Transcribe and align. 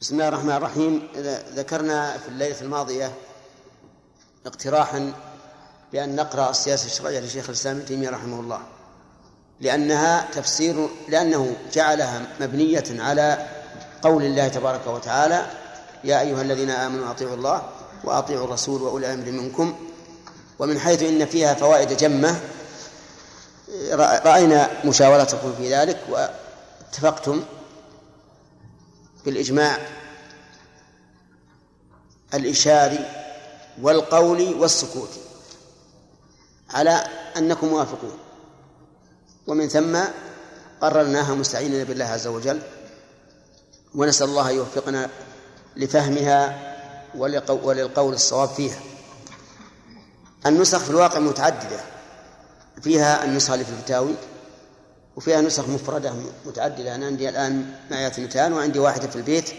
بسم 0.00 0.14
الله 0.14 0.28
الرحمن 0.28 0.52
الرحيم. 0.52 1.08
ذكرنا 1.54 2.18
في 2.18 2.28
الليلة 2.28 2.60
الماضية 2.60 3.12
اقتراحا 4.46 5.12
بأن 5.92 6.16
نقرأ 6.16 6.50
السياسة 6.50 6.86
الشرعية 6.86 7.20
لشيخ 7.20 7.48
الإسلام 7.48 7.76
ابن 7.76 7.86
تيمية 7.86 8.10
رحمه 8.10 8.40
الله. 8.40 8.60
لأنها 9.60 10.28
تفسير 10.32 10.88
لأنه 11.08 11.56
جعلها 11.72 12.22
مبنية 12.40 12.84
على 12.90 13.46
قول 14.02 14.22
الله 14.22 14.48
تبارك 14.48 14.86
وتعالى 14.86 15.46
يا 16.04 16.20
أيها 16.20 16.42
الذين 16.42 16.70
آمنوا 16.70 17.10
أطيعوا 17.10 17.34
الله 17.34 17.62
وأطيعوا 18.04 18.44
الرسول 18.44 18.82
وأولي 18.82 19.14
الأمر 19.14 19.30
منكم. 19.30 19.76
ومن 20.58 20.78
حيث 20.78 21.02
إن 21.02 21.26
فيها 21.26 21.54
فوائد 21.54 21.96
جمة 21.96 22.40
رأينا 24.26 24.70
مشاورتكم 24.84 25.54
في 25.58 25.74
ذلك 25.74 25.98
واتفقتم 26.08 27.44
بالإجماع 29.26 29.78
الإشاري 32.34 32.98
والقول 33.82 34.54
والسكوت 34.54 35.08
على 36.70 36.90
أنكم 37.36 37.66
موافقون. 37.66 38.18
ومن 39.46 39.68
ثم 39.68 39.98
قررناها 40.80 41.34
مستعينين 41.34 41.84
بالله 41.84 42.04
عز 42.04 42.26
وجل 42.26 42.60
ونسأل 43.94 44.28
الله 44.28 44.50
يوفقنا 44.50 45.10
لفهمها 45.76 46.62
وللقول 47.14 48.14
الصواب 48.14 48.48
فيها. 48.48 48.80
النسخ 50.46 50.78
في 50.78 50.90
الواقع 50.90 51.18
متعددة. 51.18 51.80
فيها 52.82 53.24
النسخة 53.24 53.54
اللي 53.54 53.64
في 53.64 53.70
الفتاوي 53.70 54.14
وفيها 55.16 55.40
نسخ 55.40 55.68
مفردة 55.68 56.12
متعددة. 56.46 56.94
أنا 56.94 57.06
عندي 57.06 57.28
الآن 57.28 57.74
معي 57.90 58.06
اثنتان 58.06 58.52
وعندي 58.52 58.78
واحدة 58.78 59.08
في 59.08 59.16
البيت. 59.16 59.50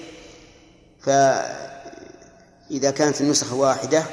فإذا 1.01 2.91
كانت 2.91 3.21
النسخ 3.21 3.53
واحدة 3.53 4.03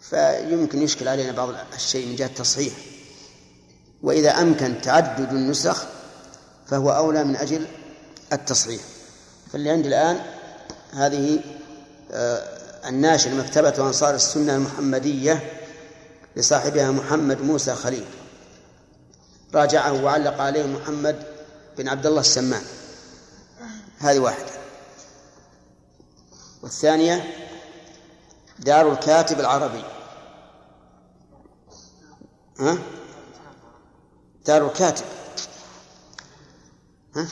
فيمكن 0.00 0.82
يشكل 0.82 1.08
علينا 1.08 1.32
بعض 1.32 1.54
الشيء 1.74 2.06
من 2.06 2.16
جهة 2.16 2.26
التصحيح. 2.26 2.72
وإذا 4.02 4.30
أمكن 4.30 4.80
تعدد 4.80 5.32
النسخ 5.32 5.86
فهو 6.66 6.90
أولى 6.90 7.24
من 7.24 7.36
أجل 7.36 7.66
التصحيح. 8.32 8.80
فاللي 9.52 9.70
عندي 9.70 9.88
الآن 9.88 10.20
هذه 10.92 11.40
آه، 12.12 12.58
الناشر 12.88 13.34
مكتبة 13.34 13.74
أنصار 13.86 14.14
السنة 14.14 14.54
المحمدية 14.54 15.52
لصاحبها 16.36 16.90
محمد 16.90 17.42
موسى 17.42 17.74
خليل. 17.74 18.04
راجعه 19.54 20.04
وعلق 20.04 20.40
عليه 20.40 20.66
محمد 20.66 21.26
بن 21.78 21.88
عبد 21.88 22.06
الله 22.06 22.20
السمان. 22.20 22.62
هذه 23.98 24.18
واحدة. 24.18 24.50
والثانية 26.62 27.34
دار 28.58 28.92
الكاتب 28.92 29.40
العربي. 29.40 29.84
ها؟ 32.60 32.78
دار 34.46 34.66
الكاتب 34.66 35.04
ها؟ 37.16 37.28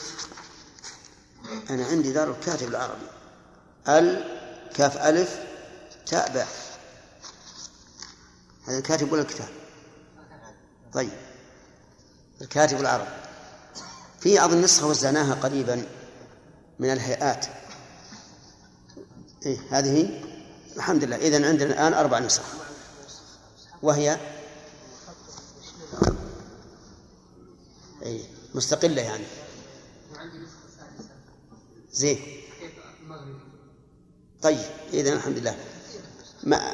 أنا 1.71 1.87
عندي 1.87 2.13
دار 2.13 2.31
الكاتب 2.31 2.69
العربي. 2.69 3.07
ال 3.89 4.37
كاف 4.75 4.97
ألف 4.97 5.41
تاء 6.07 6.33
باء. 6.33 6.49
هذا 8.67 8.79
الكاتب 8.79 9.13
ولا 9.13 9.23
الكتاب؟ 9.23 9.49
طيب. 10.93 11.26
الكاتب 12.41 12.81
العربي 12.81 13.11
في 14.21 14.45
أظن 14.45 14.61
نسخة 14.61 14.87
وزعناها 14.87 15.35
قريبا 15.35 15.87
من 16.79 16.93
الهيئات. 16.93 17.47
إيه 19.47 19.59
هذه؟ 19.71 20.25
الحمد 20.77 21.05
لله. 21.05 21.17
إذن 21.17 21.45
عندنا 21.45 21.73
الآن 21.73 21.95
أربع 21.95 22.19
نسخ. 22.19 22.43
وهي؟ 23.83 24.19
أي 28.03 28.25
مستقلة 28.55 29.03
يعني. 29.03 29.25
زين. 31.93 32.19
طيب 34.43 34.59
إذن 34.93 35.13
الحمد 35.13 35.39
لله. 35.39 35.57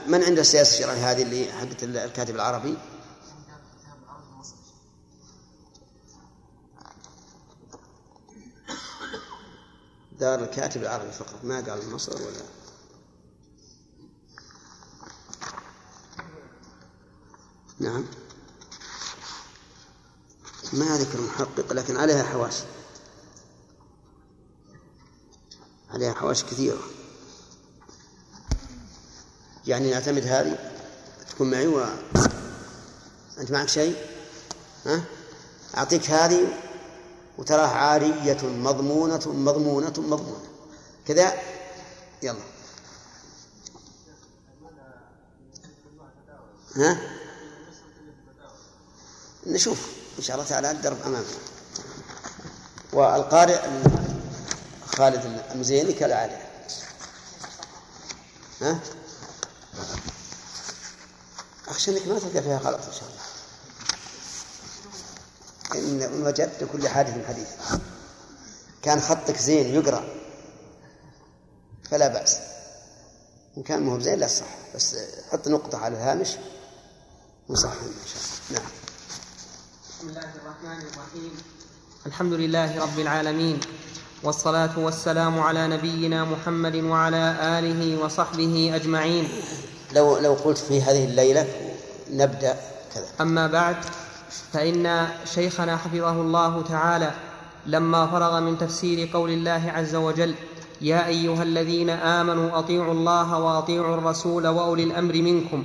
من 0.06 0.24
عنده 0.24 0.40
السياسة 0.40 0.74
الشرعية 0.74 1.10
هذه 1.10 1.22
اللي 1.22 1.52
حقت 1.52 1.82
الكاتب 1.82 2.34
العربي. 2.34 2.78
دار 10.22 10.44
الكاتب 10.44 10.82
العربي 10.82 11.12
فقط. 11.12 11.44
ما 11.44 11.60
قال 11.60 11.90
مصر 11.90 12.22
ولا 12.22 12.42
نعم. 17.78 18.04
ما 20.72 20.98
ذكر 20.98 21.20
محقق 21.20 21.72
لكن 21.72 21.96
عليها 21.96 22.22
حواشي 22.22 22.64
عليها 25.90 26.12
حواشي 26.12 26.44
كثيرة. 26.44 26.80
يعني 29.66 29.90
نعتمد 29.90 30.26
هذه؟ 30.26 30.72
تكون 31.30 31.50
معي 31.50 31.66
و 31.66 31.84
أنت 33.38 33.50
معك 33.50 33.68
شيء؟ 33.68 33.96
ها؟ 34.86 35.04
أعطيك 35.76 36.10
هذه 36.10 36.71
وتراها 37.38 37.76
عارية 37.76 38.38
مضمونة 38.42 39.22
مضمونة 39.26 39.94
مضمونة. 39.98 40.44
كذا. 41.06 41.32
يلا. 42.22 42.38
ها؟ 46.76 47.00
نشوف. 49.46 49.92
إن 50.18 50.22
شاء 50.22 50.36
الله 50.36 50.48
تعالى 50.48 50.70
الدرب 50.70 51.02
أمامنا. 51.02 51.26
والقارئ 52.92 53.60
خالد 54.86 55.42
المزيني 55.52 55.92
كالعادة. 55.92 56.38
ها؟ 58.60 58.80
أخشى 61.68 61.90
أنك 61.90 62.08
ما 62.08 62.18
تلقى 62.18 62.42
فيها 62.42 62.58
غلط 62.58 62.86
إن 62.86 62.92
شاء 62.92 63.08
الله. 63.08 63.31
إن 65.76 66.22
وجدت 66.26 66.62
لكل 66.62 66.88
حادث 66.88 67.26
حديث. 67.28 67.48
كان 68.82 69.00
خطك 69.00 69.36
زين 69.36 69.74
يقرأ 69.74 70.04
فلا 71.90 72.08
بأس. 72.08 72.38
إن 73.56 73.62
كان 73.62 73.82
مو 73.82 74.00
زين 74.00 74.18
لا 74.18 74.26
صح 74.26 74.46
بس 74.74 74.96
حط 75.32 75.48
نقطة 75.48 75.78
على 75.78 75.96
الهامش 75.96 76.28
وصح. 77.48 77.72
إن 77.72 78.06
شاء 78.06 78.22
الله 78.50 78.60
نعم. 78.60 78.70
بسم 79.88 80.08
الله 80.08 80.20
الرحمن 80.20 80.86
الرحيم. 80.86 81.32
الحمد 82.06 82.32
لله 82.32 82.82
رب 82.82 82.98
العالمين 82.98 83.60
والصلاة 84.22 84.78
والسلام 84.78 85.40
على 85.40 85.68
نبينا 85.68 86.24
محمد 86.24 86.76
وعلى 86.76 87.36
آله 87.58 88.04
وصحبه 88.04 88.72
أجمعين. 88.74 89.28
لو 89.92 90.18
لو 90.18 90.34
قلت 90.34 90.58
في 90.58 90.82
هذه 90.82 91.04
الليلة 91.04 91.48
نبدأ 92.10 92.56
كذا. 92.94 93.06
أما 93.20 93.46
بعد 93.46 93.76
فإن 94.52 95.08
شيخنا 95.34 95.76
حفظه 95.76 96.10
الله 96.10 96.62
تعالى 96.62 97.10
لما 97.66 98.06
فرغ 98.06 98.40
من 98.40 98.58
تفسير 98.58 99.10
قول 99.12 99.30
الله 99.30 99.72
عز 99.74 99.94
وجل 99.94 100.34
يا 100.80 101.06
أيها 101.06 101.42
الذين 101.42 101.90
آمنوا 101.90 102.58
أطيعوا 102.58 102.92
الله 102.92 103.38
وأطيعوا 103.38 103.94
الرسول 103.94 104.46
وأولي 104.46 104.82
الأمر 104.82 105.14
منكم. 105.14 105.64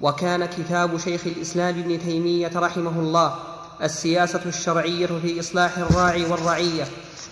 وكان 0.00 0.46
كتاب 0.46 0.98
شيخ 0.98 1.20
الإسلام 1.26 1.78
ابن 1.78 1.98
تيمية 1.98 2.50
رحمه 2.56 3.00
الله 3.00 3.34
السياسة 3.82 4.42
الشرعية 4.46 5.06
في 5.06 5.40
إصلاح 5.40 5.78
الراعي 5.78 6.24
والرعية. 6.24 6.84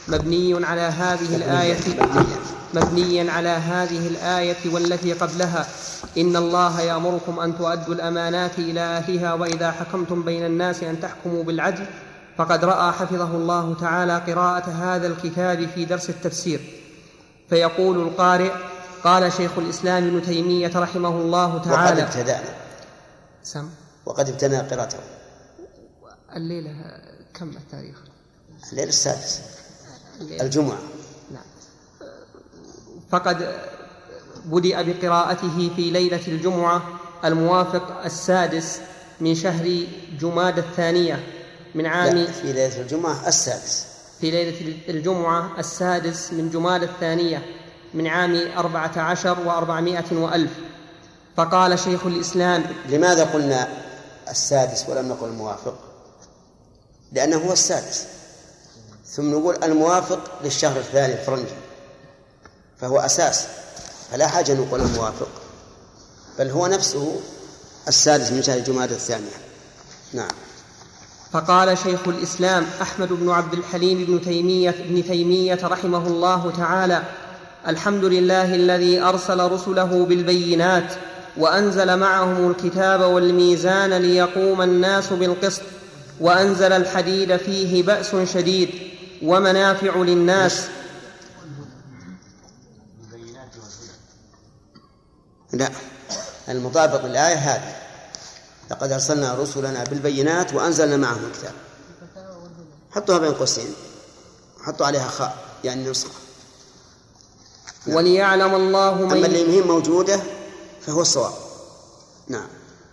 مبني 0.09 0.67
على 0.67 0.81
هذه 0.81 1.37
الآية 1.37 1.81
مبنيا 2.75 3.33
على 3.33 3.49
هذه 3.49 4.07
الآية 4.07 4.75
والتي 4.75 5.13
قبلها. 5.13 5.67
إن 6.19 6.37
الله 6.37 6.81
يأمركم 6.81 7.41
أن 7.41 7.59
تؤدوا 7.59 7.95
الأمانات 7.95 8.59
إلى 8.59 8.81
أهلها 8.81 9.35
وإذا 9.35 9.71
حكمتم 9.71 10.23
بين 10.23 10.45
الناس 10.47 10.83
أن 10.83 11.01
تحكموا 11.01 11.45
بالعدل 11.45 11.87
فقد 12.37 12.65
رأى 12.65 12.93
حفظه 12.93 13.37
الله 13.37 13.75
تعالى 13.81 14.19
قراءة 14.19 14.71
هذا 14.71 15.07
الكتاب 15.07 15.69
في 15.69 15.85
درس 15.85 16.11
التفسير. 16.11 16.61
فيقول 17.49 17.99
القارئ 17.99 18.53
قال 19.05 19.33
شيخ 19.33 19.59
الإسلام 19.59 20.07
ابن 20.07 20.23
تيمية 20.23 20.73
رحمه 20.77 21.09
الله 21.09 21.59
تعالى 21.59 22.03
وقد 22.03 22.17
ابتدأنا 22.17 22.55
سم. 23.43 23.69
وقد 24.07 24.29
ابتدأنا 24.29 24.69
قراءته. 24.69 24.99
الليلة 26.37 26.71
كم 27.35 27.49
التاريخ؟ 27.49 27.97
الليلة 28.73 28.89
السادس 28.89 29.41
الجمعة. 30.21 30.79
نعم. 31.31 31.45
فقد 33.11 33.55
بدأ 34.45 34.83
بقراءته 34.83 35.71
في 35.77 35.91
ليلة 35.91 36.21
الجمعة 36.29 36.83
الموافق 37.25 38.05
السادس 38.05 38.81
من 39.21 39.35
شهر 39.35 39.87
جماد 40.21 40.59
الثانية 40.59 41.25
من 41.75 41.87
عام 41.87 42.27
في 42.27 42.53
ليلة 42.53 42.81
الجمعة 42.81 43.29
السادس. 43.29 43.87
في 44.21 44.31
ليلة 44.31 44.77
الجمعة 44.89 45.51
السادس 45.59 46.33
من 46.33 46.51
جمال 46.51 46.83
الثانية 46.83 47.43
من 47.95 48.07
عام 48.07 48.37
أربعة 48.57 48.93
عشر 48.97 49.39
وأربعمائة 49.47 50.13
وألف. 50.13 50.53
فقال 51.37 51.79
شيخ 51.79 52.07
الإسلام 52.07 52.65
لماذا 52.89 53.25
قلنا 53.25 53.69
السادس 54.31 54.89
ولم 54.89 55.09
نقل 55.09 55.29
الموافق؟ 55.29 55.79
لأنه 57.13 57.37
هو 57.37 57.53
السادس. 57.53 58.07
ثم 59.17 59.31
نقول 59.31 59.65
الموافق 59.65 60.21
للشهر 60.45 60.77
الثاني 60.77 61.13
الفرنجي 61.13 61.55
فهو 62.81 62.99
أساس 62.99 63.47
فلا 64.13 64.27
حاجة 64.27 64.55
نقول 64.55 64.81
الموافق 64.81 65.29
بل 66.39 66.51
هو 66.51 66.67
نفسه 66.67 67.21
السادس 67.89 68.33
من 68.33 68.43
شهر 68.43 68.59
جمادى 68.59 68.95
الثانية. 68.95 69.37
نعم. 70.13 70.31
فقال 71.33 71.79
شيخ 71.79 72.09
الإسلام 72.09 72.67
أحمد 72.83 73.09
بن 73.09 73.31
عبد 73.31 73.53
الحليم 73.53 74.05
بن 74.05 74.23
تيمية, 74.23 74.75
بن 74.89 75.05
تيمية 75.05 75.59
رحمه 75.63 76.07
الله 76.07 76.53
تعالى 76.59 77.03
الحمد 77.69 78.05
لله 78.05 78.55
الذي 78.55 79.01
أرسل 79.01 79.53
رسله 79.53 80.05
بالبينات 80.05 80.93
وأنزل 81.37 81.97
معهم 81.97 82.51
الكتاب 82.51 83.01
والميزان 83.01 83.93
ليقوم 83.93 84.63
الناس 84.63 85.13
بالقسط 85.13 85.63
وأنزل 86.21 86.73
الحديد 86.73 87.37
فيه 87.37 87.83
بأس 87.83 88.17
شديد. 88.35 88.94
ومنافع 89.23 89.97
للناس. 89.97 90.67
لا 95.53 95.71
المطابق 96.49 97.05
للآية 97.05 97.35
هذه. 97.35 97.77
لقد 98.71 98.93
أرسلنا 98.93 99.35
رسلنا 99.35 99.85
بالبينات 99.85 100.55
وأنزلنا 100.55 100.97
معهم 100.97 101.25
الكتاب. 101.25 101.53
حطوها 102.91 103.19
بين 103.19 103.33
قوسين. 103.33 103.75
حطوا 104.63 104.87
عليها 104.87 105.09
خاء 105.09 105.37
يعني 105.65 105.91
نسخة. 105.91 106.11
نعم. 107.87 107.97
وليعلم 107.97 108.55
الله 108.55 108.95
من 108.95 109.13
أما 109.13 109.27
اللي 109.27 109.63
موجودة 109.63 110.21
فهو 110.81 111.01
الصواب. 111.01 111.33
نعم. 112.29 112.49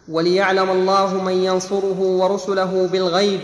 وليعلم 0.09 0.69
الله 0.69 1.13
من 1.13 1.33
ينصره 1.33 1.99
ورسله 1.99 2.87
بالغيب. 2.87 3.41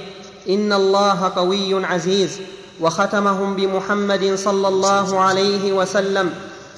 إن 0.49 0.73
الله 0.73 1.29
قوي 1.29 1.85
عزيز. 1.85 2.39
وختمهم 2.81 3.55
بمحمد 3.55 4.35
صلى 4.35 4.67
الله 4.67 5.19
عليه 5.19 5.73
وسلم 5.73 6.33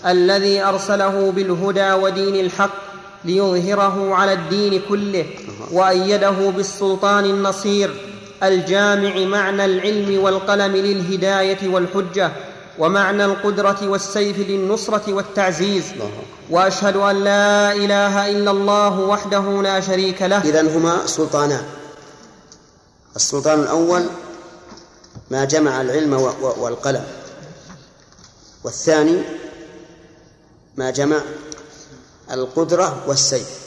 الذي 0.06 0.62
أرسله 0.64 1.32
بالهدى 1.32 1.94
ودين 1.94 2.36
الحق 2.46 2.90
ليظهره 3.26 4.16
على 4.16 4.34
الدين 4.34 4.82
كله 4.90 5.26
وأيده 5.72 6.50
بالسلطان 6.50 7.26
النصير 7.26 7.96
الجامع 8.44 9.20
معنى 9.26 9.66
العلم 9.66 10.24
والقلم 10.24 10.76
للهداية 10.76 11.68
والحجة 11.70 12.32
ومعنى 12.80 13.26
القدرة 13.26 13.78
والسيف 13.84 14.40
للنصرة 14.40 15.14
والتعزيز 15.14 15.84
وأشهد 16.50 16.96
أن 16.96 17.24
لا 17.24 17.72
إله 17.72 18.30
إلا 18.32 18.52
الله 18.52 19.00
وحده 19.00 19.62
لا 19.62 19.80
شريك 19.80 20.22
له 20.22 20.38
إذن 20.38 20.68
هما 20.68 21.06
سلطانان 21.06 21.64
السلطان 23.16 23.60
الأول 23.60 24.04
ما 25.32 25.46
جمع 25.46 25.82
العلم 25.82 26.14
والقلم. 26.42 27.08
والثاني 28.64 29.22
ما 30.78 30.90
جمع 30.90 31.22
القدرة 32.32 33.04
والسيف. 33.08 33.60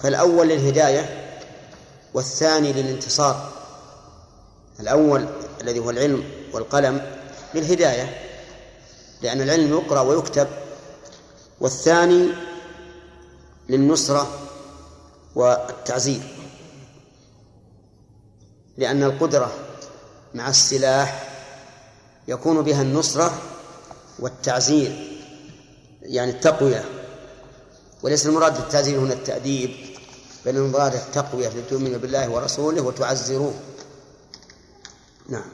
فالأول 0.00 0.48
للهداية 0.48 1.30
والثاني 2.14 2.72
للانتصار. 2.72 3.52
الأول 4.80 5.26
الذي 5.60 5.78
هو 5.78 5.90
العلم 5.90 6.24
والقلم 6.52 7.16
للهداية 7.54 8.20
لأن 9.22 9.40
العلم 9.40 9.72
يقرأ 9.72 10.00
ويكتب. 10.00 10.48
والثاني 11.60 12.28
للنصرة 13.68 14.38
والتعزير. 15.34 16.33
لأن 18.78 19.02
القدرة 19.02 19.52
مع 20.34 20.48
السلاح 20.48 21.28
يكون 22.28 22.62
بها 22.62 22.82
النصرة 22.82 23.34
والتعزير 24.18 25.20
يعني 26.02 26.30
التقوية. 26.30 26.84
وليس 28.02 28.26
المراد 28.26 28.56
بالتعزير 28.56 28.98
هنا 28.98 29.12
التأديب 29.12 29.70
بل 30.46 30.56
المراد 30.56 30.94
التقوية 30.94 31.48
لتؤمنوا 31.48 31.98
بالله 31.98 32.30
ورسوله 32.30 32.82
وتعزروه 32.82 33.54
نعم. 35.28 35.44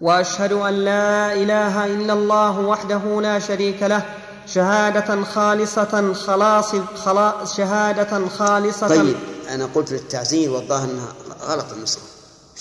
وأشهد 0.00 0.52
أن 0.52 0.74
لا 0.74 1.32
إله 1.32 1.86
إلا 1.86 2.12
الله 2.12 2.58
وحده 2.60 3.20
لا 3.20 3.38
شريك 3.38 3.82
له 3.82 4.02
شهادة 4.46 5.24
خالصة 5.24 6.12
خلاص 6.12 6.74
خلا 6.76 7.44
شهادة 7.44 8.28
خالصة. 8.28 8.88
طيب 8.88 9.16
أنا 9.48 9.68
قلت 9.74 9.92
للتعزير 9.92 10.50
والظاهر 10.50 10.84
أنها 10.84 11.12
غلط 11.40 11.72
النسخة 11.72 12.11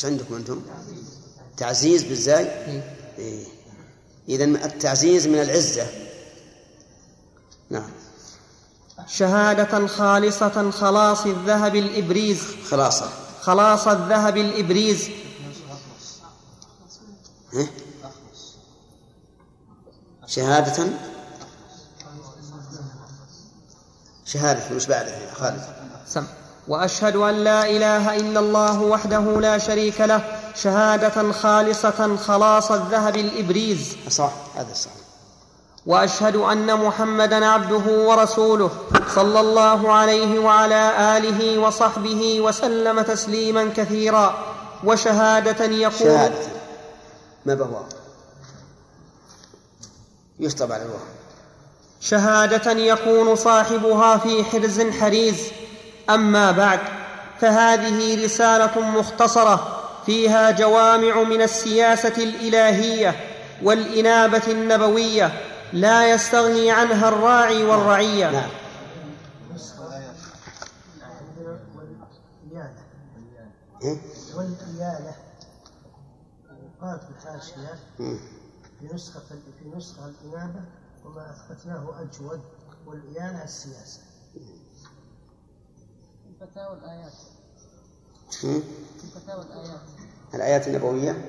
إيش 0.02 0.06
عندكم 0.06 0.36
أنتم؟ 0.36 0.62
تعزيز 1.58 2.04
بالزاي؟ 2.04 2.46
إيه. 2.46 2.96
إيه. 3.18 3.46
إذا 4.30 4.44
التعزيز 4.44 5.28
من 5.28 5.42
العزة. 5.42 5.88
نعم. 7.70 7.92
شهادة 9.08 9.88
خالصة 9.88 10.72
خلاص 10.72 11.26
الذهب 11.26 11.76
الإبريز. 11.76 12.42
خلاصة. 12.70 13.10
خلاص 13.42 13.88
الذهب 13.88 14.38
الإبريز. 14.38 15.10
شهادة؟ 20.28 20.88
شهادة 24.26 24.76
مش 24.76 24.86
بعدها 24.86 25.34
خالد 25.34 25.76
سم. 26.08 26.26
وأشهد 26.68 27.16
أن 27.16 27.44
لا 27.44 27.70
إله 27.70 28.16
إلا 28.16 28.40
الله 28.40 28.82
وحده 28.82 29.20
لا 29.20 29.58
شريك 29.58 30.02
له 30.02 30.22
شهادة 30.56 31.32
خالصة 31.32 32.16
خلاص 32.16 32.72
الذهب 32.72 33.16
الإبريز. 33.16 33.96
صح 34.10 34.32
هذا 34.56 34.74
صح. 34.74 34.92
وأشهد 35.86 36.36
أن 36.36 36.76
محمدا 36.86 37.46
عبده 37.46 38.08
ورسوله 38.08 38.72
صلى 39.16 39.40
الله 39.40 39.92
عليه 39.94 40.40
وعلى 40.40 41.18
آله 41.18 41.60
وصحبه 41.60 42.42
وسلم 42.42 43.02
تسليما 43.02 43.70
كثيرا. 43.78 44.38
وشهادة 44.84 45.66
يقول 45.66 46.00
شهادة. 46.00 46.36
ما 47.46 47.54
بهو 47.54 47.82
يشطب 50.40 50.72
على 50.72 50.84
الواو 50.84 51.00
شهادة 52.02 52.72
يكون 52.72 53.36
صاحبها 53.36 54.18
في 54.18 54.44
حرز 54.44 54.82
حريز. 54.82 55.38
أما 56.14 56.52
بعد 56.52 56.80
فهذه 57.40 58.26
رسالة 58.26 58.80
مختصرة 58.80 59.82
فيها 60.06 60.52
جوامع 60.52 61.24
من 61.24 61.42
السياسة 61.42 62.24
الإلهية 62.24 63.16
والإنابة 63.64 64.42
النبوية 64.48 65.32
لا 65.74 66.12
يستغني 66.12 66.72
عنها 66.72 67.08
الراعي 67.10 67.64
والرعية. 67.64 68.32
نعم. 68.32 68.50
والإيالة 74.36 75.16
قال 76.82 77.00
في 77.00 77.10
الحاشية 77.10 77.80
في 78.80 78.94
نسخة 78.94 79.20
في 79.60 79.78
نسخة 79.78 80.06
الإنابة 80.06 80.62
وما 81.06 81.32
أثبتناه 81.32 82.02
أجود 82.02 82.42
والإيالة 82.86 83.44
السياسة. 83.44 84.11
الآيات. 86.44 87.14
فتاوى 89.16 89.44
الآيات. 89.44 89.82
الآيات 90.34 90.68
النبوية؟ 90.68 91.26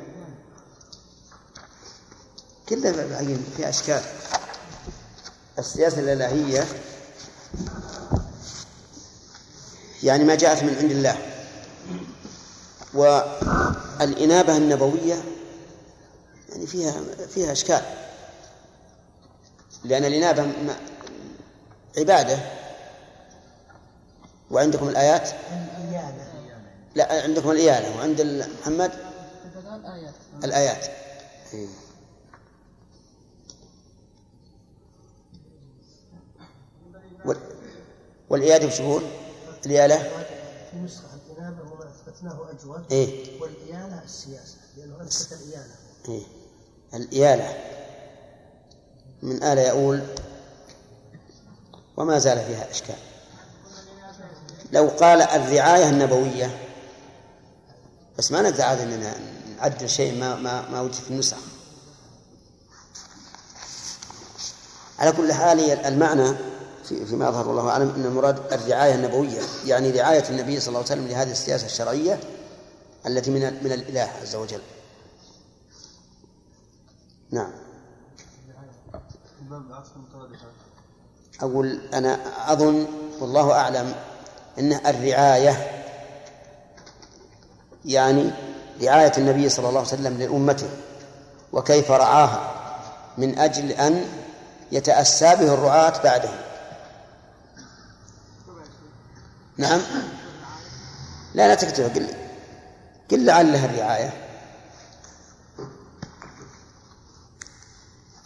كلها 2.69 2.93
في 3.57 3.69
أشكال. 3.69 4.03
السياسة 5.59 6.01
الإلهية 6.01 6.65
يعني 10.03 10.25
ما 10.25 10.35
جاءت 10.35 10.63
من 10.63 10.77
عند 10.79 10.91
الله. 10.91 11.17
والإنابة 12.95 14.57
النبوية 14.57 15.23
يعني 16.49 16.67
فيها 16.67 17.03
فيها 17.35 17.53
أشكال. 17.53 17.83
لأن 19.85 20.05
الإنابة 20.05 20.53
عبادة. 21.99 22.62
وعندكم 24.53 24.89
الآيات 24.89 25.31
لا 26.95 27.23
عندكم 27.23 27.51
الإيانة 27.51 27.97
وعند 27.97 28.21
محمد 28.61 28.93
الآيات 29.75 30.15
الآيات. 30.45 30.87
والإيادة 38.31 38.67
وش 38.67 39.03
الإيالة؟ 39.67 39.99
في 40.71 40.77
نسخة 40.85 41.09
الإنابة 41.31 41.73
وما 41.73 41.85
أثبتناه 41.91 42.51
أجود 42.51 42.93
إيه؟ 42.93 43.41
والإيالة 43.41 44.03
السياسة 44.05 44.57
لأنه 44.77 45.03
أثبت 45.03 45.33
الإيالة 45.43 45.75
إيه. 46.09 46.23
الإيالة 46.95 47.59
من 49.23 49.43
آل 49.43 49.59
يؤول 49.59 50.03
وما 51.97 52.19
زال 52.19 52.39
فيها 52.45 52.71
إشكال 52.71 52.95
لو 54.73 54.89
قال 54.89 55.23
الرعاية 55.23 55.89
النبوية. 55.89 56.59
بس 58.19 58.33
ما 58.33 58.39
عاد 58.39 58.81
أننا 58.81 59.15
نعدل 59.57 59.89
شيء 59.89 60.21
ما 60.21 60.37
ما 60.37 60.69
ما 60.69 60.81
وجد 60.81 60.93
في 60.95 61.11
النسخ. 61.11 61.37
على 64.99 65.13
كل 65.13 65.33
حال 65.33 65.61
المعنى 65.61 66.35
في 66.85 67.07
فيما 67.07 67.29
أظهر 67.29 67.49
والله 67.49 67.69
أعلم 67.69 67.91
أن 67.91 68.05
المراد 68.05 68.53
الرعاية 68.53 68.95
النبوية 68.95 69.41
يعني 69.67 69.91
رعاية 69.91 70.29
النبي 70.31 70.61
صلى 70.61 70.69
الله 70.69 70.79
عليه 70.79 70.93
وسلم 70.93 71.09
لهذه 71.09 71.31
السياسة 71.31 71.67
الشرعية 71.67 72.21
التي 73.07 73.31
من 73.31 73.65
من 73.65 73.73
الإله 73.73 74.11
عز 74.23 74.35
وجل. 74.37 74.61
نعم. 77.31 77.53
أقول 81.41 81.81
أنا 81.95 82.19
أظن 82.53 82.87
والله 83.21 83.53
أعلم 83.53 83.95
أن 84.59 84.73
الرعاية 84.73 85.71
يعني 87.85 88.31
رعاية 88.83 89.13
النبي 89.19 89.49
صلى 89.49 89.69
الله 89.69 89.81
عليه 89.81 89.89
وسلم 89.89 90.19
لأمته 90.19 90.69
وكيف 91.53 91.91
رعاها؟ 91.91 92.53
من 93.19 93.39
أجل 93.39 93.71
أن 93.71 94.05
يتأسى 94.73 95.37
به 95.37 95.55
الرعاة 95.55 96.03
بعده. 96.03 96.31
نعم؟ 99.57 99.81
لا 101.35 101.49
لا 101.49 101.55
تكتبها 101.55 101.89
قل 101.89 102.07
قل 103.11 103.25
لعلها 103.25 103.67
الرعاية. 103.67 104.13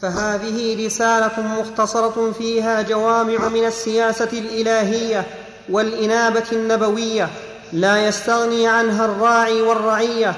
فهذه 0.00 0.86
رسالة 0.86 1.40
مختصرة 1.40 2.32
فيها 2.32 2.82
جوامع 2.82 3.48
من 3.48 3.64
السياسة 3.66 4.24
الإلهية. 4.32 5.45
والإنابة 5.70 6.44
النبوية 6.52 7.30
لا 7.72 8.08
يستغني 8.08 8.66
عنها 8.68 9.04
الراعي 9.04 9.62
والرعية 9.62 10.34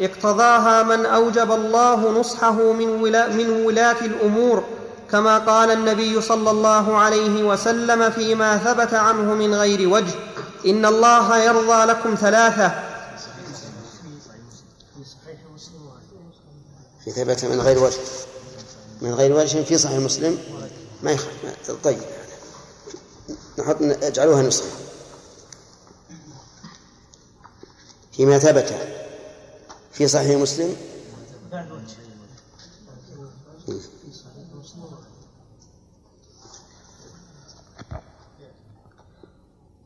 اقتضاها 0.00 0.82
من 0.82 1.06
أوجب 1.06 1.52
الله 1.52 2.20
نصحه 2.20 2.72
من, 2.72 2.88
ولا 2.88 3.28
من 3.28 3.50
ولاة 3.50 3.96
الأمور 4.00 4.64
كما 5.10 5.38
قال 5.38 5.70
النبي 5.70 6.20
صلى 6.20 6.50
الله 6.50 6.96
عليه 6.96 7.42
وسلم 7.42 8.10
فيما 8.10 8.56
ثبت 8.56 8.94
عنه 8.94 9.34
من 9.34 9.54
غير 9.54 9.88
وجه 9.88 10.14
إن 10.66 10.86
الله 10.86 11.38
يرضى 11.38 11.84
لكم 11.84 12.14
ثلاثة. 12.14 12.72
في 17.04 17.10
ثبت 17.10 17.44
من 17.44 17.60
غير 17.60 17.78
وجه. 17.78 17.98
من 19.02 19.14
غير 19.14 19.32
وجه 19.32 19.62
في 19.62 19.78
صحيح 19.78 19.98
مسلم؟ 19.98 20.38
ما 21.02 21.10
يخ... 21.10 21.24
طيب. 21.84 21.98
نحط 23.58 23.76
اجعلوها 23.82 24.42
نسخة. 24.42 24.70
فيما 28.12 28.38
ثبت 28.38 28.74
في 29.92 30.08
صحيح 30.08 30.40
مسلم. 30.40 30.76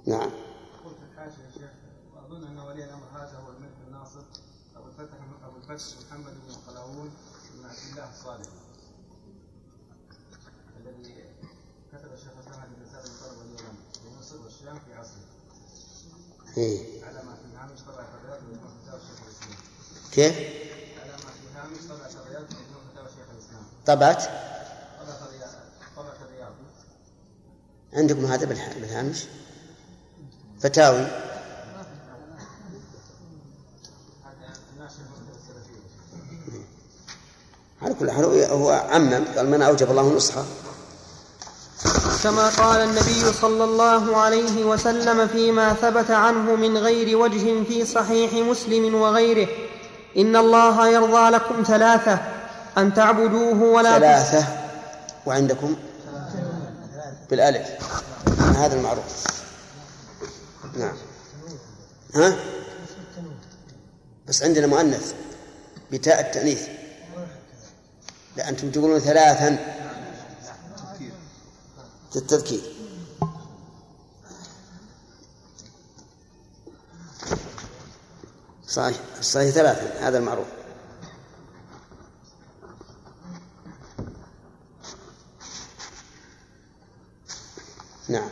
نعم. 0.06 0.30
قلت 0.84 0.98
يا 1.18 1.50
شيخ 1.54 1.70
واظن 2.14 2.44
ان 2.44 2.58
ولي 2.58 2.84
الامر 2.84 3.06
هذا 3.14 3.38
هو 3.38 3.50
الملك 3.50 3.74
أبو 4.76 4.88
الفتح 4.88 5.16
ابو 5.44 5.56
الفتح 5.56 5.96
محمد 6.06 6.34
بن 6.48 6.54
قلاوون 6.66 7.10
بن 7.54 7.64
عبد 7.64 7.78
الله 7.90 8.10
الصالح 8.10 8.46
الذي 10.80 11.14
كتب 11.92 12.12
الشيخ 12.12 12.28
الاسلام 12.36 12.60
هذه 12.60 12.70
الرساله 12.76 13.14
لطلب 13.16 13.40
اليمن 13.40 13.76
في 13.92 14.18
مصر 14.18 14.42
والشام 14.42 14.78
في 14.78 14.94
عصره. 14.94 15.26
إيه؟ 16.56 16.78
على 17.04 17.23
ما 17.26 17.34
فتاوى. 17.34 18.46
كيف؟ 20.12 20.34
على 21.02 21.12
ما 21.12 21.18
فتاوى. 21.18 22.44
طبعت 23.87 24.23
الرياض 25.96 26.16
الرياض. 26.23 26.52
عندكم 27.92 28.25
هذا 28.26 28.44
بالهامش 28.46 29.25
فتاوي. 30.61 31.06
على 37.82 37.94
كل 37.94 38.11
حال 38.11 38.25
هو- 38.25 38.32
هو 38.56 38.70
عمم 38.70 39.25
قال 39.37 39.50
من 39.50 39.62
أوجب 39.62 39.90
الله 39.90 40.16
نصحه 40.16 40.44
كما 42.23 42.49
قال 42.49 42.81
النبي 42.81 43.33
صلى 43.41 43.64
الله 43.64 44.17
عليه 44.17 44.64
وسلم 44.64 45.29
فيما 45.29 45.73
ثبت 45.75 46.11
عنه 46.11 46.55
من 46.55 46.79
غير 46.79 47.19
وجه 47.19 47.64
في 47.64 47.87
صحيح 47.87 48.33
مسلم 48.33 48.95
وغيره. 48.95 49.49
إن 50.17 50.37
الله 50.37 50.88
يرضى 50.88 51.31
لكم 51.31 51.62
ثلاثة 51.62 52.19
أن 52.79 52.95
تعبدوه 52.95 53.62
ولا 53.62 53.99
ثلاثة 53.99 54.47
وعندكم؟ 55.26 55.76
بالألف. 57.31 57.69
هذا 58.57 58.76
المعروف. 58.76 59.05
نعم. 60.76 60.97
ها؟ 62.14 62.37
بس 64.29 64.43
عندنا 64.43 64.67
مؤنث 64.67 65.14
بتاء 65.93 66.21
التأنيث. 66.21 66.62
لا 68.37 68.49
أنتم 68.49 68.71
تقولون 68.71 68.99
ثلاثا. 68.99 69.59
للتذكير. 72.14 72.61
صحيح 78.68 78.97
صحيح 79.23 79.50
ثلاثا 79.50 80.09
هذا 80.09 80.18
المعروف. 80.18 80.47
نعم. 88.09 88.28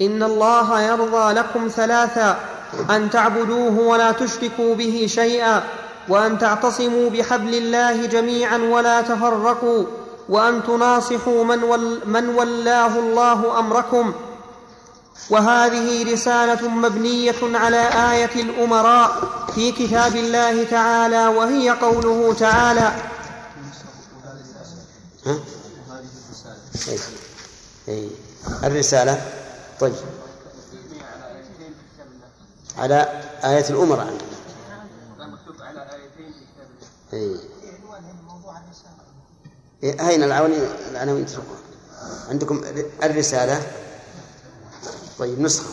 إن 0.00 0.22
الله 0.22 0.80
يرضى 0.80 1.32
لكم 1.32 1.68
ثلاثا 1.68 2.40
أن 2.90 3.10
تعبدوه 3.10 3.78
ولا 3.78 4.12
تشركوا 4.12 4.74
به 4.74 5.06
شيئا 5.08 5.62
وأن 6.08 6.38
تعتصموا 6.38 7.10
بحبل 7.10 7.54
الله 7.54 8.06
جميعا 8.06 8.58
ولا 8.58 9.02
تفرقوا. 9.02 10.01
وأن 10.28 10.62
تناصحوا 10.62 11.44
من, 11.44 11.62
ول 11.62 12.00
من 12.06 12.28
ولاه 12.28 12.98
الله 12.98 13.58
أمركم 13.58 14.12
وهذه 15.30 16.12
رسالة 16.12 16.68
مبنية 16.68 17.34
على 17.42 17.88
آية 18.12 18.42
الأمراء 18.42 19.28
في 19.54 19.72
كتاب 19.72 20.16
الله 20.16 20.64
تعالى 20.64 21.26
وهي 21.26 21.70
قوله 21.70 22.34
تعالى 22.34 22.92
ها؟ 25.26 25.38
إيه. 26.88 26.98
إيه. 27.88 28.08
الرسالة 28.64 29.20
طيب 29.80 29.94
على 32.78 33.22
آية 33.44 33.70
الأمراء 33.70 34.06
عندنا 34.06 35.36
مكتوب 35.36 35.56
إيه. 39.82 40.08
أين 40.08 40.22
العناوين 40.22 41.26
تتركوها 41.26 41.58
عندكم 42.28 42.64
الرسالة. 43.02 43.72
طيب 45.18 45.40
نسخة. 45.40 45.70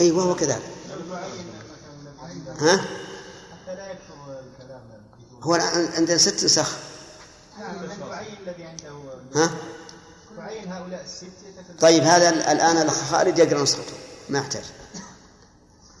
أي 0.00 0.10
وهو 0.10 0.34
كذلك 0.34 0.62
ها؟ 2.58 2.84
هو 5.42 5.54
عندنا 5.96 6.18
ست 6.18 6.44
نسخ. 6.44 6.76
ها؟ 9.34 9.50
طيب 11.80 12.02
هذا 12.02 12.28
ال- 12.28 12.42
الآن 12.42 12.76
الأخ 12.76 12.94
خالد 12.94 13.38
يقرأ 13.38 13.62
نسخته. 13.62 13.92
ما 14.28 14.38
يحتاج. 14.38 14.64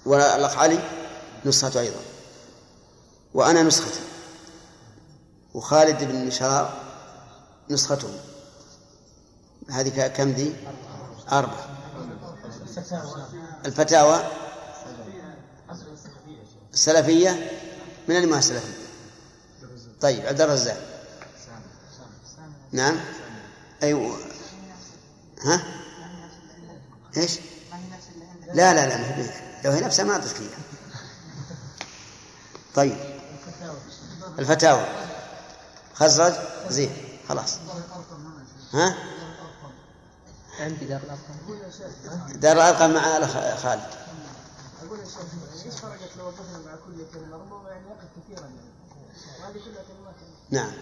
والأخ 0.06 0.58
علي 0.58 0.78
نسخته 1.44 1.80
أيضا. 1.80 2.00
وأنا 3.34 3.62
نسختي. 3.62 4.00
وخالد 5.54 6.04
بن 6.04 6.30
شرار 6.30 6.82
نسخته. 7.70 8.08
هذه 9.70 10.06
كم 10.08 10.30
ذي؟ 10.30 10.56
أربعة. 11.32 11.68
الفتاوى 13.66 14.24
السلفية 16.72 17.50
من 18.08 18.16
اللي 18.16 18.26
ما 18.26 18.38
هي 18.38 18.42
سلفية؟ 18.42 18.82
طيب 20.00 20.26
عبد 20.26 20.40
الرزاق. 20.40 20.80
نعم. 22.72 23.00
أيوة. 23.82 24.16
ها؟ 25.44 25.62
إيش؟ 27.16 27.38
لا 28.54 28.74
لا 28.74 28.86
لا 28.86 28.96
ما 28.96 29.16
هي 29.16 29.30
لو 29.64 29.70
هي 29.70 29.80
نفسها 29.80 30.04
ما 30.04 30.12
إياها. 30.40 30.58
طيب. 32.74 32.96
الفتاوى. 34.38 34.86
خزرج؟ 35.94 36.34
زين. 36.68 36.90
خلاص. 37.28 37.58
ها؟ 38.72 38.96
عندي 40.60 40.84
دار 40.84 41.00
الأرقام. 41.00 42.40
دار 42.40 42.56
الأرقام 42.56 42.94
مع 42.94 43.26
خالد. 43.56 44.02
أقول 44.86 44.98
يا 44.98 45.04
شيخ 45.04 45.66
إيش 45.66 45.74
فرقت 45.74 46.16
لو 46.18 46.24
وقفنا 46.26 46.58
مع 46.58 46.76
كل 46.86 47.04
كلمه 47.14 47.36
ربما 47.36 47.70
يعني 47.70 47.86
يقف 47.86 48.08
كثيرا 48.16 48.46
يعني 48.46 48.72
وهذه 49.40 49.52
كلها 49.52 49.82
كلمات 49.82 50.14
نعم. 50.50 50.72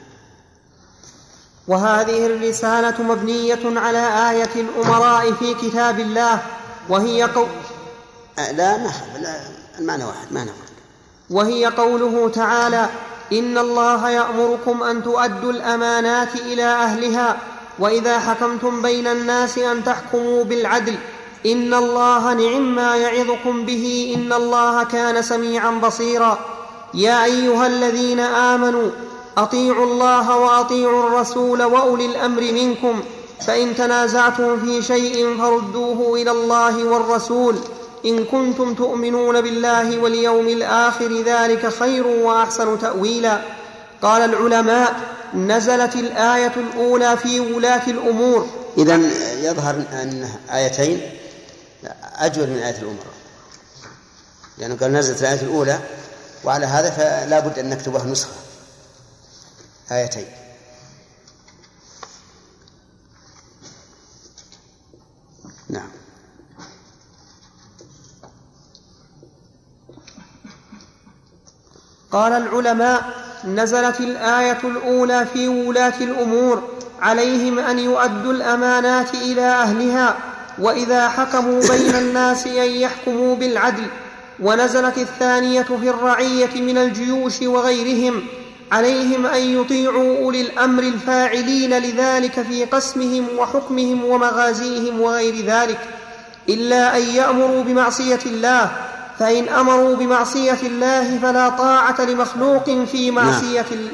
وهذه 1.70 2.26
الرسالة 2.26 3.02
مبنية 3.02 3.80
على 3.80 4.30
آية 4.30 4.50
الأمراء 4.56 5.32
في 5.32 5.54
كتاب 5.54 6.00
الله 6.00 6.42
وهي 6.88 7.22
قول 7.22 7.48
أه، 8.38 8.52
لا 8.52 8.76
ما 8.76 8.90
لا 9.22 9.34
المعنى 9.78 10.04
واحد 10.04 10.32
معنى 10.32 10.50
واحد. 10.50 10.70
وهي 11.30 11.66
قوله 11.66 12.28
تعالى 12.28 12.88
إن 13.32 13.58
الله 13.58 14.10
يأمركم 14.10 14.82
أن 14.82 15.02
تؤدوا 15.02 15.52
الأمانات 15.52 16.34
إلى 16.34 16.64
أهلها 16.64 17.36
وإذا 17.78 18.18
حكمتم 18.18 18.82
بين 18.82 19.06
الناس 19.06 19.58
أن 19.58 19.84
تحكموا 19.84 20.44
بالعدل. 20.44 20.98
إن 21.46 21.74
الله 21.74 22.34
نعم 22.34 22.74
ما 22.74 22.96
يعظكم 22.96 23.66
به 23.66 24.14
إن 24.16 24.32
الله 24.32 24.84
كان 24.84 25.22
سميعا 25.22 25.70
بصيرا. 25.70 26.38
يا 26.94 27.24
أيها 27.24 27.66
الذين 27.66 28.20
آمنوا 28.20 28.90
أطيعوا 29.36 29.86
الله 29.86 30.36
وأطيعوا 30.38 31.08
الرسول 31.08 31.62
وأولي 31.62 32.06
الأمر 32.06 32.40
منكم 32.40 33.02
فإن 33.46 33.76
تنازعتم 33.76 34.60
في 34.60 34.82
شيء 34.82 35.38
فردوه 35.38 36.22
إلى 36.22 36.30
الله 36.30 36.84
والرسول. 36.84 37.56
إن 38.06 38.24
كنتم 38.24 38.74
تؤمنون 38.74 39.40
بالله 39.40 39.98
واليوم 39.98 40.48
الآخر 40.48 41.22
ذلك 41.22 41.68
خير 41.68 42.06
وأحسن 42.06 42.78
تأويلا. 42.78 43.42
قال 44.02 44.22
العلماء 44.22 45.00
نزلت 45.34 45.94
الآية 45.94 46.52
الأولى 46.56 47.16
في 47.16 47.40
ولاة 47.40 47.86
الأمور. 47.86 48.46
إذا 48.78 49.00
يظهر 49.42 49.74
أن 49.92 50.28
آيتين 50.52 51.00
أجود 52.18 52.48
من 52.48 52.56
آية 52.56 52.78
الأمراء 52.78 53.14
لأنه 54.58 54.76
قال 54.80 54.92
نزلت 54.92 55.20
الآية 55.20 55.42
الأولى 55.42 55.78
وعلى 56.44 56.66
هذا 56.66 56.90
فلا 56.90 57.40
بد 57.40 57.58
أن 57.58 57.70
نكتبها 57.70 58.04
نسخة. 58.04 58.30
آيتين. 59.92 60.26
نعم. 65.68 65.90
قال 72.12 72.32
العلماء 72.32 73.02
نزلت 73.44 74.00
الآية 74.00 74.58
الأولى 74.64 75.26
في 75.32 75.48
ولاة 75.48 75.94
الأمور 76.00 76.62
عليهم 77.00 77.58
أن 77.58 77.78
يؤدوا 77.78 78.32
الأمانات 78.32 79.14
إلى 79.14 79.42
أهلها 79.42 80.16
وإذا 80.58 81.08
حكموا 81.08 81.60
بين 81.60 81.94
الناس 81.94 82.46
أن 82.46 82.70
يحكموا 82.70 83.36
بالعدل 83.36 83.86
ونزلت 84.40 84.98
الثانية 84.98 85.62
في 85.62 85.90
الرعية 85.90 86.60
من 86.60 86.78
الجيوش 86.78 87.42
وغيرهم 87.42 88.22
عليهم 88.72 89.26
أن 89.26 89.60
يطيعوا 89.60 90.18
أولي 90.18 90.40
الأمر 90.40 90.82
الفاعلين 90.82 91.78
لذلك 91.78 92.42
في 92.42 92.64
قسمهم 92.64 93.26
وحكمهم 93.38 94.04
ومغازيهم 94.04 95.00
وغير 95.00 95.46
ذلك 95.46 95.78
إلا 96.48 96.96
أن 96.96 97.02
يأمروا 97.02 97.62
بمعصية 97.62 98.20
الله 98.26 98.70
فإن 99.18 99.48
أمروا 99.48 99.96
بمعصية 99.96 100.58
الله 100.62 101.18
فلا 101.18 101.48
طاعة 101.48 102.00
لمخلوق 102.00 102.84
في 102.84 103.10
معصية 103.10 103.66
ال... 103.72 103.88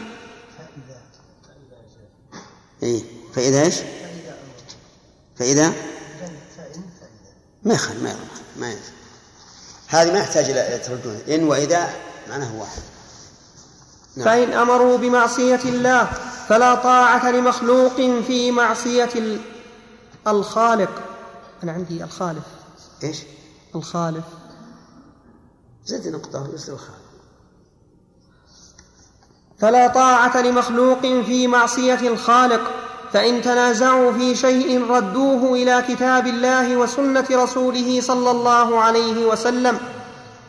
إيه 2.83 3.01
فإذا 3.35 3.63
إيش؟ 3.63 3.75
فإذا 5.39 5.73
فإن 6.59 6.83
ما 7.65 7.75
يخل 7.75 8.03
ما 8.03 8.11
يخل 8.11 8.19
ما 8.57 8.71
يخل 8.71 8.81
هذه 9.89 10.13
ما 10.13 10.19
يحتاج 10.19 10.51
إلى 10.51 10.79
تردون 10.79 11.21
إن 11.29 11.45
وإذا 11.45 11.91
معناه 12.29 12.61
واحد 12.61 12.83
نعم. 12.83 12.96
فإن 14.25 14.53
أمروا 14.53 14.97
بمعصية 14.99 15.61
الله 15.65 16.05
فلا 16.49 16.75
طاعة 16.75 17.31
لمخلوق 17.31 17.95
في 18.27 18.51
معصية 18.51 19.11
ال- 19.17 19.41
الخالق. 20.29 20.91
أنا 21.63 21.73
عندي 21.73 22.05
الخالق 22.05 22.43
إيش؟ 23.03 23.19
الخالق 23.75 24.25
زد 25.85 26.09
نقطة 26.09 26.51
مثل 26.55 26.73
الخالق. 26.73 27.01
فلا 29.59 29.89
طاعة 29.89 30.43
لمخلوق 30.43 31.01
في 31.01 31.47
معصية 31.47 32.09
الخالق 32.09 32.61
فإن 33.13 33.43
تنازعوا 33.43 34.13
في 34.13 34.35
شيء 34.37 34.91
ردوه 34.91 35.53
إلى 35.55 35.85
كتاب 35.89 36.27
الله 36.27 36.77
وسنة 36.77 37.27
رسوله 37.31 38.01
صلى 38.01 38.31
الله 38.31 38.81
عليه 38.81 39.27
وسلم. 39.27 39.79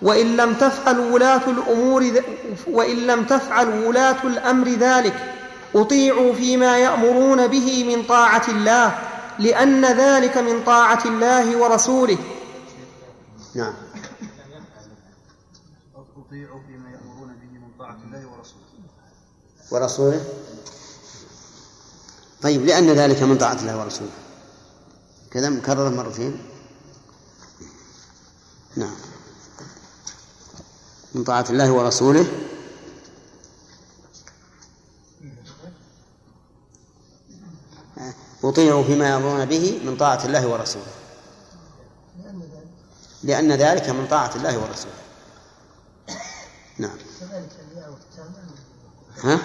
وإن 0.01 0.37
لم 0.37 0.53
تفعل 0.53 0.99
ولاة 0.99 1.49
الأمور 1.49 2.23
وإن 2.67 3.07
لم 3.07 3.25
تفعل 3.25 3.85
ولاة 3.85 4.23
الأمر 4.23 4.69
ذلك 4.69 5.33
أطيعوا 5.75 6.33
فيما 6.33 6.77
يأمرون 6.77 7.47
به 7.47 7.95
من 7.95 8.03
طاعة 8.03 8.49
الله 8.49 8.99
لأن 9.39 9.85
ذلك 9.85 10.37
من 10.37 10.63
طاعة 10.63 11.05
الله 11.05 11.57
ورسوله. 11.57 12.17
نعم. 13.55 13.73
أطيعوا 15.95 16.59
فيما 16.67 16.89
يأمرون 16.89 17.29
به 17.41 17.59
من 17.59 17.69
طاعة 17.79 17.97
الله 18.05 18.27
ورسوله. 18.27 18.67
ورسوله؟ 19.71 20.25
طيب 22.41 22.65
لأن 22.65 22.89
ذلك 22.89 23.23
من 23.23 23.37
طاعة 23.37 23.53
الله 23.61 23.79
ورسوله. 23.79 24.11
كذا 25.31 25.49
مكرر 25.49 25.89
مرتين؟ 25.89 26.39
نعم. 28.75 29.06
من 31.15 31.23
طاعة 31.23 31.45
الله 31.49 31.71
ورسوله. 31.71 32.25
أطيعوا 38.43 38.83
فيما 38.83 39.09
يأمرون 39.09 39.45
به 39.45 39.81
من 39.85 39.97
طاعة 39.97 40.25
الله 40.25 40.47
ورسوله. 40.47 40.85
لأن 43.23 43.51
ذلك 43.51 43.89
من 43.89 44.07
طاعة 44.07 44.35
الله 44.35 44.57
ورسوله. 44.57 44.93
نعم. 46.77 46.97
ها؟ 49.23 49.39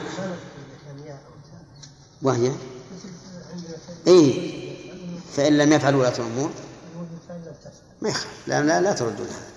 وهي؟ 2.23 2.53
إيه 4.07 4.63
فإن 5.37 5.59
لم 5.59 5.73
يفعل 5.73 5.95
ولاة 5.95 6.17
الأمور. 6.19 6.51
ما 8.03 8.09
يخالف. 8.09 8.27
لا 8.47 8.63
لا, 8.63 8.81
لا 8.81 8.93
تردون. 8.93 9.27
هذا 9.27 9.52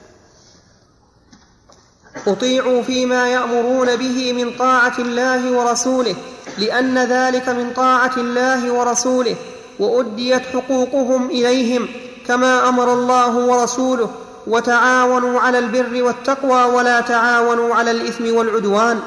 أطيعوا 2.27 2.81
فيما 2.81 3.27
يأمرون 3.27 3.95
به 3.95 4.33
من 4.33 4.57
طاعة 4.57 4.93
الله 4.99 5.51
ورسوله 5.51 6.15
لأن 6.57 6.97
ذلك 6.97 7.49
من 7.49 7.73
طاعة 7.73 8.17
الله 8.17 8.71
ورسوله 8.71 9.35
وأديت 9.79 10.41
حقوقهم 10.41 11.29
إليهم 11.29 11.87
كما 12.27 12.69
أمر 12.69 12.93
الله 12.93 13.37
ورسوله 13.37 14.09
وتعاونوا 14.47 15.39
على 15.39 15.59
البر 15.59 16.03
والتقوى 16.03 16.63
ولا 16.63 17.01
تعاونوا 17.01 17.75
على 17.75 17.91
الإثم 17.91 18.35
والعدوان. 18.35 18.99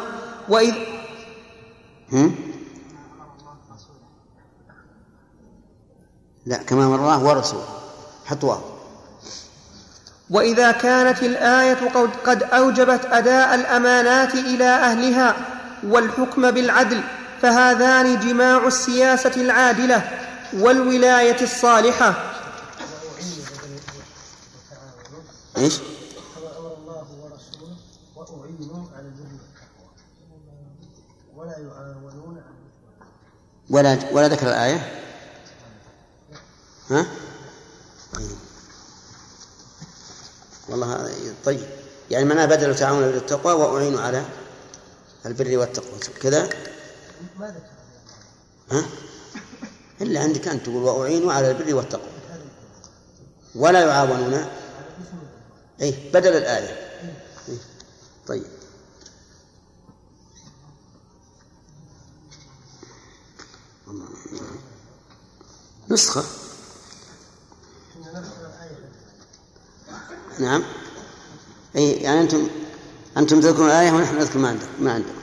وإذ؟ 0.48 0.74
لا 6.46 6.56
كما 6.56 6.84
أمر 6.84 6.96
الله 6.96 7.24
ورسوله. 7.24 7.68
حط 8.26 8.44
واو. 8.44 8.77
وإذا 10.30 10.72
كانت 10.72 11.22
الآية 11.22 11.74
قد- 12.26 12.42
أوجبت 12.42 13.04
أداء 13.10 13.54
الأمانات 13.54 14.34
إلى 14.34 14.64
أهلها 14.64 15.36
والحكم 15.84 16.50
بالعدل 16.50 17.00
فهذان 17.42 18.20
جماع 18.20 18.66
السياسة 18.66 19.32
العادلة 19.36 20.10
والولاية 20.52 21.42
الصالحة 21.42 22.14
إيش؟ 25.56 25.74
أمر 25.78 26.74
الله 26.78 27.06
ورسوله 27.22 27.76
واعينوا 28.16 28.86
على 28.96 29.08
ولا 31.36 31.52
يعاونون 31.58 32.36
على 32.46 32.54
ولا 33.70 33.98
ولا 34.12 34.28
ذكر 34.28 34.46
الآية 34.46 34.92
ها؟ 36.90 37.06
طيب. 38.14 38.30
والله 40.68 41.10
طيب. 41.44 41.66
يعني 42.10 42.24
معناه 42.24 42.46
بدل 42.46 42.76
تعاون 42.76 43.10
بالتقوى 43.10 43.52
وأعينوا 43.52 44.00
على 44.00 44.24
البر 45.26 45.58
والتقوى. 45.58 45.98
كذا؟ 46.20 46.48
ها؟ 48.70 48.84
إلا 50.00 50.20
عندك 50.20 50.48
أن 50.48 50.62
تقول 50.62 50.76
وأعينوا 50.76 51.32
على 51.32 51.50
البر 51.50 51.74
والتقوى. 51.74 52.08
ولا 53.54 53.80
يعاونون. 53.80 54.46
أي 55.80 56.10
بدل 56.14 56.36
الآية. 56.36 56.88
إيه. 57.48 57.58
طيب. 58.26 58.44
نسخة. 65.90 66.47
نعم. 70.40 70.62
أي 71.76 71.92
يعني 71.92 72.20
أنتم 72.20 72.48
أنتم 73.16 73.40
تذكرون 73.40 73.66
الآية 73.66 73.92
ونحن 73.92 74.18
نذكر 74.18 74.38
ما 74.38 74.48
عندكم 74.48 74.68
ما 74.80 74.92
عندكم. 74.92 75.18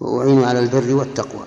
وأعينوا 0.00 0.46
على 0.46 0.58
البر 0.58 0.94
والتقوى. 0.94 1.46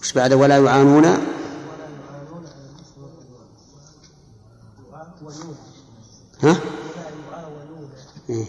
وش 0.00 0.12
بعد 0.12 0.32
ولا 0.32 0.58
يعانون. 0.58 1.04
ها؟ 6.42 6.60
إيه؟ 8.30 8.46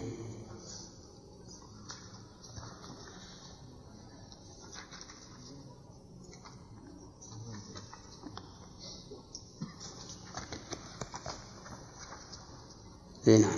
إيه 13.28 13.38
نعم 13.38 13.50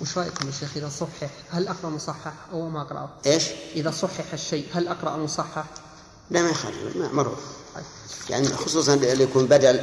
وش 0.00 0.18
رايكم 0.18 0.46
يا 0.46 0.47
شيخ 0.60 0.68
إذا 0.76 0.88
صحح 1.00 1.30
هل 1.50 1.68
أقرأ 1.68 1.90
مصحح 1.90 2.32
أو 2.52 2.68
ما 2.68 2.82
أقرأه؟ 2.82 3.08
إيش؟ 3.26 3.44
إذا 3.76 3.90
صحح 3.90 4.32
الشيء 4.32 4.66
هل 4.74 4.88
أقرأ 4.88 5.16
مصحح؟ 5.16 5.64
لا 6.30 6.42
ما 6.42 6.50
يخالف 6.50 6.96
ما- 6.96 7.12
معروف 7.12 7.38
يعني 8.30 8.48
خصوصا 8.48 8.94
اللي 8.94 9.24
يكون 9.24 9.46
بدل 9.46 9.80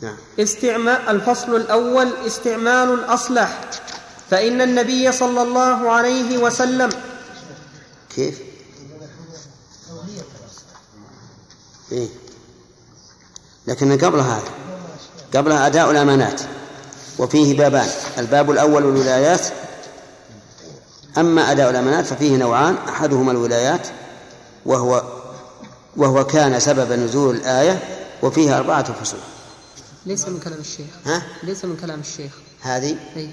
نعم 0.00 0.16
استعمال 0.40 1.08
الفصل 1.08 1.56
الأول 1.56 2.12
استعمال 2.26 2.94
الأصلح 2.94 3.60
فإن 4.30 4.60
النبي 4.60 5.12
صلى 5.12 5.42
الله 5.42 5.90
عليه 5.90 6.38
وسلم 6.38 6.90
كيف؟ 8.16 8.40
إيه؟ 11.92 12.08
لكن 13.66 13.98
قبل 13.98 14.18
هذا 14.20 14.50
قبلها 15.34 15.66
أداء 15.66 15.90
الأمانات 15.90 16.40
وفيه 17.20 17.56
بابان. 17.56 17.88
الباب 18.18 18.50
الأول 18.50 18.82
الولايات. 18.82 19.40
أما 21.18 21.52
أداء 21.52 21.70
الأمانات 21.70 22.06
ففيه 22.06 22.36
نوعان. 22.36 22.74
أحدهما 22.74 23.32
الولايات 23.32 23.88
وهو 24.66 25.02
وهو 25.96 26.26
كان 26.26 26.60
سبب 26.60 26.92
نزول 26.92 27.36
الآية 27.36 27.82
وفيه 28.22 28.56
أربعة 28.56 28.92
فصول. 28.92 29.20
ليس 30.06 30.28
من 30.28 30.40
كلام 30.40 30.60
الشيخ. 30.60 30.86
ها؟ 31.06 31.22
ليس 31.42 31.64
من 31.64 31.76
كلام 31.76 32.00
الشيخ. 32.00 32.32
هذه؟ 32.60 32.96
أي 33.16 33.30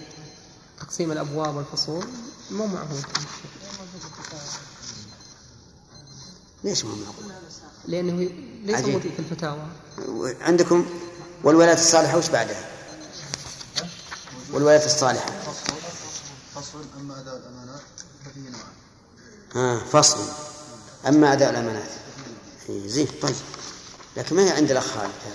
تقسيم 0.80 1.12
الأبواب 1.12 1.56
والفصول 1.56 2.06
مو 2.52 2.66
معهود. 2.66 3.04
ليش 6.64 6.86
ما 6.86 6.92
هو 6.92 6.96
معقول؟ 6.96 7.32
لأنه 7.88 8.30
ليس. 8.66 8.80
موجود 8.80 9.02
في 9.02 9.20
الفتاوى. 9.20 9.68
عندكم 10.42 10.86
والولايات 11.44 11.78
الصالحة 11.78 12.18
وش 12.18 12.30
بعدها؟ 12.30 12.77
والولايات 14.54 14.86
الصالحة. 14.86 15.32
فصل 16.56 16.80
أما 17.00 17.20
أداء 17.20 17.38
الأمانات 17.38 17.82
ففيه 18.26 18.50
نوعان. 18.50 18.74
ها 19.56 19.86
فصل. 19.86 20.20
أما 21.08 21.34
أداء 21.34 21.50
الأمانات. 21.50 21.90
زين 22.70 23.08
طيب. 23.22 23.36
لكن 24.18 24.36
ما 24.36 24.44
هي 24.44 24.50
عند 24.50 24.72
الأخ 24.72 24.88
خالد؟ 24.88 25.12
هذه 25.26 25.34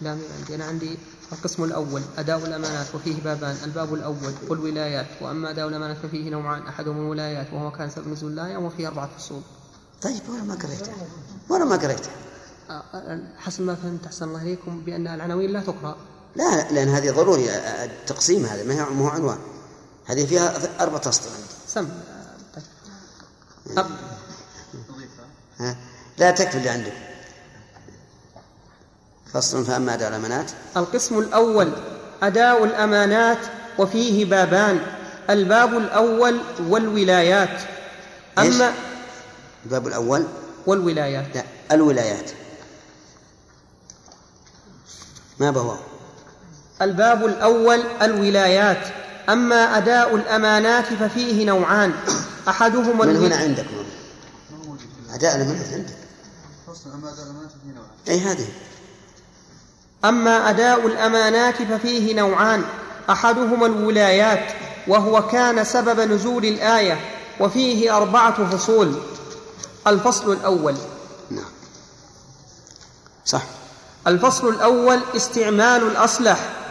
لا 0.00 0.14
من 0.14 0.22
عندي. 0.38 0.54
أنا 0.54 0.64
عندي 0.64 0.98
القسم 1.32 1.64
الأول 1.64 2.02
أداء 2.18 2.38
الأمانات 2.38 2.94
وفيه 2.94 3.22
بابان. 3.22 3.56
الباب 3.64 3.94
الأول 3.94 4.34
والولايات 4.48 5.06
وأما 5.20 5.50
أداء 5.50 5.68
الأمانات 5.68 5.96
ففيه 5.96 6.30
نوعان. 6.30 6.66
أحدهما 6.66 7.00
الولايات 7.00 7.52
وهو 7.52 7.70
كان 7.72 7.90
سبب 7.90 8.08
نزول 8.08 8.32
الآية 8.32 8.56
وفيه 8.56 8.88
أربعة 8.88 9.10
فصول. 9.18 9.42
طيب 10.02 10.22
ولا 10.28 10.42
ما 10.42 10.54
قريتها 10.54 10.94
ولا 11.48 11.64
ما 11.64 11.76
قريتها 11.76 12.12
آه، 12.70 13.20
حسب 13.38 13.62
ما 13.62 13.74
فهمت 13.74 14.06
أحسن 14.06 14.28
الله 14.28 14.42
إليكم 14.42 14.80
بأن 14.80 15.06
العناوين 15.06 15.50
لا 15.50 15.60
تقرأ. 15.60 15.96
لا 16.36 16.72
لأن 16.72 16.88
هذه 16.88 17.10
ضروري 17.10 17.50
التقسيم 17.84 18.46
هذا 18.46 18.64
ما 18.64 18.82
هو 18.82 19.08
عنوان. 19.08 19.38
هذه 20.06 20.26
فيها 20.26 20.54
أربعة 20.80 21.02
أسطر 21.08 21.30
سم. 21.68 21.88
ها؟ 25.58 25.76
لا 26.18 26.30
تكفي 26.30 26.58
اللي 26.58 26.68
عندك. 26.68 26.92
فصل 29.32 29.64
فأما 29.64 29.94
أداء 29.94 30.08
الأمانات. 30.08 30.50
القسم 30.76 31.18
الأول 31.18 31.72
أداء 32.22 32.64
الأمانات 32.64 33.38
وفيه 33.78 34.24
بابان. 34.24 34.80
الباب 35.30 35.76
الأول 35.76 36.40
والولايات. 36.60 37.62
إيش؟ 38.38 38.54
أما 38.54 38.74
الباب 39.64 39.86
الأول؟ 39.86 40.26
والولايات. 40.66 41.34
لا 41.34 41.44
الولايات. 41.72 42.30
ما 45.38 45.50
بهو؟ 45.50 45.76
الباب 46.82 47.26
الأول 47.26 47.80
الولايات. 48.02 48.86
أما 49.28 49.78
أداء 49.78 50.16
الأمانات 50.16 50.84
ففيه 50.84 51.44
نوعان. 51.44 51.92
أحدهما 52.48 53.04
من 53.04 53.16
هنا 53.16 53.36
عندكم 53.36 53.84
أداء 55.14 55.36
الأمانات 55.36 55.72
عندك؟ 55.72 55.94
فصل 56.66 56.90
أما 56.90 57.12
أداء 57.12 57.26
الأمانات 57.26 57.50
ففيه 57.50 57.72
نوعان 57.74 57.90
أي 58.08 58.20
هذه. 58.20 58.46
أما 60.04 60.50
أداء 60.50 60.86
الأمانات 60.86 61.62
ففيه 61.62 62.14
نوعان. 62.14 62.64
أحدهما 63.10 63.66
الولايات 63.66 64.52
وهو 64.88 65.28
كان 65.28 65.64
سبب 65.64 66.00
نزول 66.00 66.44
الآية 66.44 67.00
وفيه 67.40 67.96
أربعة 67.96 68.50
فصول. 68.50 68.94
الفصل 69.86 70.32
الأول. 70.32 70.74
نعم. 71.30 71.44
صح. 73.24 73.42
الفصل 74.06 74.48
الأول 74.48 75.00
استعمال 75.16 75.82
الأصلح. 75.82 76.63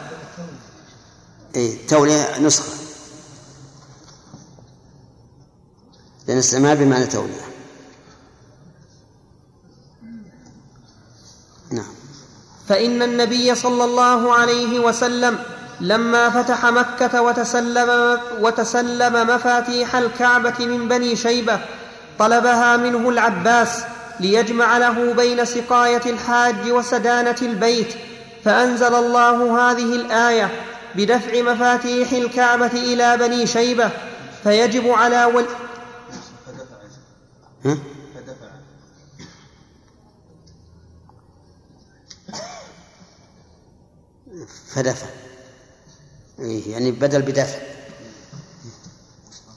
اي 1.55 1.77
تولية 1.89 2.39
نسخة. 2.39 2.83
لأن 6.27 6.37
استعمال 6.37 6.77
بمعنى 6.77 7.05
تولية 7.05 7.41
نعم. 11.71 11.93
فإن 12.69 13.01
النبي 13.01 13.55
صلى 13.55 13.83
الله 13.83 14.33
عليه 14.33 14.79
وسلم 14.79 15.39
لما 15.81 16.29
فتح 16.29 16.65
مكة 16.65 17.21
وتسلم, 17.21 18.19
وتسلم 18.39 19.27
مفاتيح 19.27 19.95
الكعبة 19.95 20.65
من 20.65 20.87
بني 20.87 21.15
شيبة 21.15 21.59
طلبها 22.19 22.77
منه 22.77 23.09
العباس 23.09 23.83
ليجمع 24.19 24.77
له 24.77 25.13
بين 25.13 25.45
سقاية 25.45 26.01
الحاج 26.05 26.71
وسدانة 26.71 27.35
البيت 27.41 27.93
فأنزل 28.45 28.95
الله 28.95 29.71
هذه 29.71 29.95
الآية 29.95 30.51
بدفع 30.95 31.41
مفاتيح 31.53 32.11
الكعبة 32.11 32.71
إلى 32.93 33.17
بني 33.17 33.47
شيبة 33.47 33.91
فيجب 34.43 34.87
على 34.87 35.25
ول... 35.25 35.45
فدفع 36.45 36.75
ها؟ 37.65 37.77
فدفع. 44.67 45.07
إيه 46.39 46.71
يعني 46.71 46.91
بدل 46.91 47.21
بدفع. 47.21 47.59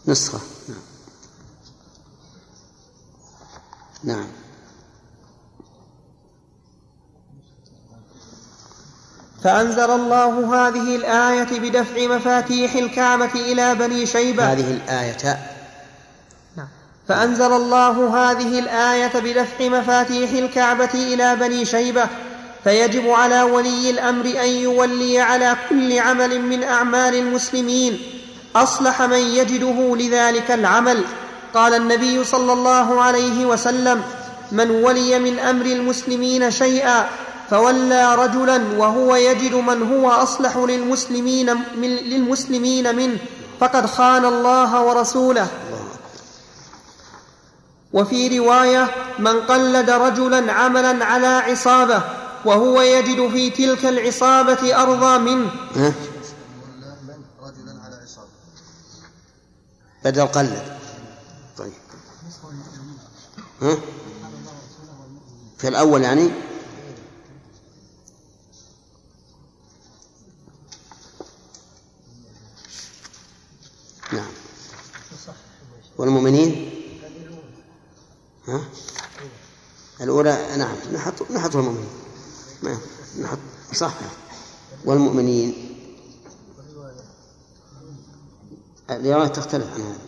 نسخة. 0.06 0.40
نعم. 0.68 0.78
نعم. 4.04 4.28
فأنزل 9.46 9.90
الله 9.90 10.54
هذه 10.54 10.96
الآية 10.96 11.60
بدفع 11.60 12.06
مفاتيح 12.16 12.74
الكعبة 12.74 13.30
إلى 13.34 13.74
بني 13.74 14.06
شيبة. 14.06 14.52
هذه 14.52 14.70
الآية. 14.70 15.38
نعم. 16.56 16.68
فأنزل 17.08 17.52
الله 17.52 18.30
هذه 18.30 18.58
الآية 18.58 19.12
بدفع 19.14 19.68
مفاتيح 19.68 20.30
الكعبة 20.30 20.90
إلى 20.94 21.36
بني 21.36 21.64
شيبة. 21.64 22.06
فيجب 22.64 23.08
على 23.08 23.42
ولي 23.42 23.90
الأمر 23.90 24.24
أن 24.24 24.48
يولي 24.48 25.20
على 25.20 25.56
كل 25.68 25.98
عمل 25.98 26.40
من 26.40 26.62
أعمال 26.62 27.14
المسلمين. 27.14 27.98
أصلح 28.56 29.02
من 29.02 29.18
يجده 29.18 29.96
لذلك 29.96 30.50
العمل. 30.50 31.04
قال 31.54 31.74
النبي 31.74 32.24
صلى 32.24 32.52
الله 32.52 33.02
عليه 33.02 33.46
وسلم 33.46 34.02
من 34.52 34.70
ولي 34.70 35.18
من 35.18 35.38
أمر 35.38 35.66
المسلمين 35.66 36.50
شيئا 36.50 37.06
فولى 37.50 38.14
رجلا 38.14 38.78
وهو 38.78 39.16
يجد 39.16 39.54
من 39.54 39.82
هو 39.92 40.10
أصلح 40.10 40.56
للمسلمين, 40.56 41.54
من 41.54 41.88
للمسلمين 41.88 42.96
منه 42.96 43.18
فقد 43.60 43.86
خان 43.86 44.24
الله 44.24 44.82
ورسوله. 44.82 45.48
وفي 47.92 48.38
رواية 48.38 48.90
من 49.18 49.40
قلد 49.40 49.90
رجلا 49.90 50.52
عملا 50.52 51.04
على 51.04 51.26
عصابة 51.26 52.02
وهو 52.44 52.80
يجد 52.82 53.30
في 53.30 53.50
تلك 53.50 53.86
العصابة 53.86 54.82
أرضى 54.82 55.18
منه. 55.18 55.50
بدل 60.04 60.26
قلد. 60.26 60.62
طيب. 61.58 61.72
ها؟ 63.62 63.76
في 65.58 65.68
الأول 65.68 66.02
يعني؟ 66.02 66.30
والمؤمنين؟ 75.98 76.70
ها؟ 78.48 78.60
الأولى 80.00 80.56
نعم 80.56 80.76
نحط 80.92 81.30
نحط 81.30 81.56
المؤمنين. 81.56 81.88
نحط 83.20 83.38
صح. 83.74 83.94
والمؤمنين؟ 84.84 85.72
الرواية 88.90 89.28
تختلف 89.28 89.66
عن 89.74 89.80
هذا. 89.80 89.98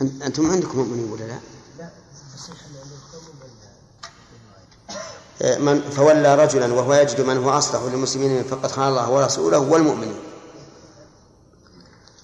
أن- 0.00 0.22
أنتم 0.24 0.50
عندكم 0.50 0.78
مؤمنين 0.78 1.12
ولا 1.12 1.24
لا؟ 1.24 1.38
آه، 5.42 5.58
من 5.58 5.90
فولى 5.90 6.34
رجلا 6.34 6.72
وهو 6.74 6.94
يجد 6.94 7.20
من 7.20 7.36
هو 7.36 7.50
أصلح 7.50 7.82
للمسلمين 7.82 8.42
فقد 8.44 8.70
خان 8.72 8.88
الله 8.88 9.10
ورسوله 9.10 9.58
والمؤمنين. 9.58 10.16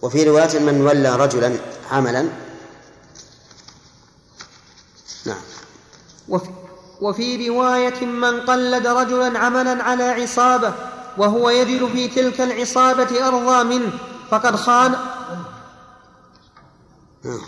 وفي 0.03 0.25
رواية 0.25 0.59
من 0.59 0.81
ولى 0.81 1.17
رجلا 1.17 1.57
عملا. 1.91 2.29
نعم. 5.27 5.43
وفي, 6.29 6.51
وفي 7.01 7.49
رواية 7.49 8.05
من 8.07 8.41
قلد 8.41 8.87
رجلا 8.87 9.39
عملا 9.39 9.83
على 9.83 10.05
عصابة 10.05 10.75
وهو 11.19 11.51
يجد 11.51 11.89
في 11.93 12.09
تلك 12.09 12.41
العصابة 12.41 13.29
أرضى 13.29 13.79
منه 13.79 13.93
فقد 14.31 14.57
خان. 14.57 14.97
نعم. 17.25 17.41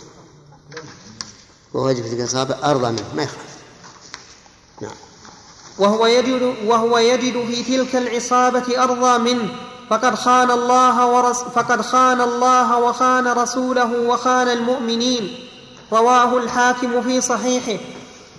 وهو 1.74 1.88
يجب 1.88 2.02
في 2.02 2.14
الإصابة 2.14 2.70
أرضى 2.70 2.92
منه 2.92 3.14
ما 3.16 3.22
يخالف 3.22 3.56
نعم. 4.80 4.94
وهو 5.78 6.06
يجد, 6.06 6.54
وهو 6.64 6.98
يجد 6.98 7.46
في 7.46 7.62
تلك 7.62 7.96
العصابة 7.96 8.82
أرضى 8.82 9.18
منه 9.18 9.56
فقد 9.92 10.14
خان 10.14 10.50
الله 10.50 11.06
ورس 11.06 11.36
فقد 11.36 11.80
خان 11.80 12.20
الله 12.20 12.78
وخان 12.78 13.28
رسوله 13.28 14.08
وخان 14.08 14.48
المؤمنين. 14.48 15.48
رواه 15.92 16.38
الحاكم 16.38 17.02
في 17.02 17.20
صحيحه. 17.20 17.82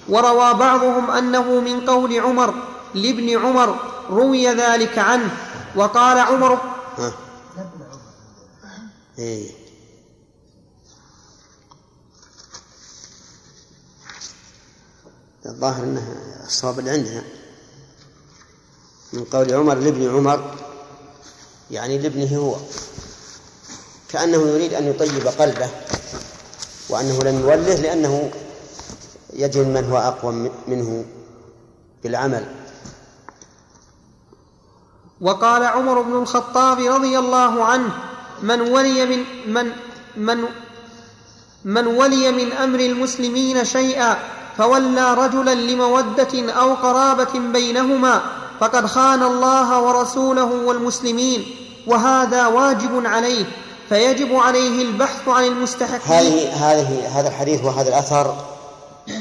وروى 0.09 0.53
بعضهم 0.53 1.11
أنه 1.11 1.59
من 1.59 1.85
قول 1.85 2.19
عمر 2.19 2.53
لابن 2.93 3.37
عمر 3.37 3.75
روي 4.09 4.47
ذلك 4.47 4.97
عنه. 4.97 5.37
وقال 5.75 6.17
عمر 6.19 6.59
ها. 6.97 7.11
إيه. 9.19 9.51
الظاهر 15.45 15.83
انه 15.83 16.15
الصواب 16.45 16.79
اللي 16.79 16.91
عندنا 16.91 17.23
من 19.13 19.23
قول 19.23 19.53
عمر 19.53 19.75
لابن 19.75 20.15
عمر 20.15 20.72
يعني 21.73 21.97
لابنه 21.97 22.37
هو. 22.37 22.55
كأنه 24.09 24.47
يريد 24.47 24.73
أن 24.73 24.87
يطيب 24.87 25.27
قلبه 25.27 25.69
وأنه 26.89 27.19
لم 27.19 27.39
يوله 27.39 27.75
لأنه 27.75 28.31
يجد 29.33 29.67
من 29.67 29.89
هو 29.91 29.97
أقوى 29.97 30.51
منه 30.67 31.05
بالعمل. 32.03 32.45
وقال 35.21 35.63
عمر 35.63 36.01
بن 36.01 36.13
الخطاب 36.13 36.79
رضي 36.79 37.19
الله 37.19 37.63
عنه 37.63 37.89
من 38.41 38.61
ولي 38.61 39.05
من 39.05 39.23
من 39.47 39.71
من 40.17 40.43
من 41.65 41.87
ولي 41.87 42.31
من 42.31 42.51
أمر 42.51 42.79
المسلمين 42.79 43.65
شيئا 43.65 44.17
فولى 44.57 45.13
رجلا 45.13 45.55
لمودة 45.55 46.51
أو 46.51 46.73
قرابة 46.73 47.39
بينهما 47.39 48.21
فقد 48.59 48.85
خان 48.85 49.23
الله 49.23 49.81
ورسوله 49.81 50.43
والمسلمين 50.65 51.62
وهذا 51.87 52.47
واجب 52.47 53.05
عليه 53.05 53.45
فيجب 53.89 54.35
عليه 54.35 54.81
البحث 54.81 55.27
عن 55.27 55.43
المستحقين. 55.43 56.17
هذه 56.17 56.53
هذه 56.53 57.19
هذا 57.19 57.27
الحديث 57.27 57.63
وهذا 57.63 57.89
الأثر 57.89 58.45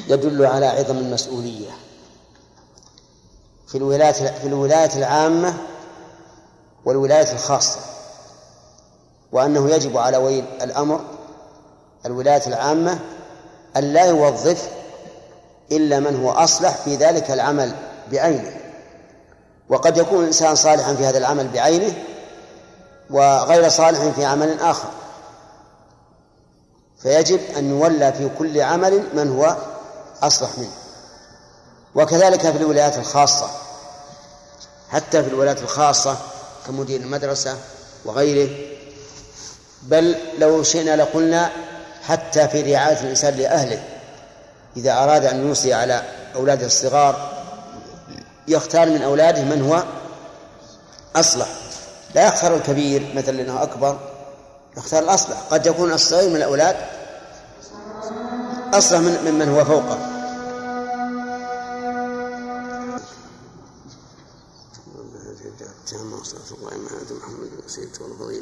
يدل 0.09 0.47
على 0.47 0.67
عظم 0.67 0.97
المسؤولية. 0.97 1.71
في 3.69 3.79
الولاية 3.79 4.13
في 4.13 4.47
الولاية 4.47 4.91
العامة 4.97 5.55
والولاية 6.85 7.33
الخاصة. 7.33 7.79
وأنه 9.33 9.71
يجب 9.71 9.99
على 9.99 10.17
ولي 10.17 10.45
الأمر 10.63 11.01
الولاية 12.07 12.47
العامة 12.47 12.99
أن 13.77 13.93
لا 13.93 14.05
يوظف 14.05 14.69
إلا 15.73 16.01
من 16.01 16.23
هو 16.23 16.31
أصلح 16.31 16.77
في 16.77 16.97
ذلك 16.97 17.31
العمل 17.31 17.73
بعينه. 18.13 18.57
وقد 19.69 19.97
يكون 19.97 20.21
الإنسان 20.21 20.55
صالحا 20.55 20.95
في 20.95 21.07
هذا 21.07 21.19
العمل 21.19 21.49
بعينه 21.49 21.95
وغير 23.11 23.69
صالح 23.69 24.09
في 24.17 24.25
عمل 24.25 24.61
آخر. 24.61 24.89
فيجب 27.03 27.41
أن 27.57 27.71
يولى 27.71 28.13
في 28.13 28.31
كل 28.39 28.61
عمل 28.61 29.05
من 29.15 29.31
هو 29.37 29.57
أصلح 30.23 30.51
منه. 30.59 30.73
وكذلك 31.95 32.41
في 32.41 32.57
الولايات 32.57 32.99
الخاصة. 32.99 33.51
حتى 34.91 35.23
في 35.23 35.29
الولايات 35.29 35.63
الخاصة 35.63 36.17
كمدير 36.67 37.01
المدرسة 37.01 37.59
وغيره. 38.05 38.51
بل 39.83 40.17
لو 40.39 40.63
شئنا 40.63 40.97
لقلنا 40.97 41.51
حتى 42.03 42.49
في 42.49 42.75
رعاية 42.75 43.01
الإنسان 43.01 43.35
لأهله. 43.35 43.85
إذا 44.77 44.93
أراد 44.93 45.25
أن 45.25 45.49
يوصي 45.49 45.75
على 45.75 46.03
أولاده 46.35 46.67
الصغار 46.67 47.33
يختار 48.49 48.89
من 48.89 49.03
أولاده 49.03 49.43
من 49.43 49.63
هو 49.63 49.85
أصلح. 51.17 51.62
لا 52.15 52.29
يختار 52.29 52.57
الكبير 52.57 53.13
مثل 53.17 53.37
لأنه 53.37 53.63
أكبر 53.63 53.99
يختار 54.77 55.03
الأصلح. 55.03 55.41
قد 55.51 55.67
يكون 55.67 55.93
الصغير 55.93 56.31
من 56.31 56.37
الأولاد 56.37 56.77
أصلح 58.75 58.99
من 59.01 59.33
ممن 59.33 59.49
هو 59.49 59.65
فوقه. 59.65 60.13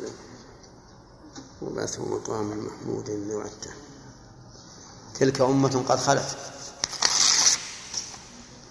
الله 0.01 0.11
وبعثه 1.63 2.05
مقام 2.05 2.67
محمود 2.67 3.11
وعدته 3.31 3.71
تلك 5.21 5.41
أمة 5.41 5.85
قد 5.89 5.99
خلت. 5.99 6.37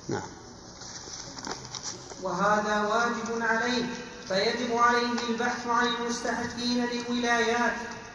نعم. 0.08 0.30
وهذا 2.24 2.82
واجب 2.82 3.42
عليه 3.42 4.09
فيجب 4.30 4.78
عليه 4.78 5.30
البحث 5.30 5.68
عن 5.68 5.88
المستحقين 5.88 6.86
للولايات 6.86 7.74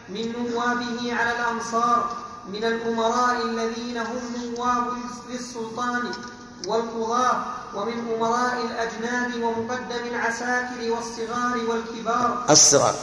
من 0.09 0.31
نوابه 0.31 1.13
على 1.13 1.31
الأمصار 1.31 2.17
من 2.47 2.63
الأمراء 2.63 3.45
الذين 3.45 3.97
هم 3.97 4.21
نواب 4.43 4.87
للسلطان 5.29 6.11
والقضاة 6.67 7.45
ومن 7.75 8.15
أمراء 8.15 8.65
الأجناد 8.65 9.35
ومقدم 9.35 10.07
العساكر 10.07 10.91
والصغار 10.91 11.57
والكبار. 11.69 12.45
الصغار. 12.49 12.95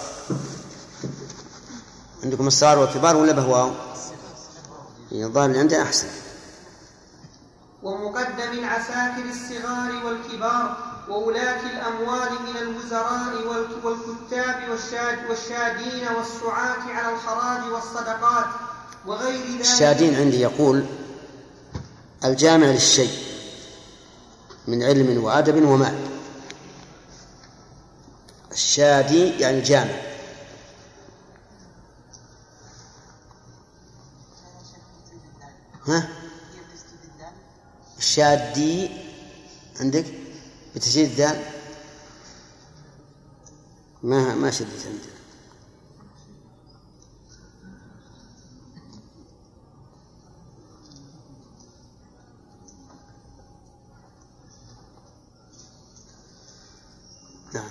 عندكم 2.25 2.47
الصغار 2.47 2.79
والكبار 2.79 3.17
ولا 3.17 3.33
بهواو؟ 3.33 3.71
هي 5.11 5.25
الظاهر 5.25 5.47
اللي 5.47 5.59
عندنا 5.59 5.83
أحسن. 5.83 6.09
ومقدم 7.83 8.53
العساكر 8.53 9.25
الصغار 9.31 10.07
والكبار 10.07 10.92
وولاة 11.09 11.61
الأموال 11.61 12.29
من 12.47 12.57
الوزراء 12.57 13.47
والك- 13.47 13.85
والكتاب 13.85 14.71
والشاد 14.71 15.19
والشادين 15.31 16.09
والسعاة 16.17 16.83
على 16.95 17.15
الخراج 17.15 17.73
والصدقات 17.73 18.47
وغير 19.07 19.47
ذلك. 19.53 19.61
الشادين 19.61 20.15
عندي 20.15 20.41
يقول 20.41 20.87
الجامع 22.25 22.67
للشيء 22.67 23.11
من 24.69 24.83
علم 24.83 25.25
وأدب 25.25 25.65
ومال. 25.65 26.07
الشادي 28.53 29.41
يعني 29.41 29.61
جامع 29.61 29.95
ها؟ 35.87 36.09
الشادي 37.99 38.91
عندك؟ 39.81 40.05
بتشديد 40.75 41.11
الدال؟ 41.11 41.43
ما 44.03 44.35
ما 44.35 44.51
شدت 44.51 44.87
عندك 44.87 45.13
نعم. 57.55 57.65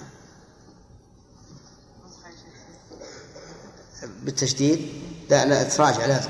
بالتشديد؟ 4.24 4.90
لا 5.30 5.46
لا 5.46 5.64
تراجع 5.64 6.06
لازم 6.06 6.30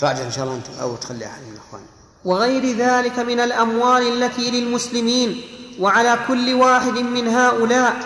تراجع 0.00 0.26
إن 0.26 0.32
شاء 0.32 0.44
الله 0.44 0.56
أنت 0.56 0.68
أو 0.80 0.96
تخلي 0.96 1.26
احد 1.26 1.42
من 1.42 1.52
الإخوان. 1.52 1.82
وغير 2.24 2.76
ذلك 2.76 3.18
من 3.18 3.40
الأموال 3.40 4.22
التي 4.22 4.50
للمسلمين 4.50 5.42
وعلى 5.80 6.18
كل 6.28 6.54
واحد 6.54 6.98
من 6.98 7.28
هؤلاء 7.28 7.96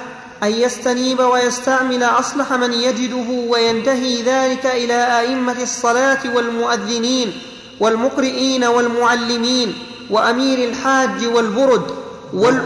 أن 0.42 0.52
يستنيب 0.52 1.20
ويستعمل 1.20 2.02
أصلح 2.02 2.52
من 2.52 2.72
يجده 2.72 3.50
وينتهي 3.50 4.22
ذلك 4.22 4.66
إلى 4.66 5.20
أئمة 5.20 5.62
الصلاة 5.62 6.37
والمؤذنين 6.37 7.40
والمقرئين 7.80 8.64
والمعلمين 8.64 9.74
وأمير 10.10 10.68
الحاج 10.68 11.26
والبرد 11.26 11.90
وال 12.32 12.64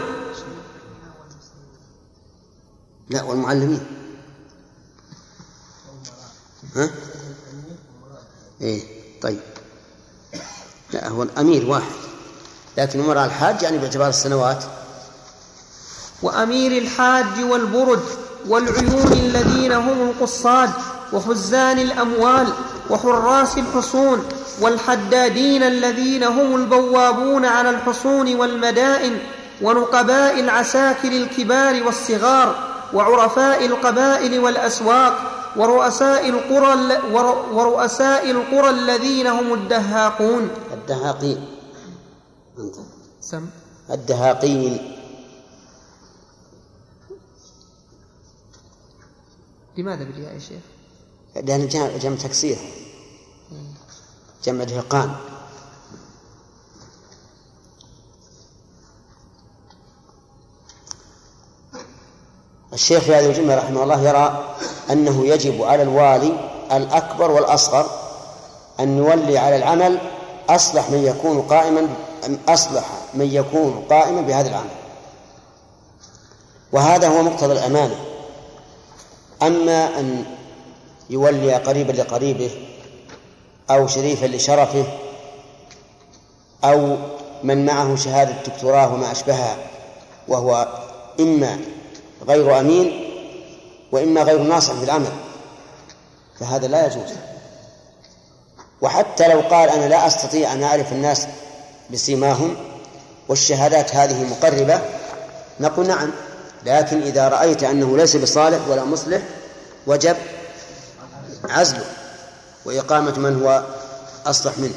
لا 3.09 3.23
والمعلمين. 3.23 3.85
ها؟ 6.75 6.89
إيه 8.61 8.83
طيب. 9.21 9.39
لا 10.93 11.07
هو 11.07 11.23
الأمير 11.23 11.65
واحد 11.65 11.91
لكن 12.77 12.99
امراء 12.99 13.25
الحاج 13.25 13.63
يعني 13.63 13.77
باعتبار 13.77 14.09
السنوات. 14.09 14.63
وأمير 16.23 16.71
الحاج 16.81 17.43
والبرد 17.49 18.03
والعيون 18.47 19.13
الذين 19.13 19.71
هم 19.71 20.09
القصاد 20.09 20.69
وخزان 21.13 21.79
الأموال 21.79 22.47
وحراس 22.89 23.57
الحصون 23.57 24.23
والحدادين 24.61 25.63
الذين 25.63 26.23
هم 26.23 26.55
البوابون 26.55 27.45
على 27.45 27.69
الحصون 27.69 28.35
والمدائن 28.35 29.17
ونقباء 29.61 30.39
العساكر 30.39 31.11
الكبار 31.11 31.83
والصغار 31.83 32.55
وعرفاء 32.93 33.65
القبائل 33.65 34.39
والأسواق 34.39 35.13
ورؤساء 35.55 36.29
القرى 36.29 36.97
ورؤساء 37.53 38.31
القرى 38.31 38.69
الذين 38.69 39.27
هم 39.27 39.53
الدهاقون. 39.53 40.49
الدهاقين. 40.73 41.45
أنت. 42.59 42.75
سم. 43.21 43.45
الدهاقين. 43.91 44.98
لماذا 49.79 50.03
بالياء 50.03 50.33
يا 50.33 50.39
شيخ؟ 50.39 50.61
لأن 51.35 51.67
جمع, 51.99 52.15
تكسير. 52.15 52.57
جمع 54.43 54.63
دهقان 54.63 55.15
الشيخ 62.73 63.03
في 63.03 63.15
هذه 63.15 63.25
الجملة 63.25 63.55
رحمه 63.55 63.83
الله 63.83 64.01
يرى 64.01 64.55
أنه 64.91 65.25
يجب 65.25 65.63
على 65.63 65.83
الوالي 65.83 66.49
الأكبر 66.71 67.31
والأصغر 67.31 67.89
أن 68.79 68.97
يولي 68.97 69.37
على 69.37 69.55
العمل 69.55 69.99
أصلح 70.49 70.89
من 70.89 71.03
يكون 71.03 71.41
قائما 71.41 71.87
أصلح 72.49 72.89
من 73.13 73.25
يكون 73.25 73.85
قائما 73.89 74.21
بهذا 74.21 74.49
العمل. 74.49 74.69
وهذا 76.71 77.07
هو 77.07 77.23
مقتضى 77.23 77.53
الأمانة. 77.53 78.08
أما 79.41 79.99
أن 79.99 80.25
يولي 81.09 81.53
قريبا 81.53 81.91
لقريبه 81.91 82.51
أو 83.69 83.87
شريفا 83.87 84.25
لشرفه 84.25 84.85
أو 86.63 86.97
من 87.43 87.65
معه 87.65 87.95
شهادة 87.95 88.33
دكتوراه 88.47 88.93
وما 88.93 89.11
أشبهها 89.11 89.57
وهو 90.27 90.67
إما 91.19 91.59
غير 92.27 92.59
أمين 92.59 93.05
وإما 93.91 94.23
غير 94.23 94.43
ناصح 94.43 94.73
في 94.73 94.83
العمل 94.83 95.11
فهذا 96.39 96.67
لا 96.67 96.85
يجوز. 96.85 97.13
وحتى 98.81 99.27
لو 99.27 99.39
قال 99.39 99.69
أنا 99.69 99.85
لا 99.85 100.07
أستطيع 100.07 100.53
أن 100.53 100.63
أعرف 100.63 100.91
الناس 100.91 101.27
بسيماهم 101.91 102.55
والشهادات 103.29 103.95
هذه 103.95 104.23
مقربة 104.23 104.81
نقول 105.59 105.87
نعم. 105.87 106.11
لكن 106.65 107.01
إذا 107.01 107.27
رأيت 107.27 107.63
أنه 107.63 107.97
ليس 107.97 108.15
بصالح 108.15 108.67
ولا 108.67 108.83
مصلح 108.83 109.21
وجب 109.87 110.15
عزله 111.49 111.85
وإقامة 112.65 113.19
من 113.19 113.41
هو 113.43 113.63
أصلح 114.25 114.57
منه. 114.57 114.73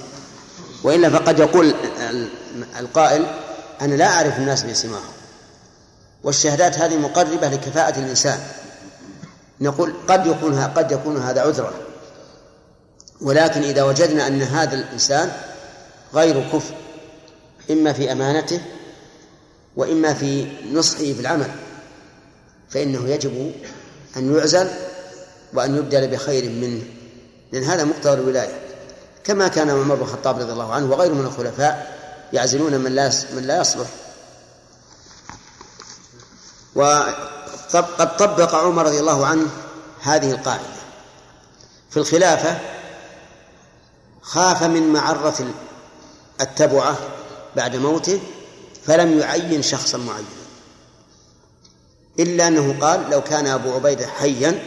وإلا 0.84 1.10
فقد 1.10 1.38
يقول 1.38 1.74
القائل 2.80 3.26
أنا 3.80 3.94
لا 3.94 4.06
أعرف 4.06 4.38
الناس 4.38 4.62
بسيماهم 4.62 5.12
والشهادات 6.24 6.78
هذه 6.78 6.96
مقربة 6.96 7.48
لكفاءة 7.48 7.98
الإنسان. 7.98 8.38
نقول 9.60 9.94
قد 10.08 10.26
يكون 10.26 10.60
قد 10.60 10.92
يكون 10.92 11.16
هذا 11.16 11.40
عذرا. 11.40 11.72
ولكن 13.20 13.62
إذا 13.62 13.82
وجدنا 13.82 14.26
أن 14.26 14.42
هذا 14.42 14.74
الإنسان 14.74 15.32
غير 16.14 16.50
كفء 16.52 16.74
إما 17.70 17.92
في 17.92 18.12
أمانته 18.12 18.60
وإما 19.76 20.14
في 20.14 20.46
نصحه 20.72 20.98
في 20.98 21.20
العمل 21.20 21.50
فإنه 22.72 23.08
يجب 23.08 23.52
أن 24.16 24.36
يعزل 24.36 24.70
وأن 25.54 25.76
يبدل 25.76 26.08
بخير 26.08 26.50
منه 26.50 26.82
لأن 27.52 27.64
هذا 27.64 27.84
مقتضى 27.84 28.12
الولاية. 28.12 28.60
كما 29.24 29.48
كان 29.48 29.70
عمر 29.70 29.94
بن 29.94 30.02
الخطاب 30.02 30.38
رضي 30.38 30.52
الله 30.52 30.72
عنه 30.72 30.90
وغيره 30.90 31.12
من 31.12 31.26
الخلفاء 31.26 31.98
يعزلون 32.32 32.80
من 32.80 32.94
لا 32.94 33.12
من 33.34 33.42
لا 33.42 33.60
يصلح. 33.60 33.86
وقد 36.74 38.16
طبق 38.18 38.54
عمر 38.54 38.86
رضي 38.86 39.00
الله 39.00 39.26
عنه 39.26 39.48
هذه 40.02 40.30
القاعدة. 40.30 40.62
في 41.90 41.96
الخلافة 41.96 42.58
خاف 44.22 44.62
من 44.62 44.92
معرة 44.92 45.46
التبعة 46.40 46.96
بعد 47.56 47.76
موته 47.76 48.20
فلم 48.86 49.18
يعين 49.18 49.62
شخصا 49.62 49.98
معينا. 49.98 50.41
إلا 52.18 52.48
أنه 52.48 52.76
قال 52.80 53.10
لو 53.10 53.22
كان 53.22 53.46
أبو 53.46 53.72
عبيدة 53.72 54.06
حيا 54.06 54.62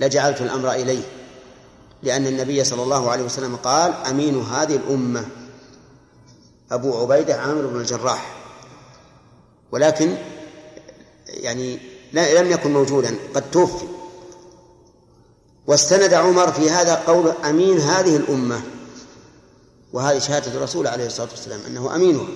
لجعلت 0.00 0.40
الأمر 0.40 0.72
إليه. 0.72 1.02
لأن 2.02 2.26
النبي 2.26 2.64
صلى 2.64 2.82
الله 2.82 3.10
عليه 3.10 3.24
وسلم 3.24 3.56
قال 3.56 3.92
أمين 3.92 4.42
هذه 4.42 4.76
الأمة. 4.76 5.26
أبو 6.70 6.98
عبيدة 6.98 7.34
عامر 7.34 7.66
بن 7.66 7.80
الجراح. 7.80 8.36
ولكن 9.72 10.16
يعني 11.26 11.78
لم 12.12 12.50
يكن 12.50 12.72
موجودا 12.72 13.14
قد 13.34 13.50
توفي. 13.50 13.86
واستند 15.66 16.14
عمر 16.14 16.52
في 16.52 16.70
هذا 16.70 16.94
قول 16.94 17.32
أمين 17.44 17.78
هذه 17.80 18.16
الأمة. 18.16 18.60
وهذه 19.92 20.18
شهادة 20.18 20.52
الرسول 20.52 20.86
عليه 20.86 21.06
الصلاة 21.06 21.28
والسلام 21.30 21.60
أنه 21.66 21.94
أمينها. 21.94 22.26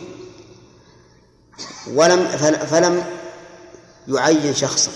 ولم 1.94 2.28
فلم 2.70 3.04
يعين 4.08 4.54
شخصا 4.54 4.90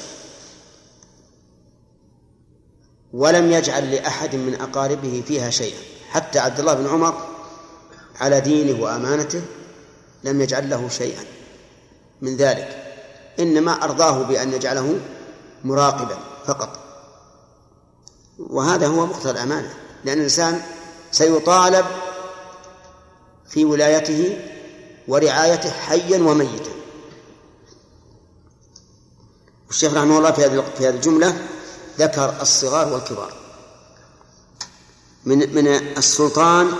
ولم 3.13 3.53
يجعل 3.53 3.93
لأحد 3.93 4.37
من 4.37 4.55
أقاربه 4.61 5.23
فيها 5.27 5.51
شيئا. 5.51 5.79
حتى 6.11 6.39
عبد 6.39 6.61
الله 6.61 6.75
بن 6.75 6.87
عمر 6.87 7.27
على 8.21 8.41
دينه 8.41 8.83
وأمانته 8.83 9.43
لم 10.25 10.41
يجعل 10.41 10.71
له 10.71 10.89
شيئا 10.89 11.25
من 12.23 12.37
ذلك. 12.37 12.85
إنما 13.39 13.73
أرضاه 13.85 14.23
بأن 14.23 14.53
يجعله 14.53 15.01
مراقبا 15.65 16.19
فقط. 16.47 16.79
وهذا 18.39 18.87
هو 18.87 19.07
مقتضى 19.07 19.31
الأمانة 19.31 19.75
لأن 20.05 20.19
الإنسان 20.19 20.63
سيطالب 21.11 21.87
في 23.49 23.65
ولايته 23.65 24.39
ورعايته 25.09 25.71
حيا 25.71 26.19
وميتا. 26.19 26.78
الشيخ 29.71 29.95
رحمه 29.95 30.19
الله 30.19 30.33
في 30.33 30.45
هذه 30.45 30.65
في 30.79 30.89
هذه 30.89 30.95
الجملة 30.95 31.49
ذكر 31.99 32.43
الصغار 32.43 32.93
والكبار. 32.93 33.33
من 35.25 35.55
من 35.55 35.67
السلطان 35.69 36.73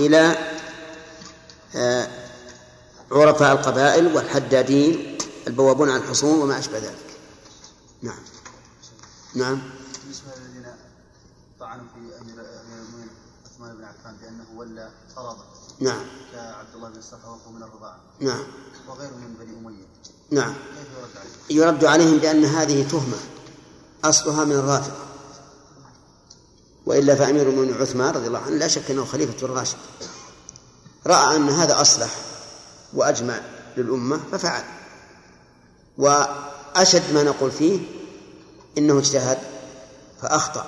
إلى 0.00 0.52
آه، 1.76 2.08
عرفاء 3.12 3.52
القبائل 3.52 4.16
والحدادين 4.16 5.18
البوابون 5.46 5.90
عن 5.90 6.00
الحصون 6.00 6.38
وما 6.40 6.58
أشبه 6.58 6.78
ذلك. 6.78 7.06
نعم. 8.02 8.18
نعم. 9.34 9.60
بالنسبة 10.02 10.28
للذين 10.36 10.66
طعنوا 11.60 11.84
في 11.94 11.98
امير 12.20 12.34
المؤمنين 12.40 13.10
عثمان 13.46 13.76
بن 13.76 13.84
عفان 13.84 14.16
بأنه 14.22 14.46
ولى 14.56 14.90
فرضا 15.16 15.44
نعم. 15.80 16.06
كعبد 16.32 16.74
الله 16.74 16.88
بن 16.88 16.98
الصفا 16.98 17.28
وهو 17.28 17.52
من 17.52 17.62
الرضاعة. 17.62 18.00
نعم. 18.20 18.44
وغيره 18.88 19.14
من 19.14 19.34
بني 19.34 19.58
أمية. 19.58 19.86
نعم. 20.30 20.54
يرد 21.50 21.84
عليه؟ 21.84 21.84
يرد 21.84 21.84
عليهم 21.84 22.18
بأن 22.18 22.44
هذه 22.44 22.88
تهمة 22.88 23.16
أصلها 24.04 24.44
من 24.44 24.52
الرافضة 24.52 24.96
وإلا 26.86 27.14
فأمير 27.14 27.48
المؤمنين 27.48 27.80
عثمان 27.80 28.14
رضي 28.14 28.26
الله 28.26 28.38
عنه 28.38 28.56
لا 28.56 28.68
شك 28.68 28.90
أنه 28.90 29.04
خليفة 29.04 29.46
الراشد. 29.46 29.76
رأى 31.06 31.36
أن 31.36 31.48
هذا 31.48 31.80
أصلح 31.80 32.10
وأجمع 32.94 33.40
للأمة 33.76 34.20
ففعل. 34.32 34.62
وأشد 35.98 37.14
ما 37.14 37.22
نقول 37.22 37.50
فيه 37.50 37.80
إنه 38.78 38.98
اجتهد 38.98 39.38
فأخطأ. 40.22 40.66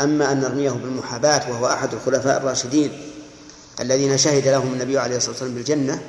أما 0.00 0.32
أن 0.32 0.40
نرميه 0.40 0.70
بالمحاباة 0.70 1.50
وهو 1.50 1.66
أحد 1.66 1.94
الخلفاء 1.94 2.36
الراشدين 2.36 3.12
الذين 3.80 4.18
شهد 4.18 4.48
لهم 4.48 4.72
النبي 4.72 4.98
عليه 4.98 5.16
الصلاة 5.16 5.32
والسلام 5.32 5.54
بالجنة 5.54 6.02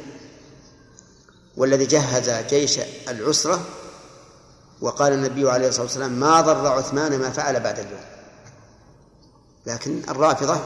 والذي 1.58 1.86
جهز 1.86 2.30
جيش 2.50 2.80
العسرة 3.08 3.62
وقال 4.82 5.14
النبي 5.14 5.50
عليه 5.50 5.68
الصلاة 5.68 5.84
والسلام 5.84 6.12
ما 6.12 6.42
ضر 6.42 6.68
عثمان 6.68 7.20
ما 7.20 7.30
فعل 7.30 7.60
بعد 7.60 7.80
اليوم. 7.80 8.06
لكن 9.66 10.02
الرافضة 10.10 10.60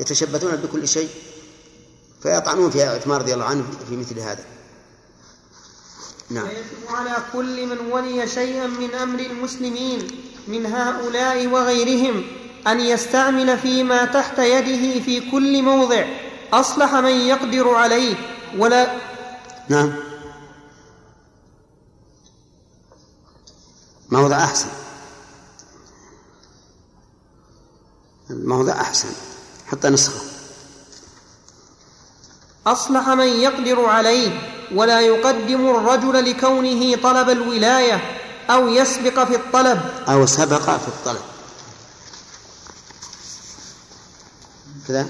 يتشبثون 0.00 0.56
بكل 0.56 0.88
شيء 0.88 1.08
فيطعنون 2.22 2.70
في 2.70 2.82
عثمان 2.82 3.18
رضي 3.18 3.34
الله 3.34 3.44
عنه 3.44 3.64
في 3.88 3.96
مثل 3.96 4.18
هذا. 4.18 4.44
نعم. 6.30 6.44
ويجب 6.44 6.88
على 6.88 7.16
كل 7.32 7.66
من 7.66 7.78
ولي 7.92 8.28
شيئا 8.28 8.66
من 8.66 8.94
أمر 8.94 9.20
المسلمين 9.20 10.08
من 10.48 10.66
هؤلاء 10.66 11.46
وغيرهم 11.46 12.24
أن 12.66 12.80
يستعمل 12.80 13.58
فيما 13.58 14.04
تحت 14.04 14.38
يده 14.38 15.00
في 15.04 15.30
كل 15.30 15.62
موضع 15.62 16.04
أصلح 16.52 16.94
من 16.94 17.10
يقدر 17.10 17.68
عليه 17.68 18.14
ولا 18.58 18.96
نعم. 19.68 20.13
موضع 24.10 24.44
أحسن؟ 24.44 24.68
الموضع 28.30 28.72
أحسن؟ 28.72 29.08
حتى 29.66 29.88
نسخة. 29.88 30.20
أصلح 32.66 33.08
من 33.08 33.28
يقدر 33.28 33.84
عليه 33.84 34.40
ولا 34.74 35.00
يقدم 35.00 35.70
الرجل 35.70 36.30
لكونه 36.30 36.96
طلب 36.96 37.30
الولاية 37.30 38.20
أو 38.50 38.68
يسبق 38.68 39.24
في 39.24 39.36
الطلب. 39.36 39.80
أو 40.08 40.26
سبق 40.26 40.76
في 40.76 40.88
الطلب. 40.88 41.22
كذا. 44.88 45.06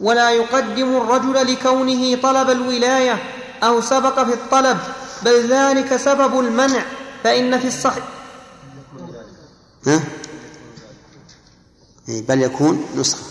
ولا 0.00 0.30
يقدم 0.30 0.96
الرجل 0.96 1.52
لكونه 1.52 2.22
طلب 2.22 2.50
الولاية 2.50 3.22
أو 3.62 3.80
سبق 3.80 4.24
في 4.24 4.34
الطلب 4.34 4.78
بل 5.22 5.52
ذلك 5.52 5.96
سبب 5.96 6.40
المنع. 6.40 6.97
فإن 7.24 7.58
في 7.58 7.68
الصحيح. 7.68 8.08
ها؟ 9.86 10.00
إيه، 12.08 12.22
بل 12.22 12.42
يكون 12.42 12.86
نسخة. 12.96 13.22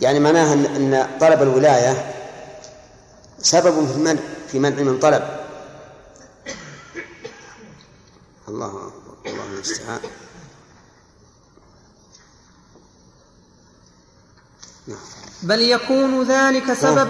يعني 0.00 0.20
معناها 0.20 0.54
أن 0.54 1.18
طلب 1.20 1.42
الولاية 1.42 2.14
سبب 3.38 3.86
في 3.86 3.92
المنع 3.92 4.20
في 4.48 4.58
منع 4.58 4.82
من 4.82 4.98
طلب. 4.98 5.38
الله 8.48 8.66
أكبر 8.66 9.16
الله 9.26 9.44
المستعان. 9.44 10.00
نعم. 14.86 14.98
بل 15.42 15.60
يكون 15.60 16.22
ذلك 16.22 16.72
سبب 16.72 17.08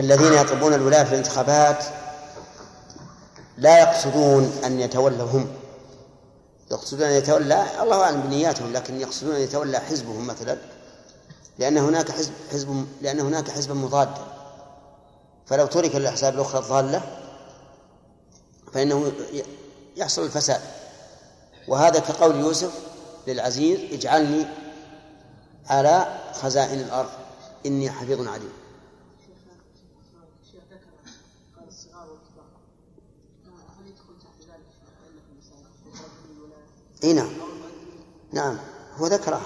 الذين 0.00 0.32
يطلبون 0.32 0.74
الولاية 0.74 1.04
في 1.04 1.10
الانتخابات 1.12 1.84
لا 3.58 3.78
يقصدون 3.78 4.52
أن 4.64 4.80
يتولوا 4.80 5.26
هم. 5.26 5.52
يقصدون 6.70 7.06
أن 7.06 7.12
يتولى 7.12 7.66
الله 7.82 8.02
أعلم 8.02 8.20
بنياتهم 8.20 8.72
لكن 8.72 9.00
يقصدون 9.00 9.34
أن 9.34 9.40
يتولى 9.40 9.78
حزبهم 9.78 10.26
مثلا 10.26 10.58
لأن 11.58 11.78
هناك 11.78 12.10
حزب 12.10 12.32
حزب 12.52 12.86
لأن 13.02 13.20
هناك 13.20 13.50
حزبا 13.50 13.74
مضادا. 13.74 14.26
فلو 15.46 15.66
ترك 15.66 15.96
الأحزاب 15.96 16.34
الأخرى 16.34 16.60
الضالة 16.60 17.02
فإنه 18.72 19.12
يحصل 19.96 20.24
الفساد. 20.24 20.60
وهذا 21.68 22.00
كقول 22.00 22.36
يوسف 22.40 22.72
للعزيز 23.26 23.92
اجعلني 23.92 24.46
على 25.66 26.18
خزائن 26.42 26.80
الأرض 26.80 27.10
إني 27.66 27.90
حفيظ 27.90 28.28
عليم. 28.28 28.59
إي 37.04 37.12
نعم. 37.12 37.30
نعم. 38.32 38.58
هو 38.96 39.06
ذكرها. 39.06 39.42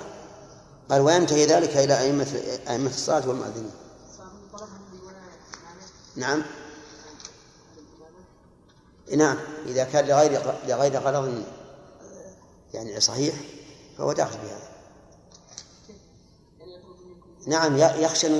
قال 0.90 1.00
وينتهي 1.00 1.46
ذلك 1.46 1.76
إلى 1.76 1.98
ائمه 2.00 2.26
أئمة 2.68 2.90
الصلاة 2.90 3.28
والمؤذنين 3.28 3.70
نعم. 6.16 6.42
نعم. 9.16 9.36
إذا 9.66 9.84
كان 9.84 10.04
لغير 10.06 10.42
لغير 10.68 10.98
غرض 11.00 11.44
يعني 12.74 13.00
صحيح 13.00 13.34
فهو 13.98 14.12
داخل 14.12 14.30
في 14.38 14.46
هذا. 14.46 14.68
نعم. 17.46 17.76
يخشى 17.76 18.26
انه 18.26 18.36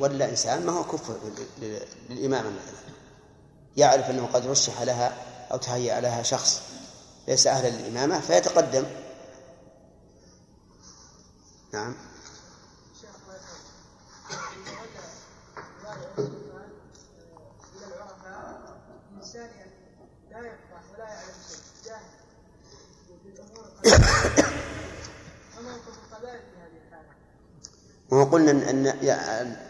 يولى 0.00 0.30
إنسان 0.30 0.66
ما 0.66 0.72
هو 0.72 0.84
كفر 0.84 1.14
لل- 1.62 1.80
للامامه 2.10 2.48
مثلا. 2.50 2.94
يعرف 3.76 4.10
أنه 4.10 4.26
قد 4.26 4.46
رشح 4.46 4.82
لها 4.82 5.16
أو 5.52 5.56
تهيأ 5.56 6.00
لها 6.00 6.22
شخص 6.22 6.60
ليس 7.28 7.46
أهلا 7.46 7.68
للامامه 7.68 8.20
فيتقدم. 8.20 8.84
نعم. 11.72 11.94
وقلنا 28.10 28.50
ان 28.50 28.62
أن 28.62 28.86
يا- 29.02 29.68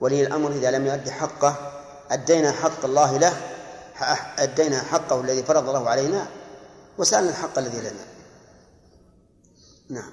ولي 0.00 0.26
الأمر 0.26 0.50
إذا 0.50 0.70
لم 0.70 0.86
يؤدي 0.86 1.10
حقه 1.12 1.54
أدينا 2.10 2.52
حق 2.52 2.84
الله 2.84 3.16
له 3.18 3.32
أدينا 4.38 4.82
حقه 4.82 5.20
الذي 5.20 5.42
فرض 5.42 5.68
الله 5.68 5.90
علينا 5.90 6.26
وسألنا 6.98 7.30
الحق 7.30 7.58
الذي 7.58 7.80
لنا. 7.80 8.06
نعم. 9.88 10.12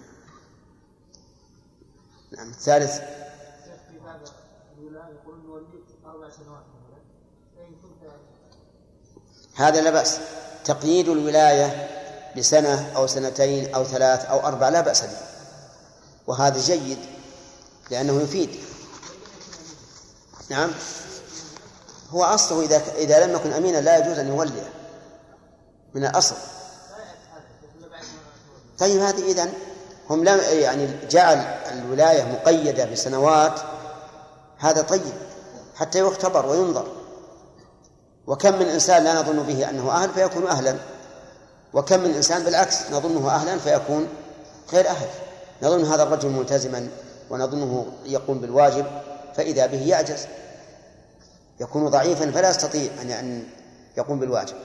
نعم 2.32 2.49
الثالث. 2.49 3.01
هذا 4.05 4.21
الولاء 4.77 5.11
يقول 5.11 5.39
نوليك 5.45 5.86
أربع 6.05 6.30
سنوات 6.30 6.63
هذا 9.55 9.82
لا 9.82 9.89
بأس. 9.89 10.19
تقييد 10.65 11.09
الولاية 11.09 11.89
بسنة 12.38 12.91
أو 12.95 13.07
سنتين 13.07 13.75
أو 13.75 13.84
ثلاث 13.84 14.25
أو 14.25 14.39
أربع 14.39 14.69
لا 14.69 14.82
بأس 14.82 15.01
به. 15.01 15.17
وهذا 16.27 16.59
جيد 16.59 16.97
لأنه 17.91 18.21
يفيد. 18.21 18.49
نعم. 20.49 20.71
هو 22.09 22.23
أصله 22.23 22.61
إذا 22.61 22.95
إذا 22.95 23.25
لم 23.25 23.36
يكن 23.36 23.51
أمينا 23.51 23.77
لا 23.77 23.97
يجوز 23.97 24.19
أن 24.19 24.27
يولي. 24.27 24.69
من 25.93 26.05
الأصل. 26.05 26.36
طيب 28.80 29.01
هذه 29.01 29.32
إذن 29.32 29.53
هم 30.09 30.23
لم 30.23 30.39
يعني 30.51 30.89
جعل 31.09 31.38
الولاية 31.71 32.23
مقيدة 32.23 32.86
بسنوات. 32.86 33.59
هذا 34.57 34.82
طيب 34.82 35.13
حتى 35.75 35.99
يختبر 35.99 36.45
وينظر. 36.45 36.88
وكم 38.27 38.59
من 38.59 38.65
إنسان 38.65 39.03
لا 39.03 39.21
نظن 39.21 39.43
به 39.43 39.69
أنه 39.69 39.91
أهل 39.91 40.09
فيكون 40.09 40.47
أهلا. 40.47 40.75
وكم 41.73 41.99
من 41.99 42.13
إنسان 42.13 42.43
بالعكس 42.43 42.91
نظنه 42.91 43.30
أهلا 43.30 43.57
فيكون 43.57 44.07
غير 44.73 44.88
أهل. 44.89 45.07
نظن 45.63 45.86
هذا 45.86 46.03
الرجل 46.03 46.30
ملتزما 46.30 46.88
ونظنه 47.30 47.86
يقوم 48.05 48.39
بالواجب 48.39 48.86
فإذا 49.36 49.65
به 49.65 49.88
يعجز. 49.88 50.27
يكون 51.59 51.88
ضعيفا 51.88 52.32
فلا 52.32 52.49
يستطيع 52.49 52.91
أن 53.01 53.43
يقوم 53.97 54.19
بالواجب. 54.19 54.55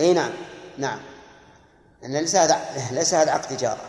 إي 0.00 0.12
نعم 0.12 0.32
نعم. 0.78 0.98
ان 2.04 2.16
ليس 2.16 2.36
هذا 2.36 2.60
ليس 2.90 3.14
هذا 3.14 3.30
عقد 3.30 3.56
تجاره 3.56 3.80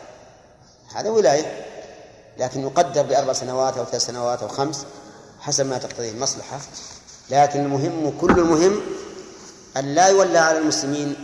هذا 0.95 1.09
ولاية 1.09 1.65
لكن 2.37 2.61
يقدر 2.61 3.01
بأربع 3.01 3.33
سنوات 3.33 3.77
أو 3.77 3.85
ثلاث 3.85 4.05
سنوات 4.05 4.41
أو 4.41 4.47
خمس 4.47 4.85
حسب 5.39 5.65
ما 5.65 5.77
تقتضيه 5.77 6.11
المصلحة. 6.11 6.59
لكن 7.29 7.59
المهم 7.59 8.13
كل 8.21 8.31
المهم 8.31 8.81
أن 9.77 9.95
لا 9.95 10.07
يولى 10.07 10.37
على 10.37 10.57
المسلمين 10.57 11.15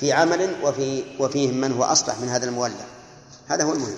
في 0.00 0.12
عمل 0.12 0.54
وفي 0.62 1.04
وفيهم 1.20 1.60
من 1.60 1.72
هو 1.72 1.84
أصلح 1.84 2.18
من 2.18 2.28
هذا 2.28 2.44
المولى. 2.44 2.74
هذا 3.48 3.64
هو 3.64 3.72
المهم. 3.72 3.96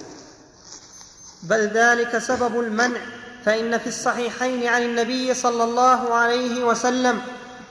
بل 1.42 1.68
ذلك 1.68 2.18
سبب 2.18 2.60
المنع 2.60 3.00
فإن 3.44 3.78
في 3.78 3.86
الصحيحين 3.86 4.66
عن 4.66 4.82
النبي 4.82 5.34
صلى 5.34 5.64
الله 5.64 6.14
عليه 6.14 6.64
وسلم 6.64 7.20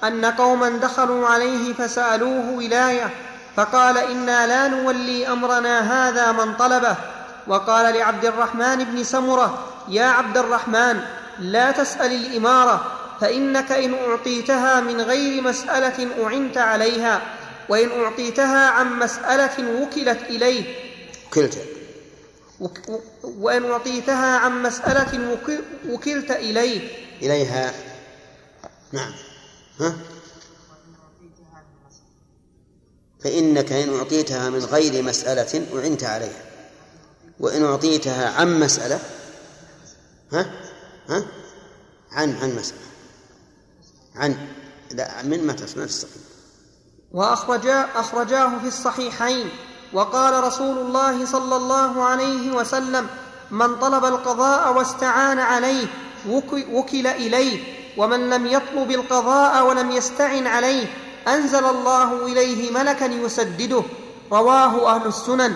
أن 0.04 0.26
قوما 0.26 0.70
دخلوا 0.70 1.28
عليه 1.28 1.74
فسألوه 1.74 2.50
ولاية 2.52 3.10
فقال 3.56 3.98
إنا 3.98 4.48
لا 4.48 4.68
نولي 4.68 5.28
أمرنا 5.28 5.80
هذا 6.10 6.32
من 6.32 6.54
طلبه. 6.56 6.96
وقال 7.48 7.96
لعبد 7.96 8.26
الرحمن 8.26 8.84
بن 8.84 9.04
سمرة 9.04 9.68
يا 9.90 10.06
عبد 10.06 10.38
الرحمن 10.38 11.00
لا 11.40 11.72
تسأل 11.72 12.12
الإمارة 12.12 12.92
فإنك 13.22 13.72
إن 13.72 13.94
أعطيتها 13.94 14.80
من 14.82 15.02
غير 15.02 15.42
مسألة 15.44 16.08
أعنت 16.26 16.58
عليها 16.58 17.22
وإن 17.70 18.02
أعطيتها 18.04 18.70
عن 18.70 19.00
مسألة 19.00 19.82
وكلت 19.82 20.22
إليه. 20.30 20.76
كلتا 21.34 21.60
وك- 22.60 23.02
وإن 23.24 23.72
أعطيتها 23.72 24.38
عن 24.38 24.64
مسألة 24.64 25.32
وك- 25.32 25.60
وكلت 25.90 26.32
إليه. 26.32 26.90
إليها. 27.22 27.74
نعم. 28.92 29.12
ها؟ 29.80 29.98
فإنك 33.24 33.72
إن 33.72 33.94
أعطيتها 33.98 34.50
من 34.50 34.60
غير 34.66 35.04
مسألة 35.04 35.68
أعنت 35.84 36.04
عليها. 36.04 36.44
وإن 37.40 37.64
أعطيتها 37.66 38.30
عن 38.30 38.60
مسألة 38.60 39.00
ها؟ 40.34 40.52
ها؟ 41.10 41.26
عن 42.12 42.36
عن 42.36 42.56
مسألة. 42.56 42.80
عن 44.16 44.48
لا 44.92 45.24
من 45.24 45.48
ما 45.48 45.54
تس- 45.54 45.78
ما 45.78 45.86
تستقيم 45.86 46.22
وأخرجا 47.12 47.88
أخرجاه 47.96 48.60
في 48.60 48.68
الصحيحين. 48.68 49.50
وقال 49.94 50.44
رسول 50.44 50.78
الله 50.78 51.26
صلى 51.26 51.56
الله 51.56 52.04
عليه 52.04 52.52
وسلم 52.52 53.08
من 53.52 53.80
طلب 53.80 54.06
القضاء 54.06 54.74
واستعان 54.78 55.40
عليه 55.40 55.88
وك- 56.30 56.68
وكل 56.72 57.08
إليه. 57.08 57.77
ومن 57.98 58.30
لم 58.30 58.46
يطلب 58.46 58.92
القضاء 58.92 59.68
ولم 59.68 59.92
يستعن 59.92 60.48
عليه 60.48 60.86
أنزل 61.28 61.66
الله 61.66 62.26
إليه 62.26 62.72
ملكا 62.72 63.06
يسدده 63.06 63.84
رواه 64.32 64.96
أهل 64.96 65.08
السنن. 65.08 65.56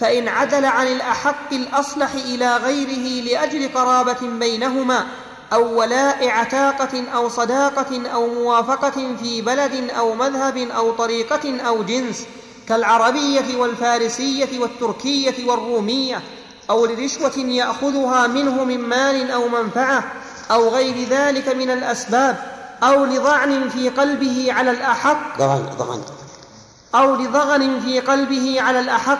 فإن 0.00 0.28
عدل 0.28 0.64
عن 0.64 0.86
الأحق 0.86 1.52
الأصلح 1.52 2.12
إلى 2.14 2.56
غيره 2.56 3.24
لأجل 3.24 3.68
قرابة 3.74 4.20
بينهما 4.22 5.06
أو 5.52 5.80
ولاء 5.80 6.28
عتاقة 6.28 7.04
أو 7.14 7.28
صداقة 7.28 8.08
أو 8.14 8.26
موافقة 8.26 9.16
في 9.22 9.42
بلد 9.42 9.90
أو 9.98 10.14
مذهب 10.14 10.56
أو 10.56 10.90
طريقة 10.90 11.60
أو 11.60 11.82
جنس 11.82 12.26
كالعربية 12.68 13.56
والفارسية 13.56 14.60
والتركية 14.60 15.46
والرومية 15.46 16.22
أو 16.70 16.86
لرشوة 16.86 17.38
يأخذها 17.38 18.26
منه 18.26 18.64
من 18.64 18.80
مال 18.80 19.30
أو 19.30 19.48
منفعة 19.48 20.04
أو 20.50 20.68
غير 20.68 21.08
ذلك 21.08 21.48
من 21.48 21.70
الأسباب 21.70 22.36
أو 22.82 23.04
لضعن 23.04 23.68
في 23.68 23.88
قلبه 23.88 24.52
على 24.52 24.70
الأحق 24.70 25.38
ضغن 25.38 25.66
ضغن. 25.78 26.02
أو 26.94 27.14
لضغن 27.16 27.80
في 27.80 28.00
قلبه 28.00 28.60
على 28.60 28.80
الأحق 28.80 29.18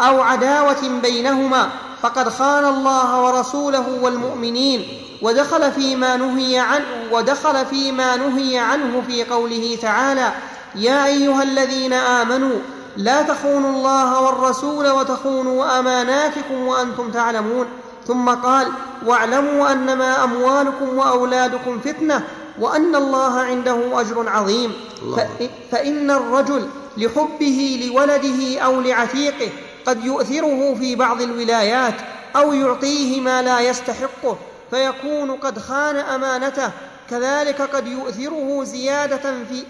أو 0.00 0.22
عداوة 0.22 1.00
بينهما 1.02 1.68
فقد 2.02 2.28
خان 2.28 2.64
الله 2.64 3.20
ورسوله 3.24 3.98
والمؤمنين 4.02 4.88
ودخل 5.22 5.72
فيما 5.72 6.16
نهي 6.16 6.58
عنه 6.58 6.86
ودخل 7.12 7.66
فيما 7.66 8.16
نهي 8.16 8.58
عنه 8.58 9.02
في 9.06 9.24
قوله 9.24 9.78
تعالى 9.82 10.32
يا 10.74 11.06
أيها 11.06 11.42
الذين 11.42 11.92
آمنوا 11.92 12.58
لا 12.96 13.22
تخونوا 13.22 13.70
الله 13.70 14.20
والرسول 14.20 14.90
وتخونوا 14.90 15.78
أماناتكم 15.78 16.66
وأنتم 16.66 17.10
تعلمون 17.10 17.66
ثم 18.06 18.28
قال 18.30 18.66
واعلموا 19.06 19.72
أنما 19.72 20.24
أموالكم 20.24 20.98
وأولادكم 20.98 21.78
فتنة 21.78 22.24
وأن 22.60 22.94
الله 22.96 23.40
عنده 23.40 24.00
أجر 24.00 24.28
عظيم 24.28 24.72
الله. 25.02 25.16
ف- 25.16 25.72
فإن 25.74 26.10
الرجل 26.10 26.68
لحبه 26.96 27.90
لولده 27.92 28.58
أو 28.60 28.80
لعتيقه 28.80 29.48
قد 29.86 30.04
يؤثره 30.04 30.74
في 30.74 30.96
بعض 30.96 31.22
الولايات 31.22 31.94
أو 32.36 32.52
يعطيه 32.52 33.20
ما 33.20 33.42
لا 33.42 33.60
يستحقه 33.60 34.36
فيكون 34.70 35.30
قد 35.30 35.58
خان 35.58 35.96
أمانته 35.96 36.70
كذلك 37.10 37.60
قد 37.62 37.86
يؤثره 37.86 38.64
زيادة 38.64 39.18
في 39.50 39.62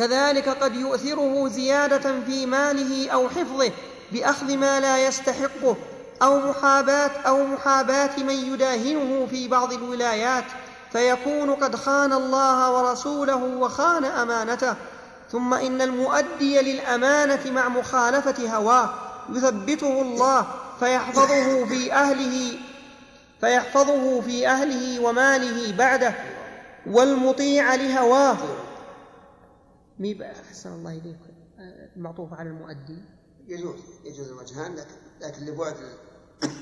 كذلك 0.00 0.48
قد 0.48 0.76
يؤثره 0.76 1.48
زيادة 1.48 2.20
في 2.26 2.46
ماله 2.46 3.10
أو 3.10 3.28
حفظه 3.28 3.70
بأخذ 4.12 4.56
ما 4.56 4.80
لا 4.80 5.06
يستحقه 5.06 5.76
أو 6.22 6.38
محاباة 6.38 7.10
أو 7.26 7.46
محاباة 7.46 8.10
من 8.18 8.52
يداهنه 8.52 9.26
في 9.30 9.48
بعض 9.48 9.72
الولايات 9.72 10.44
فيكون 10.92 11.50
قد 11.54 11.76
خان 11.76 12.12
الله 12.12 12.72
ورسوله 12.72 13.36
وخان 13.36 14.04
أمانته. 14.04 14.74
ثم 15.32 15.54
إن 15.54 15.82
المؤدي 15.82 16.60
للأمانة 16.60 17.50
مع 17.50 17.68
مخالفة 17.68 18.56
هواه 18.56 18.90
يثبته 19.32 20.02
الله 20.02 20.46
فيحفظه 20.80 21.66
في 21.66 21.92
أهله 21.92 22.52
فيحفظه 23.40 24.20
في 24.20 24.48
أهله 24.48 25.00
وماله 25.00 25.72
بعده 25.72 26.14
والمطيع 26.86 27.74
لهواه. 27.74 28.36
مي 30.00 30.30
أحسن 30.48 30.72
الله 30.72 30.90
إليك 30.90 31.18
آه، 31.58 31.88
المعطوف 31.96 32.32
على 32.32 32.48
المؤدي. 32.48 32.98
يجوز 33.48 33.80
يجوز 34.04 34.28
الوجهان 34.28 34.74
لكن 34.74 34.94
لكن 35.20 35.44
لبعد 35.46 35.74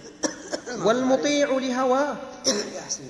والمطيع 0.86 1.48
لهواه. 1.50 2.16
يحسن 2.76 3.02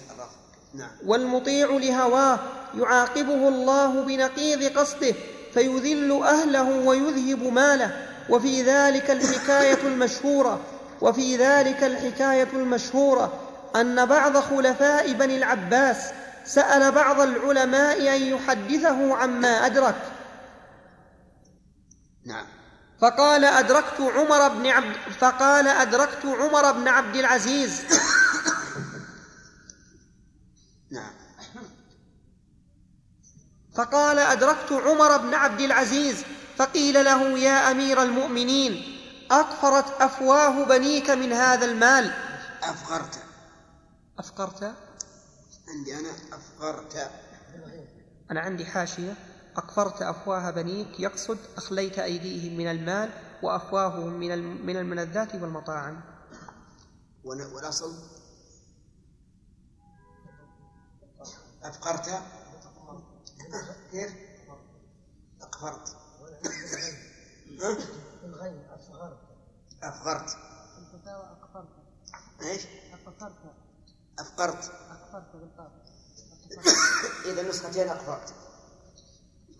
نعم. 0.75 0.91
والمطيع 1.07 1.67
لهواه. 1.71 2.39
يعاقبه 2.75 3.49
الله 3.49 4.03
بنقيض 4.03 4.79
قصده 4.79 5.15
فيذل 5.55 6.13
أهله 6.23 6.87
ويذهب 6.87 7.53
ماله. 7.53 8.07
وفي 8.31 8.63
ذلك 8.63 9.11
الحكاية 9.11 9.87
المشهورة 9.87 10.61
وفي 11.01 11.37
ذلك 11.37 11.85
الحكاية 11.85 12.49
المشهورة 12.53 13.33
أن 13.77 14.07
بعض 14.07 14.37
خلفاء 14.37 15.13
بني 15.13 15.37
العباس 15.37 16.13
سأل 16.45 16.93
بعض 16.93 17.21
العلماء 17.21 18.17
أن 18.17 18.23
يحدثه 18.23 19.15
عما 19.15 19.67
أدرك. 19.67 20.18
نعم. 22.29 22.47
فقال 23.01 23.45
أدركت 23.45 24.01
عمر 24.01 24.49
بن 24.49 24.67
عبد 24.67 24.97
فقال 25.21 25.69
أدركت 25.69 26.27
عمر 26.27 26.73
بن 26.73 26.89
عبد 26.89 27.17
العزيز. 27.17 27.83
نعم. 30.91 31.13
فقال 33.75 34.19
أدركت 34.19 34.73
عمر 34.73 35.17
بن 35.17 35.35
عبد 35.35 35.61
العزيز 35.61 36.25
فقيل 36.57 37.05
له 37.05 37.39
يا 37.39 37.71
أمير 37.71 38.03
المؤمنين 38.03 38.99
أقفرت 39.31 40.03
أفواه 40.03 40.65
بنيك 40.65 41.11
من 41.11 41.33
هذا 41.33 41.65
المال؟ 41.65 42.13
أفغرت 42.63 43.19
أفقرت؟ 44.19 44.75
عندي 45.69 45.95
أنا 45.99 46.11
أفغرت 46.33 47.11
أنا 48.31 48.41
عندي 48.41 48.67
حاشية. 48.67 49.15
أقفرت 49.59 50.03
أفواه 50.03 50.51
بنيك 50.51 51.01
يقصد 51.01 51.39
أخليت 51.57 51.99
أيديهم 51.99 52.57
من 52.59 52.71
المال 52.71 53.11
وأفواههم 53.43 54.13
من 54.13 54.67
من 54.67 54.77
الملذات 54.77 55.35
والمطاعم. 55.35 56.01
والأصل 57.25 57.95
أفقرت. 61.63 62.23
كيف؟ 63.93 64.13
أقفرت. 65.43 65.97
أفغرت 69.83 70.37
الفتاوى 70.79 71.25
أقفرت 71.25 71.69
إيش؟ 72.43 72.63
أقفرت 72.93 73.35
أفقرت. 74.19 74.73
أقفرت 74.91 75.37
بالقاف. 75.37 75.73
إذا 77.27 77.49
نسختين 77.49 77.89
أقفرت. 77.89 78.48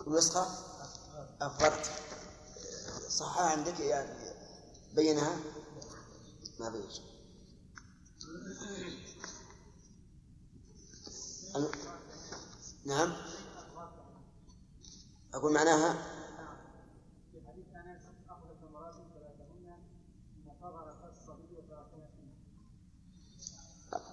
نسخة؟ 0.07 0.47
أفغرت 1.41 1.91
صحها 3.09 3.51
عندك 3.51 3.81
يعني 3.81 4.33
بينها؟ 4.95 5.37
ما 6.61 6.69
بين 6.69 6.83
نعم. 12.85 13.13
أقول 15.35 15.53
معناها؟ 15.53 16.19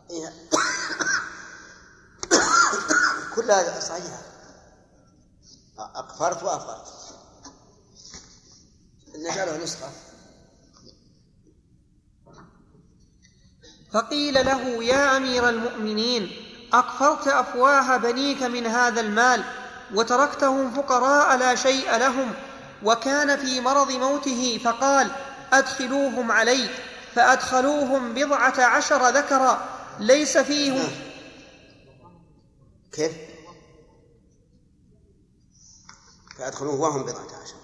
إيه. 0.10 0.30
كلها 3.36 3.80
صحيحة. 3.80 4.35
أقفرت 5.80 6.44
وأفرت. 6.44 6.88
نجعله 9.16 9.64
نسخة. 9.64 9.90
فقيل 13.94 14.34
له 14.34 14.84
يا 14.84 15.18
أمير 15.18 15.50
المؤمنين 15.50 16.32
أقفرت 16.74 17.28
أفواه 17.28 17.98
بنيك 17.98 18.44
من 18.44 18.68
هذا 18.68 19.02
المال 19.02 19.44
وتركتهم 19.94 20.74
فقراء 20.74 21.38
لا 21.38 21.56
شيء 21.56 21.98
لهم 21.98 22.34
وكان 22.84 23.38
في 23.38 23.60
مرض 23.62 23.92
موته 23.92 24.60
فقال 24.64 25.12
أدخلوهم 25.54 26.32
علي 26.32 26.70
فأدخلوهم 27.16 28.14
بضعة 28.14 28.62
عشر 28.62 29.10
ذكرا 29.10 29.66
ليس 30.00 30.38
فيهم. 30.38 30.88
كيف؟ 32.92 33.25
فأدخلوه 36.38 36.76
وهم 36.76 37.04
بضعة 37.04 37.42
عشر. 37.44 37.56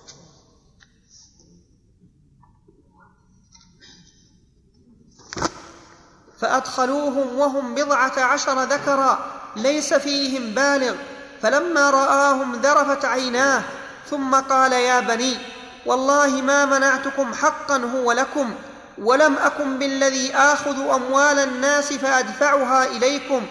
فأدخلوهم 6.40 7.40
وهم 7.40 7.76
بضعة 7.76 8.20
عشر 8.20 8.64
ذكرا 8.64 9.42
ليس 9.56 9.94
فيهم 9.94 10.54
بالغ. 10.54 10.96
فلما 11.42 11.90
رآهم 11.90 12.56
ذرفت 12.56 13.06
عيناه 13.06 13.64
ثم 14.10 14.36
قال 14.36 14.74
يا 14.74 15.00
بني 15.00 15.38
والله 15.86 16.42
ما 16.42 16.66
منعتكم 16.66 17.34
حقا 17.34 17.78
هو 17.78 18.12
لكم 18.12 18.56
ولم 18.98 19.38
أكن 19.38 19.80
بالذي 19.80 20.36
آخذ 20.36 20.80
أموال 20.80 21.40
الناس 21.40 21.94
فأدفعها 21.94 22.86
إليكم. 22.86 23.46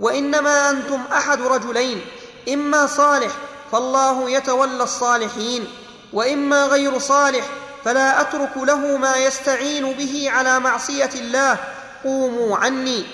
وإنما 0.00 0.70
أنتم 0.70 1.00
أحد 1.12 1.42
رجلين 1.42 2.00
إما 2.48 2.86
صالح 2.86 3.32
فالله 3.72 4.30
يتولى 4.30 4.82
الصالحين 4.82 5.68
وإما 6.12 6.66
غير 6.66 6.98
صالح 6.98 7.44
فلا 7.84 8.20
أترك 8.20 8.56
له 8.56 8.96
ما 8.96 9.16
يستعين 9.16 9.92
به 9.92 10.30
على 10.30 10.58
معصية 10.58 11.10
الله. 11.14 11.58
قوموا 12.04 12.56
عني. 12.56 13.06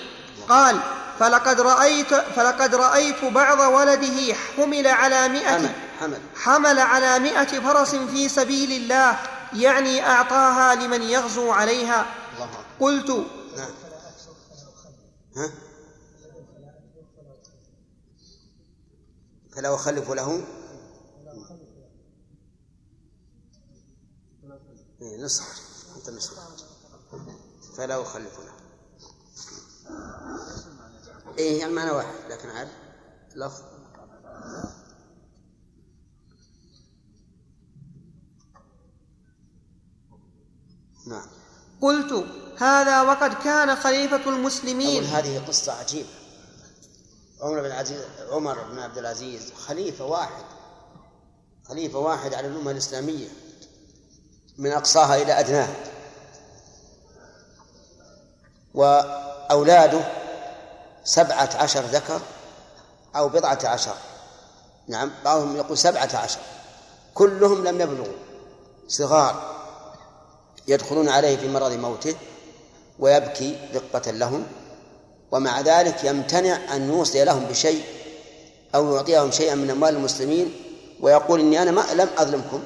قال 0.49 0.79
فلقد 1.19 1.61
رأيت 1.61 2.13
فلقد 2.13 2.75
رأيت 2.75 3.25
بعض 3.25 3.59
ولده 3.59 4.35
حمل 4.57 4.87
على 4.87 5.27
مئة 5.27 5.57
حمل 5.57 5.71
حمل. 6.01 6.21
حمل 6.35 6.79
على 6.79 7.19
مئة 7.19 7.59
فرس 7.59 7.95
في 7.95 8.29
سبيل 8.29 8.71
الله 8.71 9.17
يعني 9.53 10.07
أعطاها 10.07 10.75
لمن 10.75 11.01
يغزو 11.01 11.51
عليها. 11.51 12.05
الله 12.35 12.49
قلت 12.79 13.09
نعم. 13.57 13.69
ها؟ 15.37 15.51
فلا 19.55 19.75
أخلف 19.75 20.11
له 20.11 20.43
إيه، 25.01 25.23
نصح. 25.23 25.45
أنت 25.95 26.09
نصح. 26.09 26.33
فلا 27.77 28.01
أخلف 28.01 28.39
له 28.39 28.53
إيه 31.37 31.65
المعنى 31.65 31.91
واحد 31.91 32.31
لكن 32.31 32.49
عاد 32.49 32.69
لفظ. 33.35 33.63
نعم. 41.07 41.27
قلت 41.81 42.25
هذا 42.57 43.01
وقد 43.01 43.33
كان 43.33 43.75
خليفة 43.75 44.29
المسلمين. 44.29 45.03
هذه 45.03 45.47
قصة 45.47 45.71
عجيبة. 45.73 46.22
عمر 47.43 47.59
بن 47.59 47.65
العزيز 47.65 48.01
عمر 48.31 48.63
بن 48.63 48.79
عبد 48.79 48.97
العزيز 48.97 49.53
خليفة 49.67 50.05
واحد 50.05 50.43
خليفة 51.67 51.99
واحد 51.99 52.33
على 52.33 52.47
الأمة 52.47 52.71
الإسلامية 52.71 53.27
من 54.57 54.71
أقصاها 54.71 55.15
إلى 55.15 55.39
أدناها 55.39 55.75
وأولاده 58.73 60.01
سبعة 61.03 61.49
عشر 61.55 61.81
ذكر 61.81 62.21
أو 63.15 63.29
بضعة 63.29 63.59
عشر. 63.63 63.95
نعم 64.87 65.11
بعضهم 65.25 65.55
يقول 65.55 65.77
سبعة 65.77 66.09
عشر. 66.15 66.39
كلهم 67.13 67.63
لم 67.63 67.81
يبلغوا. 67.81 68.13
صغار 68.87 69.55
يدخلون 70.67 71.09
عليه 71.09 71.37
في 71.37 71.47
مرض 71.47 71.71
موته 71.71 72.15
ويبكي 72.99 73.69
رقة 73.75 74.11
لهم. 74.11 74.45
ومع 75.33 75.61
ذلك 75.61 76.03
يمتنع 76.03 76.75
أن 76.75 76.89
يوصي 76.89 77.23
لهم 77.23 77.45
بشيء 77.45 77.83
أو 78.75 78.95
يعطيهم 78.95 79.31
شيئا 79.31 79.55
من 79.55 79.69
أموال 79.69 79.95
المسلمين 79.95 80.53
ويقول 80.99 81.39
إني 81.39 81.61
أنا 81.61 81.71
ما 81.71 81.85
لم 81.93 82.09
أظلمكم. 82.17 82.63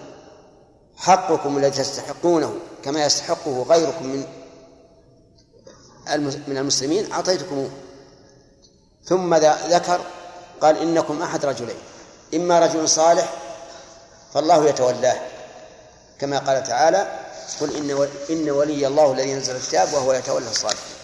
حقكم 0.97 1.57
الذي 1.57 1.83
تستحقونه 1.83 2.53
كما 2.83 3.05
يستحقه 3.05 3.65
غيركم 3.69 4.05
من 4.05 4.25
من 6.47 6.57
المسلمين 6.57 7.11
أعطيتكموه 7.11 7.69
ثم 9.05 9.35
ذكر 9.69 10.01
قال 10.61 10.77
إنكم 10.77 11.21
أحد 11.21 11.45
رجلين 11.45 11.75
إما 12.35 12.59
رجل 12.59 12.89
صالح 12.89 13.33
فالله 14.33 14.69
يتولاه 14.69 15.19
كما 16.19 16.37
قال 16.39 16.63
تعالى 16.63 17.07
قل 17.61 17.75
إن 17.75 18.07
إن 18.29 18.49
ولي 18.49 18.87
الله 18.87 19.11
الذي 19.11 19.29
ينزل 19.29 19.55
الكتاب 19.55 19.93
وهو 19.93 20.13
يتولى 20.13 20.49
الصالحين. 20.49 20.96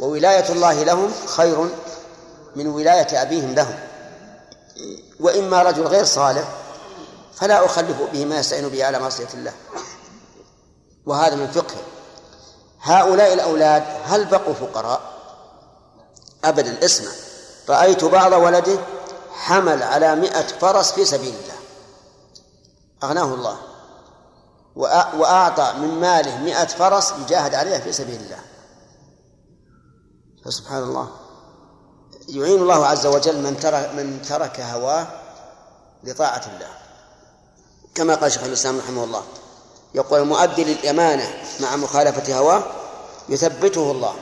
وولاية 0.00 0.48
الله 0.52 0.82
لهم 0.82 1.12
خير 1.26 1.68
من 2.56 2.66
ولاية 2.66 3.22
أبيهم 3.22 3.54
لهم. 3.54 3.78
وإما 5.20 5.62
رجل 5.62 5.82
غير 5.86 6.04
صالح 6.04 6.48
فلا 7.34 7.64
أخلف 7.66 7.96
به 8.12 8.24
ما 8.24 8.38
يستعين 8.38 8.68
به 8.68 8.84
على 8.84 8.98
معصية 8.98 9.28
الله. 9.34 9.52
وهذا 11.06 11.34
من 11.34 11.50
فقه. 11.50 11.74
هؤلاء 12.82 13.32
الأولاد 13.32 13.84
هل 14.04 14.24
بقوا 14.24 14.54
فقراء؟ 14.54 15.00
أبدا 16.44 16.84
اسمع. 16.84 17.10
رأيت 17.68 18.04
بعض 18.04 18.32
ولده 18.32 18.78
حمل 19.32 19.82
على 19.82 20.14
مئة 20.14 20.46
فرس 20.46 20.92
في 20.92 21.04
سبيل 21.04 21.34
الله. 21.34 21.54
أغناه 23.04 23.34
الله. 23.34 23.56
وأ- 24.76 25.14
وأعطى 25.14 25.72
من 25.78 26.00
ماله 26.00 26.36
مئة 26.38 26.66
فرس 26.66 27.12
يجاهد 27.22 27.54
عليها 27.54 27.78
في 27.78 27.92
سبيل 27.92 28.20
الله. 28.20 28.38
فسبحان 30.44 30.82
الله. 30.82 31.08
يعين 32.28 32.58
الله 32.58 32.86
عز 32.86 33.06
وجل 33.06 33.42
من 33.42 33.60
ترك 33.60 33.90
من 33.94 34.22
ترك 34.22 34.60
هواه 34.60 35.06
لطاعة 36.04 36.42
الله. 36.54 36.68
كما 37.94 38.14
قال 38.14 38.32
شيخ 38.32 38.44
الإسلام 38.44 38.78
رحمه 38.78 39.04
الله 39.04 39.22
يقول 39.94 40.20
المؤدي 40.20 40.64
للأمانة 40.64 41.42
مع 41.60 41.76
مخالفة 41.76 42.38
هواه 42.38 42.62
يثبته 43.28 43.90
الله 43.90 44.14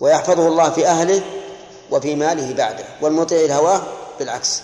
ويحفظه 0.00 0.48
الله 0.48 0.70
في 0.70 0.86
أهله 0.86 1.22
وفي 1.90 2.14
ماله 2.14 2.54
بعده 2.54 2.84
والمطيع 3.02 3.44
الهواه 3.44 3.82
بالعكس. 4.18 4.60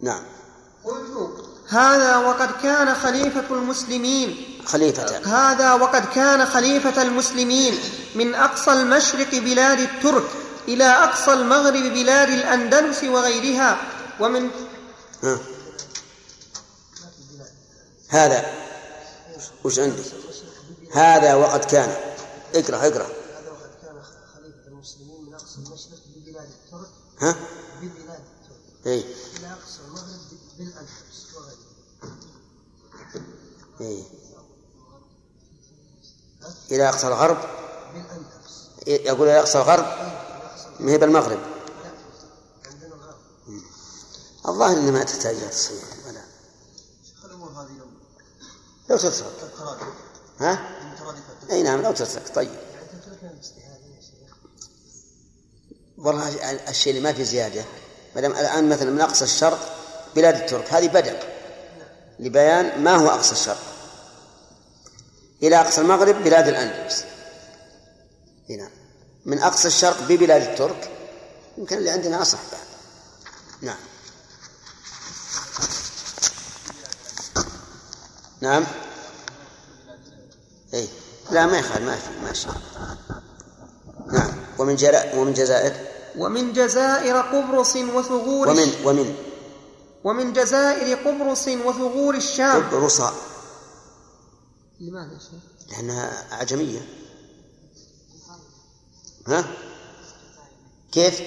نعم. 0.00 0.22
هذا 1.72 2.16
وقد 2.16 2.50
كان 2.62 2.94
خليفة 2.94 3.44
المسلمين. 3.50 4.58
خليفة. 4.66 5.18
هذا 5.26 5.72
وقد 5.72 6.04
كان 6.14 6.46
خليفة 6.46 7.02
المسلمين 7.02 7.78
من 8.14 8.34
أقصى 8.34 8.72
المشرق 8.72 9.30
بلاد 9.30 9.80
الترك 9.80 10.24
إلى 10.68 10.84
أقصى 10.84 11.32
المغرب 11.32 11.82
بلاد 11.82 12.28
الأندلس 12.28 13.04
وغيرها. 13.04 13.78
ومن 14.20 14.50
ها. 15.22 15.38
هذا. 18.08 18.44
وش 19.64 19.78
عندي؟ 19.78 20.02
هذا 20.94 21.34
وقد 21.34 21.64
كان. 21.64 21.96
اقرأ 22.54 22.76
اقرأ. 22.76 23.06
هذا 23.06 23.50
وقد 23.50 23.70
كان 23.82 24.02
خليفة 24.34 24.68
المسلمين 24.68 25.24
من 25.26 25.34
أقصى 25.34 25.58
المشرق 25.58 26.00
ببلاد 26.16 26.48
الترك 26.48 26.90
ها؟ 27.20 27.36
ببلاد 27.82 28.20
الترك. 28.20 28.86
اي 28.86 28.98
إلى 29.38 29.52
أقصى 29.52 29.80
المغرب 29.88 30.20
بالأندلس 30.58 31.26
وغيرها 31.36 31.62
إلى 36.70 36.88
أقصى 36.88 37.06
الغرب؟ 37.06 37.38
يقول 38.86 39.28
إلى 39.28 39.40
أقصى 39.40 39.58
الغرب 39.58 39.86
ما 40.80 40.92
هي 40.92 40.98
بالمغرب 40.98 41.38
الظاهر 44.48 44.76
إنها 44.76 44.90
ما 44.90 45.04
تحتاج 45.04 45.36
إلى 45.36 45.48
تصحيح 45.48 45.84
ولا. 46.06 46.22
لو 48.90 48.96
تترك. 48.96 49.26
ها؟ 50.40 50.68
أي 51.50 51.62
نعم 51.62 51.82
لو 51.82 51.92
تترك. 51.92 52.34
طيب. 52.34 52.56
والله 55.98 56.52
الشيء 56.68 56.90
اللي 56.90 57.04
ما 57.04 57.12
في 57.12 57.24
زيادة 57.24 57.64
ما 58.14 58.20
دام 58.20 58.32
الآن 58.32 58.68
مثلا 58.68 58.90
من 58.90 59.00
أقصى 59.00 59.24
الشرق 59.24 59.76
بلاد 60.14 60.34
الترك 60.34 60.72
هذه 60.72 60.88
بدل 60.88 61.18
لبيان 62.18 62.84
ما 62.84 62.96
هو 62.96 63.08
أقصى 63.08 63.32
الشرق. 63.32 63.71
إلى 65.42 65.60
أقصى 65.60 65.80
المغرب 65.80 66.24
بلاد 66.24 66.48
الأندلس. 66.48 67.04
هنا. 68.50 68.70
من 69.26 69.38
أقصى 69.38 69.68
الشرق 69.68 70.02
ببلاد 70.02 70.42
الترك. 70.42 70.90
يمكن 71.58 71.76
اللي 71.76 71.90
عندنا 71.90 72.22
أصح 72.22 72.38
بعد. 72.52 72.66
نعم. 73.62 73.76
نعم. 78.40 78.64
اي 80.74 80.88
لا 81.30 81.46
ما 81.46 81.58
يخالف 81.58 81.82
ما 81.82 81.96
في 81.96 82.10
ماشي 82.24 82.48
نعم. 84.12 84.30
ومن 84.58 84.76
جرا 84.76 85.14
ومن 85.14 85.32
جزائر؟ 85.32 85.72
ومن 86.18 86.52
جزائر 86.52 87.20
قبرص 87.20 87.76
وثغور 87.76 88.48
ومن 88.48 88.72
ومن؟ 88.84 89.14
ومن 90.04 90.32
جزائر 90.32 90.96
قبرص 90.96 91.48
وثغور 91.48 92.14
الشام. 92.14 92.62
قبرص. 92.62 93.02
لماذا 94.82 95.12
يا 95.12 95.18
شيخ؟ 95.18 95.70
لأنها 95.70 96.32
أعجمية 96.32 96.88
ها؟ 99.26 99.44
كيف؟ 100.92 101.20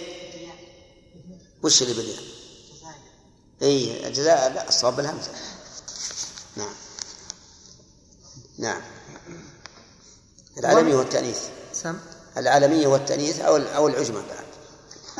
وش 1.64 1.82
اللي 1.82 1.94
بالياء؟ 1.94 2.24
اي 3.62 4.08
الجزائر 4.08 4.54
لا 4.54 4.70
الصواب 4.70 4.96
بالهمزة 4.96 5.32
نعم 6.56 6.74
نعم 8.58 8.82
العالمية 10.58 10.96
والتأنيث 10.96 11.40
سم 11.74 11.98
العالمية 12.38 12.88
والتأنيث 12.88 13.40
أو 13.40 13.56
أو 13.56 13.88
العجمة 13.88 14.22
بعد 14.22 14.46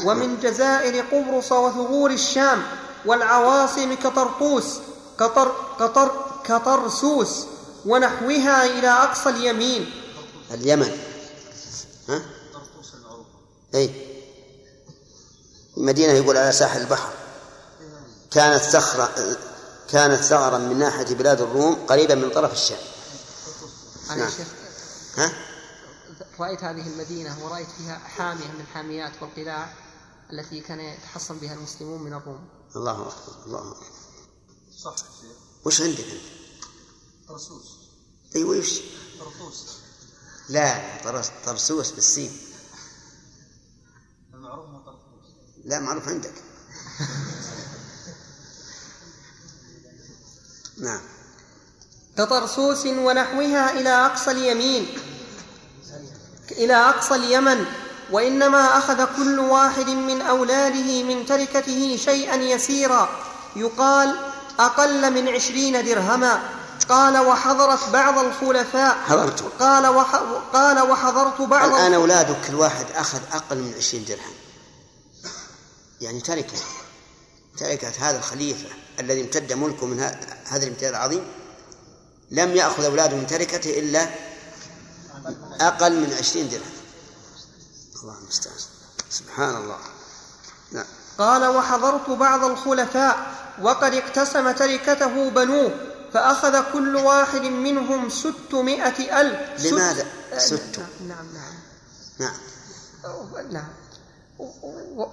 ومن 0.06 0.40
جزائر 0.40 1.06
قبرص 1.06 1.52
وثغور 1.52 2.12
الشام 2.12 2.64
والعواصم 3.06 3.94
كطرطوس 3.94 4.80
كطر 5.20 5.76
كطر 5.80 6.26
كطرسوس 6.44 7.46
ونحوها 7.86 8.66
إلى 8.66 8.88
أقصى 8.88 9.30
اليمين. 9.30 9.92
اليمن. 10.52 10.98
ها؟ 12.10 12.26
أي 13.76 14.16
مدينة 15.78 16.14
يقول 16.14 16.38
على 16.38 16.52
ساحل 16.52 16.82
البحر. 16.82 17.14
كانت 18.32 18.64
صخرة 18.64 19.38
كانت 19.90 20.22
ثغرا 20.22 20.58
من 20.58 20.80
ناحية 20.80 21.16
بلاد 21.16 21.42
الروم 21.42 21.86
قريبا 21.86 22.16
من 22.16 22.30
طرف 22.30 22.54
الشام. 22.54 22.80
أنا 24.10 24.16
نعم. 24.16 24.26
يا 24.26 24.30
شيخ 24.30 24.48
ها؟ 25.16 25.34
رأيت 26.40 26.64
هذه 26.64 26.88
المدينة 26.88 27.46
ورأيت 27.46 27.68
فيها 27.78 27.98
حامية 27.98 28.48
من 28.48 28.62
الحاميات 28.62 29.12
والقلاع 29.22 29.74
التي 30.34 30.62
كان 30.62 30.80
يتحصن 30.80 31.38
بها 31.38 31.54
المسلمون 31.54 32.04
من 32.04 32.14
الروم. 32.14 32.50
الله 32.76 33.02
أكبر 33.02 33.46
الله 33.46 33.72
أكبر. 33.72 33.86
صح 34.84 34.92
يا 34.92 34.98
شيخ. 35.22 35.38
وش 35.66 35.82
عندك 35.82 36.00
أنت؟ 36.00 36.22
طرسوس 37.28 37.75
أيوة 38.36 38.58
وش؟ 38.58 38.80
طرطوس. 39.20 39.78
لا 40.50 40.82
طرس 41.04 41.32
طرسوس 41.46 41.92
بالسين. 41.92 42.38
المعروف 44.34 44.70
إنه 44.70 44.80
طرطوس. 44.80 45.30
لا 45.66 45.80
معروف 45.80 46.08
عندك. 46.08 46.34
نعم. 50.78 51.02
كطرسوس 52.18 52.86
ونحوها 52.86 53.80
إلى 53.80 53.90
أقصى 53.90 54.32
اليمين. 54.32 54.98
إلى 56.52 56.74
أقصى 56.74 57.16
اليمن. 57.16 57.66
وإنما 58.12 58.78
أخذ 58.78 59.16
كل 59.16 59.40
واحد 59.40 59.90
من 59.90 60.22
أولاده 60.22 61.04
من 61.04 61.26
تركته 61.26 61.98
شيئا 61.98 62.36
يسيرا. 62.36 63.10
يقال 63.56 64.16
أقل 64.60 65.14
من 65.14 65.28
عشرين 65.28 65.86
درهما. 65.86 66.55
قال 66.90 67.18
وحضرت 67.18 67.90
بعض 67.90 68.18
الخلفاء. 68.18 68.98
حضرته 69.08 69.50
قال 69.60 69.88
وح 69.88 70.16
قال 70.54 70.80
وحضرت 70.90 71.42
بعض 71.42 71.70
الآن 71.70 71.94
أولادك 71.94 72.38
كل 72.48 72.56
واحد 72.56 72.86
أخذ 72.96 73.20
أقل 73.34 73.58
من 73.58 73.74
عشرين 73.78 74.06
درهم. 74.06 74.34
يعني 76.02 76.22
تركة 76.22 76.58
تركة 77.58 77.92
هذا 78.00 78.18
الخليفة 78.18 78.68
الذي 79.00 79.22
امتد 79.22 79.54
ملكه 79.54 79.86
من 79.86 80.00
ه- 80.00 80.20
هذا 80.48 80.64
الامتداد 80.64 80.90
العظيم. 80.94 81.28
لم 82.32 82.56
يأخذ 82.56 82.84
أولاده 82.84 83.16
من 83.16 83.28
تركته 83.28 83.80
إلا 83.80 84.10
أقل 85.62 86.00
من 86.00 86.14
عشرين 86.20 86.50
درهم. 86.50 86.62
الله 88.04 88.18
المستعان. 88.20 88.56
سبحان 89.10 89.56
الله. 89.56 89.78
نعم. 90.72 90.86
قال 91.18 91.48
وحضرت 91.48 92.10
بعض 92.10 92.44
الخلفاء 92.44 93.18
وقد 93.62 93.94
اقتسم 93.94 94.52
تركته 94.52 95.30
بنوه. 95.30 95.72
فأخذ 96.16 96.62
كل 96.74 96.96
واحد 96.96 97.42
منهم 97.42 98.10
ستمائة 98.10 99.22
ألف. 99.22 99.62
ست- 99.62 99.72
لماذا؟ 99.74 100.06
آه، 100.34 100.38
ست. 100.38 100.80
نعم 101.08 101.26
نعم 101.34 101.54
نعم. 102.20 102.32
نعم. 103.04 103.52
نعم. 103.52 103.68
الله. 104.40 105.10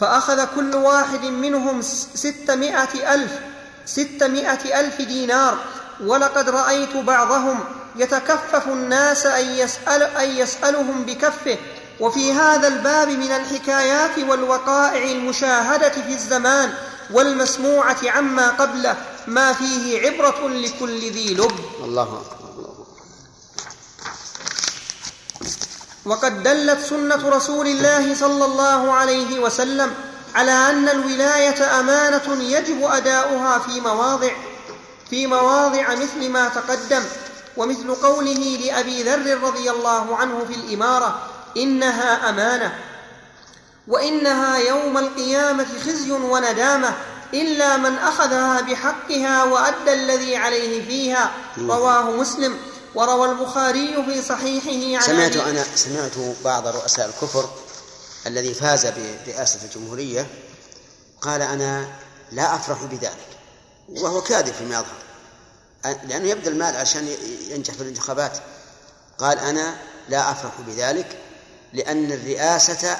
فأخذ 0.00 0.44
كل 0.54 0.74
واحد 0.74 1.24
منهم 1.24 1.82
ستمائة 2.14 3.14
ألف. 3.14 3.32
ستمائة 3.86 4.80
ألف 4.80 5.02
دينار. 5.02 5.58
ولقد 6.00 6.48
رأيت 6.50 6.96
بعضهم 6.96 7.60
يتكفف 7.96 8.66
الناس 8.68 9.26
أن, 9.26 9.44
يسأل 9.46 10.02
أن 10.02 10.30
يسألهم 10.30 11.02
بكفه. 11.04 11.58
وفي 12.00 12.32
هذا 12.32 12.68
الباب 12.68 13.08
من 13.08 13.30
الحكايات 13.32 14.18
والوقائع 14.18 15.10
المشاهدة 15.12 15.88
في 15.90 16.12
الزمان. 16.12 16.72
والمسموعة 17.12 17.98
عما 18.04 18.48
قبله 18.48 18.96
ما 19.26 19.52
فيه 19.52 20.00
عبرة 20.06 20.48
لكل 20.48 21.10
ذي 21.10 21.34
لب. 21.34 21.60
الله 21.84 22.22
وقد 26.04 26.42
دلت 26.42 26.80
سنة 26.80 27.28
رسول 27.28 27.66
الله 27.66 28.14
صلى 28.14 28.44
الله 28.44 28.92
عليه 28.92 29.40
وسلم 29.40 29.94
على 30.34 30.52
أن 30.52 30.88
الولاية 30.88 31.80
أمانة 31.80 32.42
يجب 32.42 32.82
أداؤها 32.82 33.58
في 33.58 33.80
مواضع 33.80 34.32
في 35.10 35.26
مواضع 35.26 35.94
مثل 35.94 36.28
ما 36.30 36.48
تقدم 36.48 37.02
ومثل 37.56 37.94
قوله 37.94 38.58
لأبي 38.64 39.02
ذر 39.02 39.40
رضي 39.42 39.70
الله 39.70 40.16
عنه 40.16 40.44
في 40.48 40.54
الإمارة 40.54 41.22
إنها 41.56 42.30
أمانة. 42.30 42.78
وإنها 43.90 44.58
يوم 44.58 44.98
القيامة 44.98 45.66
خزي 45.86 46.10
وندامة 46.10 46.94
إلا 47.34 47.76
من 47.76 47.94
أخذها 47.98 48.60
بحقها 48.60 49.44
وأدى 49.44 49.92
الذي 49.92 50.36
عليه 50.36 50.86
فيها. 50.86 51.30
رواه 51.58 52.10
مسلم. 52.10 52.56
وروى 52.94 53.28
البخاري 53.30 54.04
في 54.06 54.22
صحيحه 54.22 54.96
عن 54.96 55.06
سمعت 55.06 55.36
أنا 55.36 55.64
سمعت 55.74 56.12
بعض 56.44 56.66
رؤساء 56.66 57.06
الكفر 57.06 57.50
الذي 58.26 58.54
فاز 58.54 58.86
برئاسة 58.86 59.58
الجمهورية 59.64 60.26
قال 61.20 61.42
أنا 61.42 61.88
لا 62.32 62.54
أفرح 62.54 62.82
بذلك 62.82 63.26
وهو 63.88 64.20
كاذب 64.20 64.54
فيما 64.54 64.74
يظهر. 64.74 65.00
لأنه 66.04 66.28
يبذل 66.28 66.52
المال 66.52 66.76
عشان 66.76 67.08
ينجح 67.50 67.74
في 67.74 67.80
الانتخابات. 67.80 68.38
قال 69.18 69.38
أنا 69.38 69.76
لا 70.08 70.30
أفرح 70.30 70.52
بذلك 70.66 71.18
لأن 71.72 72.12
الرئاسة 72.12 72.96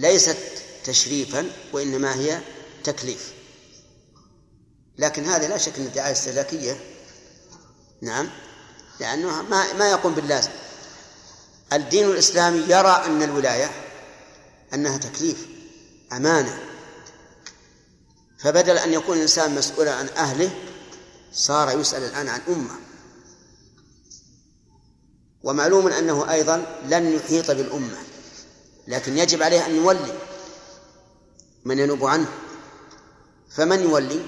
ليست 0.00 0.36
تشريفا 0.84 1.50
وإنما 1.72 2.14
هي 2.14 2.40
تكليف. 2.84 3.32
لكن 4.98 5.24
هذا 5.24 5.48
لا 5.48 5.58
شك 5.58 5.78
أن 5.78 5.92
دعاية 5.92 6.12
استهلاكية 6.12 6.80
نعم 8.02 8.30
لأنه 9.00 9.42
ما 9.42 9.72
ما 9.72 9.90
يقوم 9.90 10.14
باللازم. 10.14 10.50
الدين 11.72 12.10
الإسلامي 12.10 12.58
يرى 12.58 13.02
أن 13.06 13.22
الولاية 13.22 13.70
أنها 14.74 14.98
تكليف 14.98 15.46
أمانة. 16.12 16.58
فبدل 18.38 18.78
أن 18.78 18.92
يكون 18.92 19.16
الإنسان 19.16 19.54
مسؤولا 19.54 19.94
عن 19.94 20.08
أهله 20.08 20.50
صار 21.32 21.80
يسأل 21.80 22.02
الآن 22.02 22.28
عن 22.28 22.40
أمة. 22.48 22.74
ومعلوم 25.42 25.88
أنه 25.88 26.32
أيضا 26.32 26.80
لن 26.88 27.12
يحيط 27.12 27.50
بالأمة. 27.50 28.09
لكن 28.88 29.18
يجب 29.18 29.42
عليه 29.42 29.66
أن 29.66 29.76
يولي 29.76 30.18
من 31.64 31.78
ينوب 31.78 32.04
عنه. 32.04 32.28
فمن 33.50 33.80
يولي؟ 33.80 34.26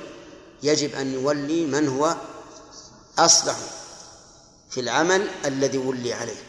يجب 0.62 0.94
أن 0.94 1.12
يولي 1.14 1.66
من 1.66 1.88
هو 1.88 2.16
أصلح 3.18 3.56
في 4.70 4.80
العمل 4.80 5.28
الذي 5.44 5.78
ولي 5.78 6.12
عليه 6.12 6.42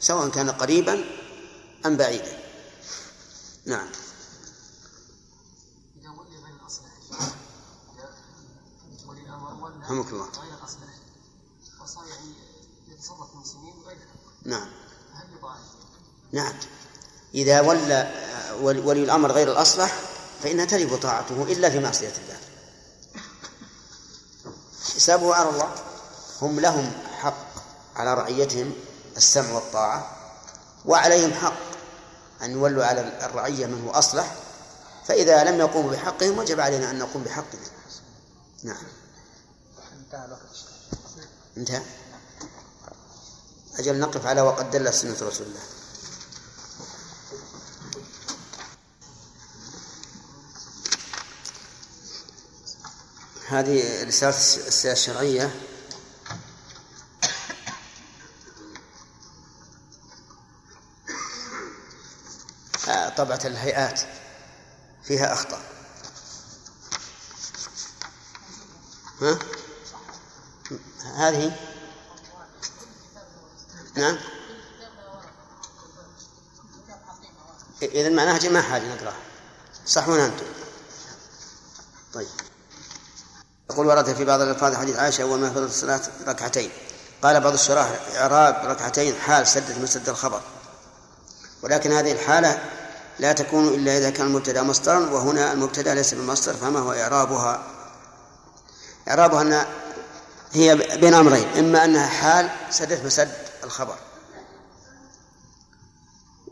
سواء 0.00 0.28
كان 0.28 0.50
قريبا 0.50 1.04
أم 1.86 1.96
بعيدا. 1.96 2.38
نعم. 3.66 3.88
رحمك 9.82 10.12
الله. 10.12 10.28
يعني 12.08 12.30
نعم؟ 14.44 14.68
نعم. 16.32 16.54
إذا 17.34 17.60
ولى 17.60 18.14
ولي 18.62 19.04
الأمر 19.04 19.32
غير 19.32 19.52
الأصلح 19.52 19.94
فإنها 20.42 20.64
تجب 20.64 20.96
طاعته 20.96 21.42
إلا 21.42 21.70
في 21.70 21.78
معصية 21.78 22.12
الله. 22.24 22.36
حسابه 24.94 25.34
على 25.34 25.48
الله. 25.48 25.74
هم 26.42 26.60
لهم 26.60 26.92
حق 27.18 27.46
على 27.96 28.14
رعيتهم 28.14 28.72
السمع 29.16 29.52
والطاعة 29.52 30.16
وعليهم 30.84 31.32
حق 31.32 31.70
أن 32.42 32.50
يولوا 32.50 32.84
على 32.84 33.00
الرعية 33.00 33.66
من 33.66 33.84
هو 33.84 33.90
أصلح. 33.90 34.34
فإذا 35.06 35.44
لم 35.44 35.60
يقوموا 35.60 35.92
بحقهم 35.92 36.38
وجب 36.38 36.60
علينا 36.60 36.90
أن 36.90 36.98
نقوم 36.98 37.22
بحقنا 37.22 37.60
نعم. 38.62 38.82
انتهى 39.96 40.36
انتهى. 41.56 41.82
أجل 43.78 43.98
نقف 43.98 44.26
على 44.26 44.40
وقد 44.40 44.70
دل 44.70 44.94
سنة 44.94 45.12
رسول 45.12 45.46
الله. 45.46 45.60
هذه 53.50 54.04
رسالة 54.04 54.36
السياسة 54.36 54.92
الشرعية. 54.92 55.50
آه، 62.88 63.08
طبعة 63.08 63.40
الهيئات 63.44 64.00
فيها 65.04 65.32
أخطاء 65.32 65.60
ها؟ 69.20 69.38
هذه؟ 71.16 71.56
نعم. 73.96 74.18
إذا 77.82 78.08
معناها 78.08 78.48
ما 78.48 78.62
حاجة 78.62 78.94
نقرأها. 78.94 79.22
صحون 79.86 80.18
أنتم؟ 80.18 80.46
طيب. 82.14 82.49
يقول 83.70 83.86
ورد 83.86 84.12
في 84.12 84.24
بعض 84.24 84.40
الألفاظ 84.40 84.74
حديث 84.74 84.96
عائشة 84.96 85.22
أول 85.22 85.38
ما 85.38 85.50
فرض 85.50 85.62
الصلاة 85.62 86.00
ركعتين. 86.26 86.70
قال 87.22 87.40
بعض 87.40 87.52
الشراح 87.52 88.00
إعراب 88.16 88.56
ركعتين 88.64 89.14
حال 89.14 89.46
سدة 89.46 89.78
مسد 89.82 90.08
الخبر. 90.08 90.40
ولكن 91.62 91.92
هذه 91.92 92.12
الحالة 92.12 92.58
لا 93.18 93.32
تكون 93.32 93.68
إلا 93.68 93.98
إذا 93.98 94.10
كان 94.10 94.26
المبتدأ 94.26 94.62
مصدرا 94.62 94.98
وهنا 94.98 95.52
المبتدأ 95.52 95.94
ليس 95.94 96.14
بمصدر 96.14 96.54
فما 96.54 96.78
هو 96.78 96.92
إعرابها؟ 96.92 97.62
إعرابها 99.08 99.42
أن 99.42 99.66
هي 100.52 100.74
بين 100.76 101.14
أمرين 101.14 101.46
إما 101.58 101.84
أنها 101.84 102.06
حال 102.06 102.50
سدت 102.70 103.04
مسد 103.04 103.32
الخبر. 103.64 103.96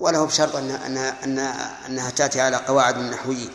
وله 0.01 0.25
بشرط 0.25 0.57
أن 0.57 0.71
أنها, 0.71 1.87
أنها, 1.87 2.11
تأتي 2.11 2.41
على 2.41 2.57
قواعد 2.57 2.97
النحويين. 2.97 3.53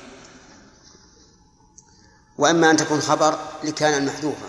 وإما 2.38 2.72
أن 2.72 2.78
تكون 2.78 3.02
خبر 3.02 3.40
لكان 3.64 3.94
المحذوفة 3.94 4.48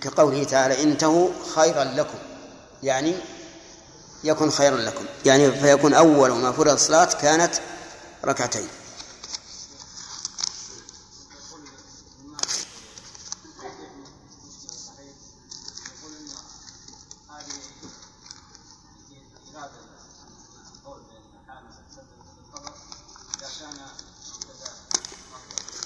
كقوله 0.00 0.44
تعالى 0.44 0.82
انتهوا 0.82 1.28
خيرا 1.54 1.84
لكم 1.84 2.18
يعني 2.82 3.14
يكن 4.24 4.50
خيرا 4.50 4.76
لكم 4.76 5.04
يعني 5.26 5.52
فيكون 5.52 5.94
أول 5.94 6.30
ما 6.32 6.52
فرض 6.52 6.68
الصلاة 6.72 7.04
كانت 7.20 7.54
ركعتين 8.24 8.68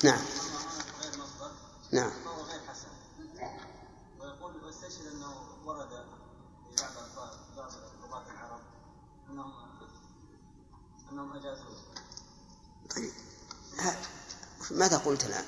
نعم 0.04 0.20
نعم 1.92 2.10
فهو 2.24 2.42
غير 2.42 2.60
حسن 2.68 2.88
ويقول 4.20 4.64
واستشهد 4.64 5.06
انه 5.14 5.34
ورد 5.64 5.88
في 6.76 6.82
بعض 7.16 7.34
بعض 7.56 7.72
لغات 8.02 8.26
العرب 8.30 8.60
انهم 9.30 9.52
انهم 11.12 11.32
اجازوه 11.36 11.76
طيب 12.96 13.12
ها- 13.78 13.96
ماذا 14.70 14.96
قلت 14.98 15.24
الآن؟ 15.26 15.44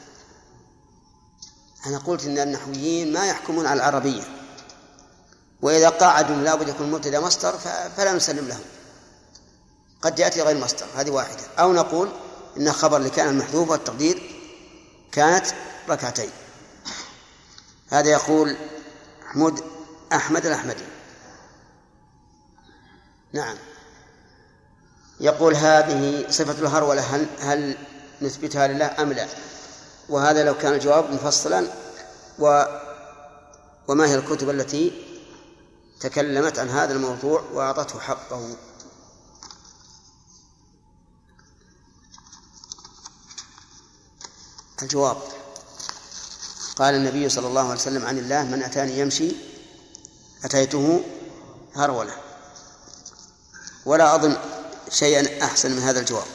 أنا 1.87 1.99
قلت 2.13 2.25
إن 2.25 2.39
النحويين 2.39 3.13
ما 3.13 3.27
يحكمون 3.27 3.67
على 3.67 3.77
العربية. 3.77 4.23
وإذا 5.63 5.89
قاعدوا 5.89 6.37
لابد 6.37 6.69
يكون 6.69 6.91
مبتدأ 6.91 7.21
مصدر 7.21 7.59
فلا 7.97 8.13
نسلم 8.13 8.49
لهم. 8.49 8.65
قد 10.03 10.19
يأتي 10.19 10.43
غير 10.43 10.59
مصدر 10.59 10.87
هذه 10.97 11.11
واحدة. 11.11 11.41
أو 11.59 11.73
نقول 11.73 12.09
إن 12.57 12.73
خبر 12.73 12.99
لكان 12.99 13.29
المحذوف 13.29 13.71
والتقدير 13.71 14.23
كانت 15.13 15.47
ركعتين. 15.89 16.31
هذا 17.91 18.11
يقول 18.11 18.57
محمود 19.25 19.65
أحمد 20.13 20.47
الأحمدي. 20.47 20.85
نعم. 23.33 23.57
يقول 25.21 25.55
هذه 25.55 26.27
صفة 26.31 26.59
الهرولة 26.63 27.03
هل, 27.03 27.27
هل 27.41 27.77
نثبتها 28.23 28.67
لله 28.67 29.03
أم 29.03 29.13
لا؟ 29.13 29.27
وهذا 30.09 30.45
لو 30.45 30.59
كان 30.59 30.73
الجواب 30.75 31.11
مفصلا 31.11 31.67
و 32.39 32.65
وما 33.89 34.07
هي 34.07 34.15
الكتب 34.15 34.51
التي 34.51 34.93
تكلمت 36.01 36.59
عن 36.59 36.69
هذا 36.69 36.93
الموضوع 36.93 37.41
وأعطته 37.53 38.01
حقه؟ 38.01 38.57
الجواب. 44.83 45.17
قال 46.77 46.95
النبي 46.95 47.29
صلى 47.29 47.47
الله 47.47 47.61
عليه 47.61 47.81
وسلم 47.81 48.07
عن 48.07 48.19
الله 48.19 48.43
من 48.43 48.63
أتاني 48.63 48.99
يمشي 48.99 49.33
أتيته 50.45 51.05
هرولة. 51.75 52.15
ولا 53.87 54.15
أظن 54.15 54.37
شيئا 54.91 55.45
أحسن 55.45 55.73
من 55.73 55.79
هذا 55.83 56.01
الجواب. 56.01 56.27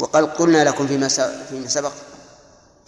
وقد 0.00 0.24
قلنا 0.24 0.64
لكم 0.64 0.86
فيما 0.86 1.68
سبق 1.68 1.92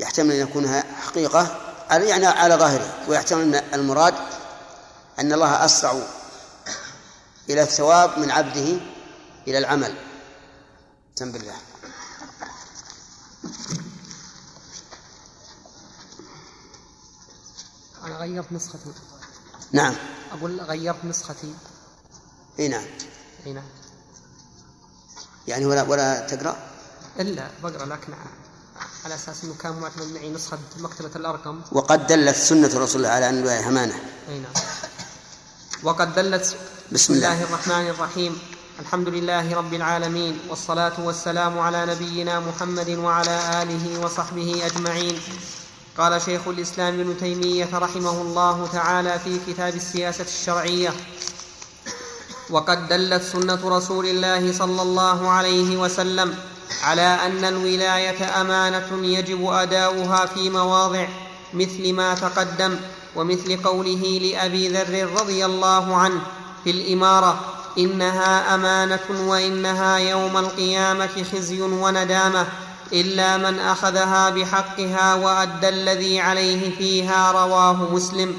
يحتمل 0.00 0.32
أن 0.32 0.40
يكون 0.40 0.82
حقيقة 0.82 1.71
يعني 1.90 2.26
على 2.26 2.54
ظاهره 2.54 3.08
ويحتمل 3.08 3.54
أن 3.54 3.74
المراد 3.74 4.14
أن 5.18 5.32
الله 5.32 5.64
أسرع 5.64 6.02
إلى 7.50 7.62
الثواب 7.62 8.18
من 8.18 8.30
عبده 8.30 8.80
إلى 9.48 9.58
العمل. 9.58 9.94
سم 11.14 11.32
بالله. 11.32 11.54
أنا 18.04 18.16
غيرت 18.16 18.52
نسختي. 18.52 18.92
نعم. 19.72 19.94
أقول 20.32 20.60
غيرت 20.60 21.04
نسختي. 21.04 21.54
إي 22.58 22.68
نعم. 22.68 22.86
أي 23.46 23.52
نعم. 23.52 23.64
يعني 25.48 25.66
ولا 25.66 25.82
ولا 25.82 26.26
تقرأ؟ 26.26 26.56
إلا 27.20 27.50
بقرأ 27.62 27.86
لكن 27.86 28.12
على 29.04 29.14
أساس 29.14 29.44
أنه 29.44 29.54
كان 29.62 29.72
معتمد 29.80 30.12
معي 30.14 30.30
نسخة 30.30 30.58
مكتبة 30.78 31.10
الأرقم. 31.16 31.60
وقد 31.72 32.06
دلت 32.06 32.36
سنة 32.36 32.70
رسول 32.74 32.96
الله 32.96 33.08
على 33.08 33.28
أن 33.28 33.46
همانة. 33.48 33.94
أي 34.28 34.38
نعم. 34.38 34.52
وقد 35.82 36.14
دلت 36.14 36.56
بسم 36.92 37.14
الله. 37.14 37.32
الله 37.32 37.44
الرحمن 37.44 37.86
الرحيم. 37.88 38.38
الحمد 38.80 39.08
لله 39.08 39.54
رب 39.54 39.74
العالمين 39.74 40.38
والصلاة 40.48 40.92
والسلام 40.98 41.58
على 41.58 41.86
نبينا 41.86 42.40
محمد 42.40 42.90
وعلى 42.90 43.62
آله 43.62 44.04
وصحبه 44.04 44.66
أجمعين. 44.66 45.20
قال 45.98 46.22
شيخ 46.22 46.48
الإسلام 46.48 47.00
ابن 47.00 47.16
تيمية 47.20 47.68
رحمه 47.78 48.16
الله 48.22 48.68
تعالى 48.72 49.18
في 49.18 49.38
كتاب 49.46 49.74
السياسة 49.74 50.24
الشرعية 50.24 50.94
وقد 52.50 52.88
دلت 52.88 53.22
سنة 53.22 53.60
رسول 53.64 54.06
الله 54.06 54.52
صلى 54.52 54.82
الله 54.82 55.30
عليه 55.30 55.76
وسلم 55.76 56.38
على 56.82 57.18
أن 57.26 57.44
الولاية 57.44 58.40
أمانة 58.40 59.06
يجب 59.06 59.46
أداؤها 59.50 60.26
في 60.26 60.50
مواضع 60.50 61.06
مثل 61.54 61.92
ما 61.92 62.14
تقدم 62.14 62.76
ومثل 63.16 63.62
قوله 63.62 64.20
لأبي 64.22 64.68
ذر 64.68 65.08
رضي 65.20 65.44
الله 65.44 65.96
عنه 65.96 66.20
في 66.64 66.70
الإمارة 66.70 67.40
إنها 67.78 68.54
أمانة 68.54 69.00
وإنها 69.10 69.96
يوم 69.96 70.36
القيامة 70.36 71.24
خزي 71.32 71.62
وندامة 71.62 72.46
إلا 72.92 73.36
من 73.36 73.58
أخذها 73.58 74.30
بحقها 74.30 75.14
وأدى 75.14 75.68
الذي 75.68 76.20
عليه 76.20 76.76
فيها 76.76 77.32
رواه 77.32 77.92
مسلم. 77.92 78.36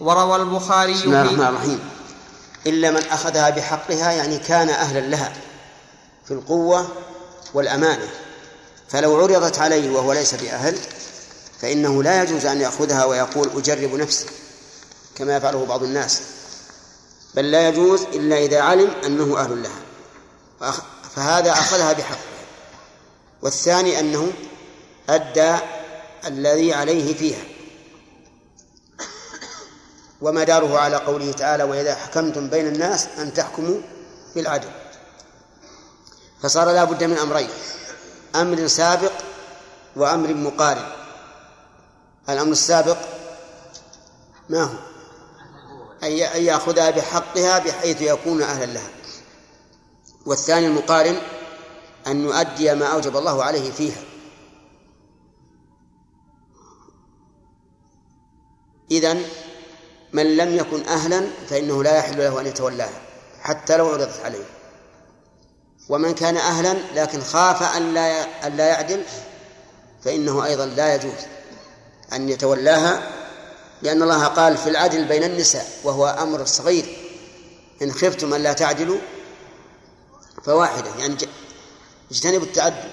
وروى 0.00 0.36
البخاري 0.36 0.92
بسم 0.92 1.04
الله 1.04 1.22
الرحمن 1.22 1.46
الرحيم. 1.46 1.80
إلا 2.66 2.90
من 2.90 3.02
أخذها 3.10 3.50
بحقها 3.50 4.12
يعني 4.12 4.38
كان 4.38 4.68
أهلا 4.68 5.00
لها 5.00 5.32
في 6.24 6.34
القوة 6.34 6.88
والأمانة 7.54 8.08
فلو 8.88 9.16
عرضت 9.16 9.58
عليه 9.58 9.90
وهو 9.90 10.12
ليس 10.12 10.34
بأهل 10.34 10.78
فإنه 11.60 12.02
لا 12.02 12.22
يجوز 12.22 12.46
أن 12.46 12.60
يأخذها 12.60 13.04
ويقول 13.04 13.50
أجرب 13.56 13.94
نفسي 13.94 14.26
كما 15.16 15.36
يفعله 15.36 15.66
بعض 15.66 15.82
الناس 15.82 16.20
بل 17.34 17.50
لا 17.50 17.68
يجوز 17.68 18.02
إلا 18.02 18.38
إذا 18.38 18.60
علم 18.60 18.90
أنه 19.06 19.38
أهل 19.38 19.62
لها. 19.62 20.74
فهذا 21.16 21.52
أخذها 21.52 21.92
بحقها 21.92 22.18
والثاني 23.42 24.00
أنه 24.00 24.32
أدى 25.08 25.56
الذي 26.26 26.74
عليه 26.74 27.14
فيها. 27.14 27.44
ومداره 30.20 30.78
على 30.78 30.96
قوله 30.96 31.32
تعالى 31.32 31.62
وإذا 31.62 31.94
حكمتم 31.94 32.50
بين 32.50 32.66
الناس 32.66 33.06
أن 33.18 33.34
تحكموا 33.34 33.80
بالعدل. 34.34 34.68
فصار 36.42 36.72
لا 36.72 36.84
بد 36.84 37.04
من 37.04 37.18
أمرين 37.18 37.48
أمر 38.34 38.66
سابق 38.66 39.12
وأمر 39.96 40.34
مقارن. 40.34 40.86
الأمر 42.28 42.52
السابق 42.52 42.96
ما 44.48 44.62
هو؟ 44.62 44.74
أن 46.02 46.42
يأخذها 46.42 46.90
بحقها 46.90 47.58
بحيث 47.58 48.02
يكون 48.02 48.42
أهلا 48.42 48.72
لها. 48.72 48.90
والثاني 50.26 50.66
المقارن 50.66 51.16
أن 52.06 52.24
يؤدي 52.24 52.74
ما 52.74 52.86
أوجب 52.86 53.16
الله 53.16 53.44
عليه 53.44 53.70
فيها. 53.70 54.02
إذن 58.90 59.24
من 60.12 60.36
لم 60.36 60.56
يكن 60.56 60.84
أهلا 60.84 61.26
فإنه 61.48 61.82
لا 61.82 61.96
يحل 61.96 62.18
له 62.18 62.40
أن 62.40 62.46
يتولاها 62.46 63.00
حتى 63.40 63.76
لو 63.76 63.88
عرضت 63.88 64.20
عليه. 64.24 64.44
ومن 65.88 66.14
كان 66.14 66.36
أهلا 66.36 66.74
لكن 66.94 67.20
خاف 67.22 67.76
أن 67.76 67.94
لا 67.94 68.26
أن 68.46 68.56
لا 68.56 68.66
يعدل 68.66 69.02
فإنه 70.04 70.44
أيضا 70.44 70.66
لا 70.66 70.94
يجوز 70.94 71.12
أن 72.12 72.28
يتولاها 72.28 73.10
لأن 73.82 74.02
الله 74.02 74.24
قال 74.26 74.56
في 74.56 74.70
العدل 74.70 75.04
بين 75.04 75.24
النساء 75.24 75.66
وهو 75.84 76.06
أمر 76.06 76.44
صغير. 76.44 76.96
إن 77.82 77.92
خفتم 77.92 78.34
أن 78.34 78.42
لا 78.42 78.52
تعدلوا 78.52 78.98
فواحدة 80.44 80.90
يعني 80.98 81.16
اجتنبوا 82.10 82.46
التعدد 82.46 82.92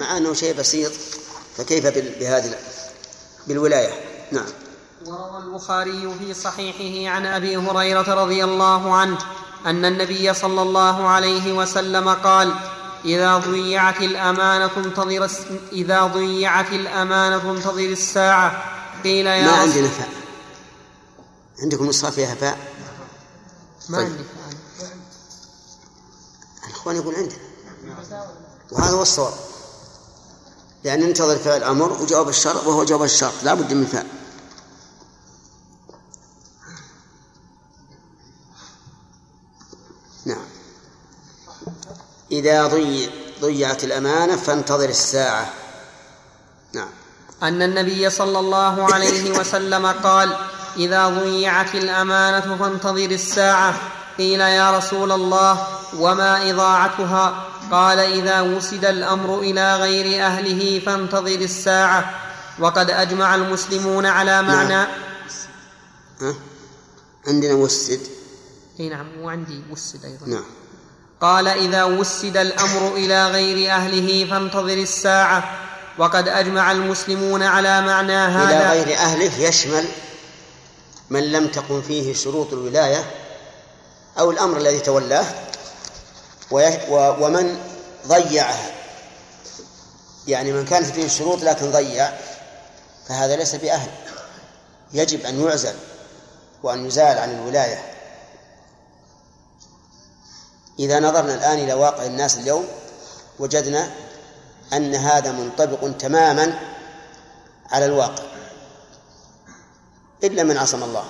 مع 0.00 0.16
أنه 0.16 0.34
شيء 0.34 0.54
بسيط 0.54 0.92
فكيف 1.56 1.86
بهذه 1.86 2.46
ال- 2.46 2.58
بالولاية؟ 3.46 3.90
نعم. 4.32 4.46
وروى 5.06 5.38
البخاري 5.42 6.14
في 6.18 6.34
صحيحه 6.34 7.14
عن 7.16 7.26
أبي 7.26 7.56
هريرة 7.56 8.14
رضي 8.14 8.44
الله 8.44 8.94
عنه 8.94 9.18
أن 9.70 9.84
النبي 9.84 10.34
صلى 10.34 10.62
الله 10.62 11.08
عليه 11.08 11.52
وسلم 11.52 12.08
قال 12.08 12.54
إذا 13.04 13.36
ضيعت 13.38 14.00
الأمانة 14.00 14.70
انتظر 14.76 15.30
إذا 15.72 16.06
ضيعت 16.06 16.72
الأمانة 16.72 17.50
انتظر 17.50 17.80
الساعة. 17.80 18.64
قيل 19.04 19.26
يا 19.26 19.46
ما 19.46 19.52
عندنا 19.52 19.88
فاء 19.88 20.08
عندكم 21.62 21.86
نسخة 21.86 22.10
فيها 22.10 22.34
فاء 22.34 22.58
ما 23.88 23.98
طيب. 23.98 24.06
عندي 24.06 24.24
فعل. 24.78 24.90
الإخوان 26.66 26.96
يقول 26.96 27.14
عندنا. 27.14 27.38
وهذا 28.72 28.94
هو 28.94 29.02
الصواب. 29.02 29.34
لأن 30.84 31.00
ننتظر 31.00 31.36
فعل 31.36 31.56
الأمر 31.56 31.92
وجواب 31.92 32.28
الشرط 32.28 32.66
وهو 32.66 32.84
جواب 32.84 33.02
الشرط 33.02 33.34
لا 33.42 33.54
بد 33.54 33.72
من 33.72 33.86
فاء 33.86 34.06
إذا 42.38 42.66
ضي 42.66 43.10
ضيعت 43.40 43.84
الأمانة 43.84 44.36
فانتظر 44.36 44.88
الساعة. 44.88 45.52
نعم. 46.72 46.88
أن 47.42 47.62
النبي 47.62 48.10
صلى 48.10 48.38
الله 48.38 48.94
عليه 48.94 49.38
وسلم 49.38 49.86
قال 49.86 50.36
إذا 50.76 51.08
ضيعت 51.08 51.74
الأمانة 51.74 52.56
فانتظر 52.56 53.10
الساعة. 53.10 53.74
قيل 54.18 54.40
يا 54.40 54.78
رسول 54.78 55.12
الله 55.12 55.66
وما 55.98 56.50
إضاعتها؟ 56.50 57.44
قال 57.70 57.98
إذا 57.98 58.40
وسد 58.40 58.84
الأمر 58.84 59.40
إلى 59.40 59.76
غير 59.76 60.24
أهله 60.26 60.80
فانتظر 60.86 61.40
الساعة. 61.40 62.14
وقد 62.58 62.90
أجمع 62.90 63.34
المسلمون 63.34 64.06
على 64.06 64.42
معنى 64.42 64.86
ها؟ 66.20 66.34
عندنا 67.26 67.54
وسد. 67.54 68.00
إي 68.80 68.88
نعم 68.88 69.20
وعندي 69.20 69.62
وسد 69.70 70.04
أيضا. 70.04 70.26
نعم. 70.26 70.57
قال 71.20 71.48
إذا 71.48 71.84
وسد 71.84 72.36
الأمر 72.36 72.94
إلى 72.94 73.26
غير 73.26 73.70
أهله 73.70 74.30
فانتظر 74.30 74.72
الساعة. 74.72 75.58
وقد 75.98 76.28
أجمع 76.28 76.72
المسلمون 76.72 77.42
على 77.42 77.80
معنى 77.80 78.16
هذا. 78.16 78.70
غير 78.70 78.96
أهله 78.96 79.38
يشمل 79.38 79.84
من 81.10 81.32
لم 81.32 81.46
تقم 81.46 81.82
فيه 81.82 82.14
شروط 82.14 82.52
الولاية 82.52 83.10
أو 84.18 84.30
الأمر 84.30 84.56
الذي 84.56 84.80
تولاه 84.80 85.26
ومن 86.90 87.58
ضيعها. 88.06 88.70
يعني 90.26 90.52
من 90.52 90.64
كانت 90.64 90.86
فيه 90.86 91.04
الشروط 91.04 91.42
لكن 91.42 91.70
ضيع 91.70 92.10
فهذا 93.08 93.36
ليس 93.36 93.54
بأهل. 93.54 93.90
يجب 94.92 95.26
أن 95.26 95.44
يعزل 95.44 95.74
وأن 96.62 96.86
يزال 96.86 97.18
عن 97.18 97.30
الولاية. 97.30 97.97
إذا 100.78 101.00
نظرنا 101.00 101.34
الآن 101.34 101.58
إلى 101.58 101.74
واقع 101.74 102.06
الناس 102.06 102.38
اليوم 102.38 102.64
وجدنا 103.38 103.90
أن 104.72 104.94
هذا 104.94 105.32
منطبق 105.32 105.96
تماما 105.98 106.58
على 107.70 107.84
الواقع 107.84 108.22
إلا 110.24 110.42
من 110.42 110.56
عصم 110.56 110.82
الله. 110.82 111.04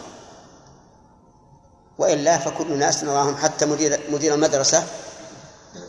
وإلا 1.99 2.39
فكل 2.39 2.67
الناس 2.67 3.05
نراهم 3.05 3.37
حتى 3.37 3.67
مدير 3.67 4.01
مدير 4.11 4.35
المدرسة 4.35 4.87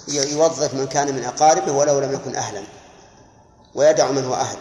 يوظف 0.07 0.73
من 0.73 0.87
كان 0.87 1.15
من 1.15 1.23
أقاربه 1.23 1.71
ولو 1.71 1.99
لم 1.99 2.13
يكن 2.13 2.35
أهلا 2.35 2.63
ويدع 3.75 4.11
من 4.11 4.25
هو 4.25 4.33
أهل. 4.33 4.57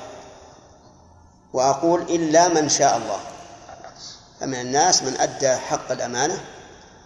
وأقول 1.53 2.03
إلا 2.03 2.49
من 2.49 2.69
شاء 2.69 2.97
الله. 2.97 3.21
فمن 4.41 4.55
الناس 4.55 5.03
من 5.03 5.21
أدى 5.21 5.57
حق 5.57 5.93
الأمانة 5.93 6.41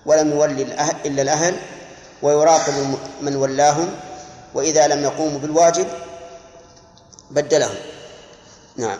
ولم 0.06 0.30
يولي 0.30 0.62
إلا 1.06 1.22
الأهل 1.22 1.56
ويراقب 2.22 2.98
من 3.20 3.36
ولاهم 3.36 3.88
وإذا 4.54 4.86
لم 4.86 5.02
يقوموا 5.02 5.38
بالواجب 5.38 5.86
بدلهم. 7.30 7.76
نعم. 8.76 8.98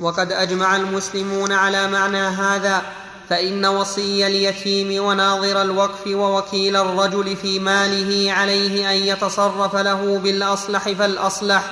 وقد 0.00 0.32
أجمع 0.32 0.76
المسلمون 0.76 1.52
على 1.52 1.88
معنى 1.88 2.18
هذا 2.18 2.82
فإن 3.28 3.66
وصي 3.66 4.26
اليتيم 4.26 5.04
وناظر 5.04 5.62
الوقف 5.62 6.06
ووكيل 6.06 6.76
الرجل 6.76 7.36
في 7.36 7.58
ماله 7.58 8.32
عليه 8.32 8.90
أن 8.90 8.96
يتصرف 8.96 9.76
له 9.76 10.18
بالأصلح 10.18 10.92
فالأصلح 10.92 11.62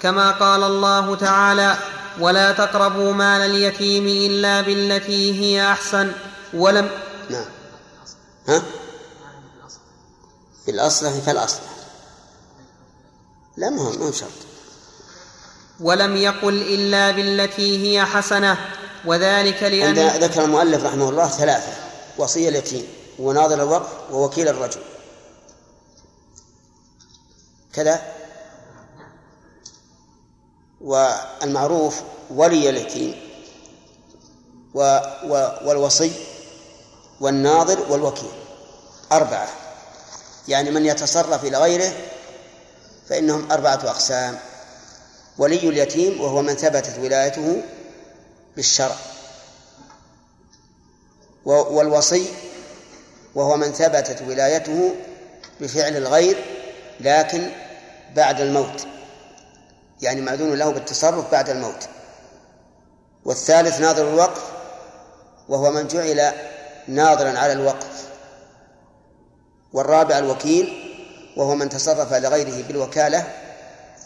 كما 0.00 0.30
قال 0.30 0.62
الله 0.62 1.16
تعالى 1.16 1.76
ولا 2.20 2.52
تقربوا 2.52 3.12
مال 3.12 3.40
اليتيم 3.40 4.06
إلا 4.06 4.60
بالتي 4.60 5.40
هي 5.40 5.72
أحسن 5.72 6.12
ولم 6.54 6.88
نعم. 7.30 7.44
ها؟ 8.48 8.62
بالأصلح 10.66 11.10
فالأصلح. 11.10 11.74
لا 13.56 13.70
ما 13.70 13.82
هو 13.82 14.12
شرط. 14.12 14.30
ولم 15.80 16.16
يقل 16.16 16.62
إلا 16.62 17.10
بالتي 17.10 17.86
هي 17.86 18.04
حسنة 18.04 18.58
وذلك 19.04 19.62
عندنا 19.62 20.16
ذكر 20.16 20.44
المؤلف 20.44 20.84
رحمه 20.84 21.08
الله 21.08 21.28
ثلاثة 21.28 21.72
وصية 22.18 22.48
اليتيم 22.48 22.86
وناظر 23.18 23.62
الوقف 23.62 24.12
ووكيل 24.12 24.48
الرجل. 24.48 24.80
كذا. 27.72 28.12
والمعروف 30.80 32.00
ولي 32.30 32.70
اليتيم 32.70 33.20
و 34.74 34.98
و 35.24 35.48
والوصي 35.64 36.12
والناظر 37.20 37.92
والوكيل. 37.92 38.30
أربعة. 39.12 39.63
يعني 40.48 40.70
من 40.70 40.86
يتصرف 40.86 41.44
إلى 41.44 41.58
غيره 41.58 41.92
فإنهم 43.08 43.52
أربعة 43.52 43.80
أقسام. 43.84 44.38
ولي 45.38 45.68
اليتيم 45.68 46.20
وهو 46.20 46.42
من 46.42 46.54
ثبتت 46.54 46.98
ولايته 46.98 47.62
بالشرع. 48.56 48.96
والوصي 51.44 52.26
وهو 53.34 53.56
من 53.56 53.72
ثبتت 53.72 54.22
ولايته 54.22 54.94
بفعل 55.60 55.96
الغير 55.96 56.44
لكن 57.00 57.50
بعد 58.16 58.40
الموت. 58.40 58.86
يعني 60.02 60.20
معذون 60.20 60.54
له 60.54 60.70
بالتصرف 60.70 61.30
بعد 61.32 61.50
الموت. 61.50 61.88
والثالث 63.24 63.80
ناظر 63.80 64.08
الوقف 64.08 64.42
وهو 65.48 65.70
من 65.70 65.88
جعل 65.88 66.32
ناظرا 66.88 67.38
على 67.38 67.52
الوقف. 67.52 68.03
والرابع 69.74 70.18
الوكيل 70.18 70.90
وهو 71.36 71.54
من 71.54 71.68
تصرف 71.68 72.12
لغيره 72.12 72.62
بالوكالة 72.68 73.32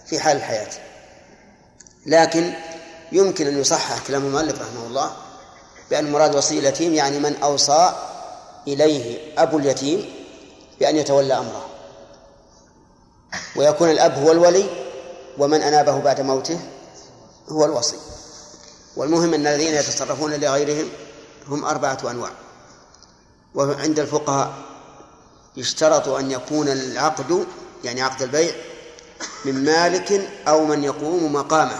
في 0.06 0.20
حال 0.20 0.36
الحياة. 0.36 0.70
لكن 2.06 2.52
يمكن 3.12 3.46
أن 3.46 3.60
يصحح 3.60 4.06
كلام 4.06 4.26
المؤلف 4.26 4.62
رحمه 4.62 4.86
الله 4.86 5.12
بأن 5.90 6.12
مراد 6.12 6.34
وصي 6.34 6.58
اليتيم 6.58 6.94
يعني 6.94 7.18
من 7.18 7.36
أوصى 7.42 7.92
إليه 8.68 9.18
أبو 9.42 9.58
اليتيم 9.58 10.10
بأن 10.80 10.96
يتولى 10.96 11.34
أمره. 11.34 11.66
ويكون 13.56 13.90
الأب 13.90 14.18
هو 14.18 14.32
الولي 14.32 14.66
ومن 15.38 15.62
أنابه 15.62 15.98
بعد 15.98 16.20
موته 16.20 16.60
هو 17.48 17.64
الوصي. 17.64 17.96
والمهم 18.96 19.34
أن 19.34 19.46
الذين 19.46 19.74
يتصرفون 19.74 20.34
لغيرهم 20.34 20.88
هم 21.48 21.64
أربعة 21.64 21.98
أنواع. 22.10 22.30
وعند 23.54 23.98
الفقهاء 23.98 24.67
يشترط 25.58 26.08
أن 26.08 26.30
يكون 26.30 26.68
العقد 26.68 27.46
يعني 27.84 28.02
عقد 28.02 28.22
البيع 28.22 28.54
من 29.44 29.64
مالك 29.64 30.30
أو 30.48 30.64
من 30.64 30.84
يقوم 30.84 31.32
مقامه. 31.32 31.78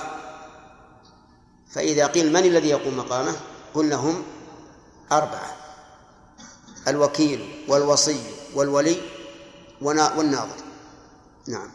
فإذا 1.71 2.07
قيل 2.07 2.33
من 2.33 2.45
الذي 2.45 2.69
يقوم 2.69 2.97
مقامه؟ 2.97 3.37
قلنا 3.75 3.97
هم 3.97 4.23
أربعة. 5.13 5.57
الوكيل 6.89 7.65
والوصي 7.69 8.21
والولي 8.55 8.97
والناظر. 9.81 10.57
نعم. 11.49 11.71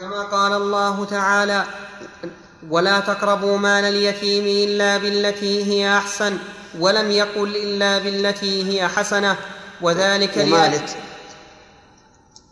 كما 0.00 0.22
قال 0.22 0.52
الله 0.52 1.04
تعالى 1.04 1.66
ولا 2.70 3.00
تقربوا 3.00 3.58
مال 3.58 3.84
اليتيم 3.84 4.68
إلا 4.68 4.98
بالتي 4.98 5.64
هي 5.64 5.98
أحسن. 5.98 6.38
ولم 6.78 7.10
يقل 7.10 7.56
إلا 7.56 7.98
بالتي 7.98 8.72
هي 8.72 8.88
حسنة 8.88 9.36
وذلك 9.80 10.36
ومالك 10.36 10.96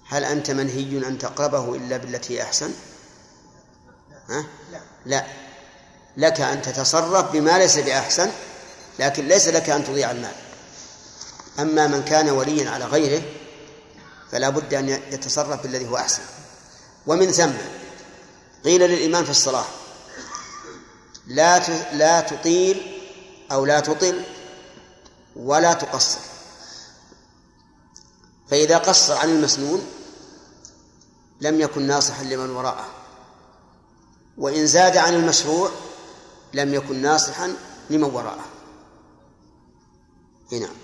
هل 0.08 0.24
أنت 0.24 0.50
منهي 0.50 1.08
أن 1.08 1.18
تقربه 1.18 1.74
إلا 1.74 1.96
بالتي 1.96 2.38
هي 2.38 2.42
أحسن؟ 2.42 2.70
ها؟ 4.28 4.44
لا. 5.06 5.24
لك 6.16 6.40
أن 6.40 6.62
تتصرف 6.62 7.32
بما 7.32 7.58
ليس 7.58 7.78
بأحسن 7.78 8.30
لكن 8.98 9.28
ليس 9.28 9.48
لك 9.48 9.70
أن 9.70 9.84
تضيع 9.84 10.10
المال. 10.10 10.34
أما 11.58 11.86
من 11.86 12.02
كان 12.02 12.30
وليا 12.30 12.70
على 12.70 12.84
غيره 12.84 13.22
فلا 14.32 14.48
بد 14.48 14.74
أن 14.74 14.88
يتصرف 14.88 15.62
بالذي 15.62 15.88
هو 15.88 15.96
أحسن. 15.96 16.22
ومن 17.06 17.32
ثم 17.32 17.52
قيل 18.64 18.80
للإمام 18.80 19.24
في 19.24 19.30
الصلاة 19.30 19.64
لا 21.26 21.58
لا 21.92 22.20
تطيل 22.20 22.91
أو 23.52 23.66
لا 23.66 23.80
تطل 23.80 24.22
ولا 25.36 25.72
تقصر. 25.72 26.20
فإذا 28.48 28.78
قصر 28.78 29.16
عن 29.16 29.28
المسنون 29.28 29.86
لم 31.40 31.60
يكن 31.60 31.82
ناصحا 31.82 32.22
لمن 32.22 32.50
وراءه 32.50 32.86
وإن 34.38 34.66
زاد 34.66 34.96
عن 34.96 35.14
المشروع 35.14 35.70
لم 36.54 36.74
يكن 36.74 37.02
ناصحا 37.02 37.56
لمن 37.90 38.04
وراءه. 38.04 38.44
نعم 40.52 40.74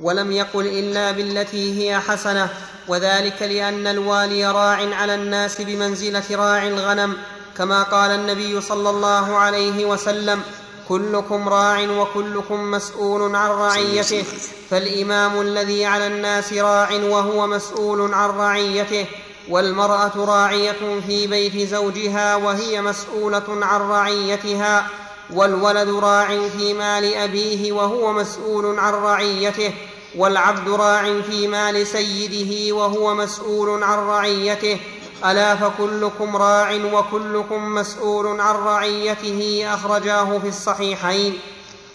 ولم 0.00 0.32
يقل 0.32 0.66
إلا 0.66 1.10
بالتي 1.10 1.80
هي 1.80 2.00
حسنة 2.00 2.48
وذلك 2.88 3.42
لأن 3.42 3.86
الوالي 3.86 4.46
راع 4.46 4.94
على 4.94 5.14
الناس 5.14 5.60
بمنزلة 5.60 6.24
راعي 6.30 6.68
الغنم. 6.68 7.16
كما 7.58 7.82
قال 7.82 8.10
النبي 8.10 8.60
صلى 8.60 8.90
الله 8.90 9.36
عليه 9.36 9.84
وسلم 9.84 10.42
كلكم 10.88 11.48
راع 11.48 11.90
وكلكم 11.90 12.70
مسؤول 12.70 13.36
عن 13.36 13.50
رعيته 13.50 14.24
فالإمام 14.70 15.40
الذي 15.40 15.84
على 15.84 16.06
الناس 16.06 16.52
راع 16.52 16.88
وهو 16.92 17.46
مسؤول 17.46 18.14
عن 18.14 18.30
رعيته 18.30 19.06
والمرأة 19.48 20.12
راعية 20.16 21.00
في 21.06 21.26
بيت 21.26 21.68
زوجها 21.68 22.36
وهي 22.36 22.82
مسؤولة 22.82 23.42
عن 23.48 23.80
رعيتها 23.80 24.86
والولد 25.30 25.88
راع 25.88 26.48
في 26.48 26.74
مال 26.74 27.14
أبيه 27.14 27.72
وهو 27.72 28.12
مسؤول 28.12 28.78
عن 28.78 28.92
رعيته 28.92 29.72
والعبد 30.16 30.68
راع 30.68 31.20
في 31.20 31.48
مال 31.48 31.86
سيده 31.86 32.74
وهو 32.74 33.14
مسؤول 33.14 33.82
عن 33.82 33.98
رعيته 33.98 34.80
ألا 35.24 35.56
فكلكم 35.56 36.36
راع 36.36 36.80
وكلكم 36.92 37.74
مسؤول 37.74 38.40
عن 38.40 38.54
رعيته 38.54 39.64
أخرجاه 39.74 40.38
في 40.38 40.48
الصحيحين. 40.48 41.38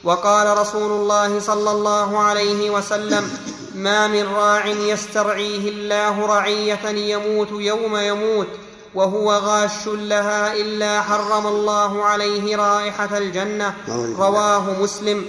وقال 0.04 0.58
رسول 0.58 0.92
الله 0.92 1.40
صلى 1.40 1.72
الله 1.72 2.20
عليه 2.20 2.70
وسلم 2.70 3.32
ما 3.76 4.08
من 4.08 4.24
راع 4.24 4.66
يسترعيه 4.66 5.70
الله 5.70 6.26
رعية 6.26 6.90
يموت 6.90 7.52
يوم 7.52 7.98
يموت 7.98 8.48
وهو 8.96 9.32
غاش 9.34 9.88
لها 9.88 10.54
إلا 10.54 11.02
حرم 11.02 11.48
الله 11.48 12.04
عليه 12.06 12.56
رائحة 12.56 13.18
الجنة. 13.18 13.74
رواه 14.18 14.82
مسلم. 14.82 15.26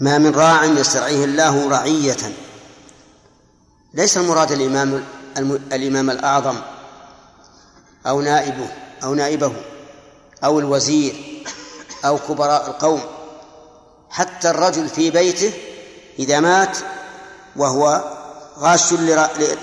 ما 0.00 0.18
من 0.18 0.34
راع 0.34 0.64
يسترعيه 0.64 1.24
الله 1.24 1.68
رعية. 1.70 2.16
ليس 3.94 4.18
المراد 4.18 4.52
الإمام 4.52 5.04
الإمام 5.72 6.10
الأعظم 6.10 6.56
أو 8.06 8.20
نائبه 8.20 8.68
أو 9.04 9.14
نائبه 9.14 9.52
أو 10.44 10.58
الوزير 10.58 11.44
أو 12.04 12.18
كبراء 12.18 12.66
القوم 12.70 13.00
حتى 14.10 14.50
الرجل 14.50 14.88
في 14.88 15.10
بيته 15.10 15.52
إذا 16.18 16.40
مات 16.40 16.78
وهو 17.56 18.04
غاش 18.58 18.92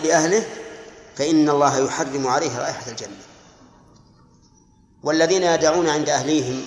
لأهله 0.04 0.46
فإن 1.16 1.50
الله 1.50 1.78
يحرم 1.78 2.28
عليه 2.28 2.58
رائحة 2.58 2.92
الجنة. 2.92 3.18
والذين 5.04 5.44
يدعون 5.44 5.90
عند 5.90 6.10
أهليهم 6.10 6.62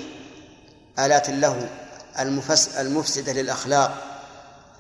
آلات 0.99 1.29
اللهو 1.29 1.67
المفسدة 2.79 3.33
للأخلاق 3.33 4.03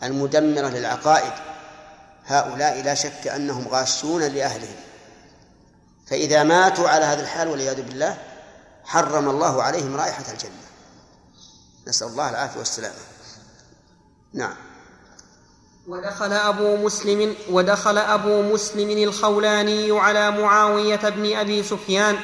المدمرة 0.02 0.68
للعقائد 0.68 1.32
هؤلاء 2.26 2.82
لا 2.82 2.94
شك 2.94 3.26
أنهم 3.26 3.68
غاشون 3.68 4.22
لأهلهم. 4.22 4.76
فإذا 6.06 6.42
ماتوا 6.42 6.88
على 6.88 7.04
هذا 7.04 7.22
الحال 7.22 7.48
والعياذ 7.48 7.82
بالله 7.82 8.18
حرم 8.84 9.28
الله 9.28 9.62
عليهم 9.62 9.96
رائحة 9.96 10.24
الجنة. 10.32 10.66
نسأل 11.88 12.06
الله 12.06 12.30
العافية 12.30 12.58
والسلامة. 12.58 12.94
نعم. 14.34 14.54
ودخل 15.88 16.32
أبو 16.32 16.76
مسلم 16.76 17.36
ودخل 17.50 17.98
أبو 17.98 18.42
مسلم 18.42 18.90
الخولاني 18.90 20.00
على 20.00 20.30
معاوية 20.30 21.08
بن 21.08 21.36
أبي 21.36 21.62
سفيان 21.62 22.16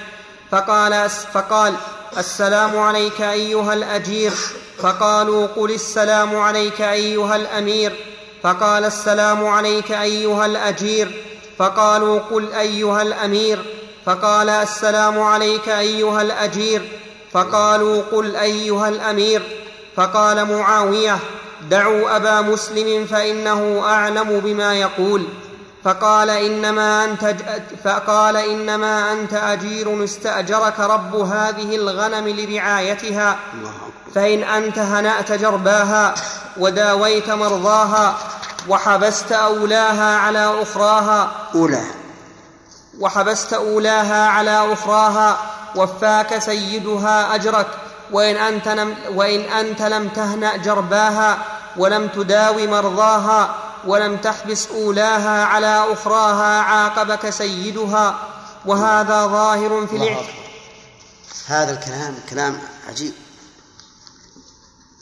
فقال 0.51 1.11
فقال 1.11 1.75
السلام 2.17 2.79
عليك 2.79 3.21
أيها 3.21 3.75
الأجير. 3.75 4.33
فقالوا 4.79 5.47
قل 5.47 5.71
السلام 5.75 6.37
عليك 6.37 6.81
أيها 6.81 7.37
الأمير. 7.37 8.12
فقال 8.43 8.85
السلام 8.85 9.47
عليك 9.47 9.93
أيها 9.93 10.47
الأجير. 10.47 11.23
فقالوا 11.59 12.19
قل 12.19 12.53
أيها 12.53 13.03
الأمير. 13.03 13.59
فقال 14.07 14.49
السلام 14.49 15.21
عليك 15.21 15.69
أيها 15.69 16.23
الأجير. 16.23 16.83
فقالوا 17.33 18.03
قل 18.13 18.37
أيها 18.37 18.89
الأمير. 18.89 19.43
فقال 19.97 20.45
معاوية 20.45 21.19
دعوا 21.71 22.17
أبا 22.17 22.41
مسلم 22.41 23.07
فإنه 23.07 23.83
أعلم 23.85 24.41
بما 24.45 24.75
يقول. 24.75 25.25
فقال 25.85 26.31
إنما 26.31 27.05
أنت 27.05 27.37
فقال 27.85 28.37
إنما 28.37 29.13
أنت 29.13 29.35
أجير 29.35 30.05
استأجرك 30.05 30.81
رب 30.81 31.15
هذه 31.17 31.77
الغنم 31.77 32.29
لرعايتها. 32.29 33.37
فإن 34.15 34.43
أنت 34.43 34.79
هنأت 34.79 35.33
جرباها 35.33 36.15
وداويت 36.57 37.31
مرضاها 37.31 38.17
وحبست 38.69 39.33
أولاها 39.33 40.17
على 40.17 40.63
أخراها 40.63 41.31
أولاها 41.55 41.95
وحبست 43.01 43.53
أولاها 43.53 44.27
على 44.27 44.73
أخراها 44.73 45.37
وفاك 45.77 46.39
سيدها 46.39 47.35
أجرك. 47.35 47.67
وإن 48.13 48.37
أنت, 48.37 48.69
لم 48.69 48.97
وإن 49.15 49.41
أنت 49.41 49.83
لم 49.83 50.09
تهنأ 50.09 50.57
جرباها 50.57 51.39
ولم 51.77 52.09
تداوي 52.09 52.67
مرضاها 52.67 53.55
ولم 53.87 54.17
تحبس 54.17 54.67
أولاها 54.67 55.45
على 55.45 55.93
أخراها 55.93 56.61
عاقبك 56.61 57.31
سيدها 57.31 58.29
وهذا 58.67 59.27
ظاهر 59.27 59.87
في 59.87 59.97
الاعتقاد 59.97 60.43
هذا 61.47 61.73
الكلام 61.73 62.19
كلام 62.31 62.61
عجيب. 62.89 63.13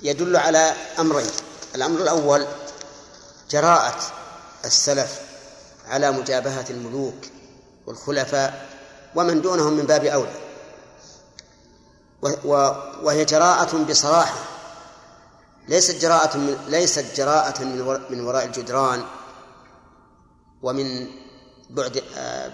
يدل 0.02 0.36
على 0.36 0.74
أمرين. 0.98 1.30
الأمر 1.74 2.00
الأول 2.00 2.46
جراءة 3.50 3.96
السلف 4.64 5.20
على 5.88 6.10
مجابهة 6.10 6.64
الملوك 6.70 7.14
والخلفاء 7.86 8.66
ومن 9.14 9.42
دونهم 9.42 9.72
من 9.72 9.86
باب 9.86 10.04
أولى. 10.04 10.34
وهي 13.02 13.24
جراءة 13.24 13.76
بصراحة. 13.76 14.34
ليست 15.68 16.02
جراءة 16.02 16.36
من 16.36 16.56
ليست 16.68 17.16
جراءة 17.16 17.64
من 17.64 18.00
من 18.10 18.20
وراء 18.26 18.44
الجدران 18.44 19.04
ومن 20.62 21.08
بعد 21.70 22.02
آه، 22.16 22.50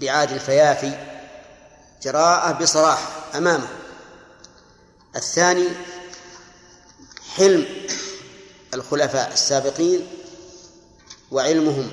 بعاد 0.00 0.32
الفيافي. 0.32 1.06
جراءة 2.02 2.52
بصراحة 2.52 3.08
أمامه. 3.34 3.68
الثاني 5.16 5.68
حلم 7.36 7.66
الخلفاء 8.74 9.32
السابقين 9.32 10.06
وعلمهم 11.30 11.90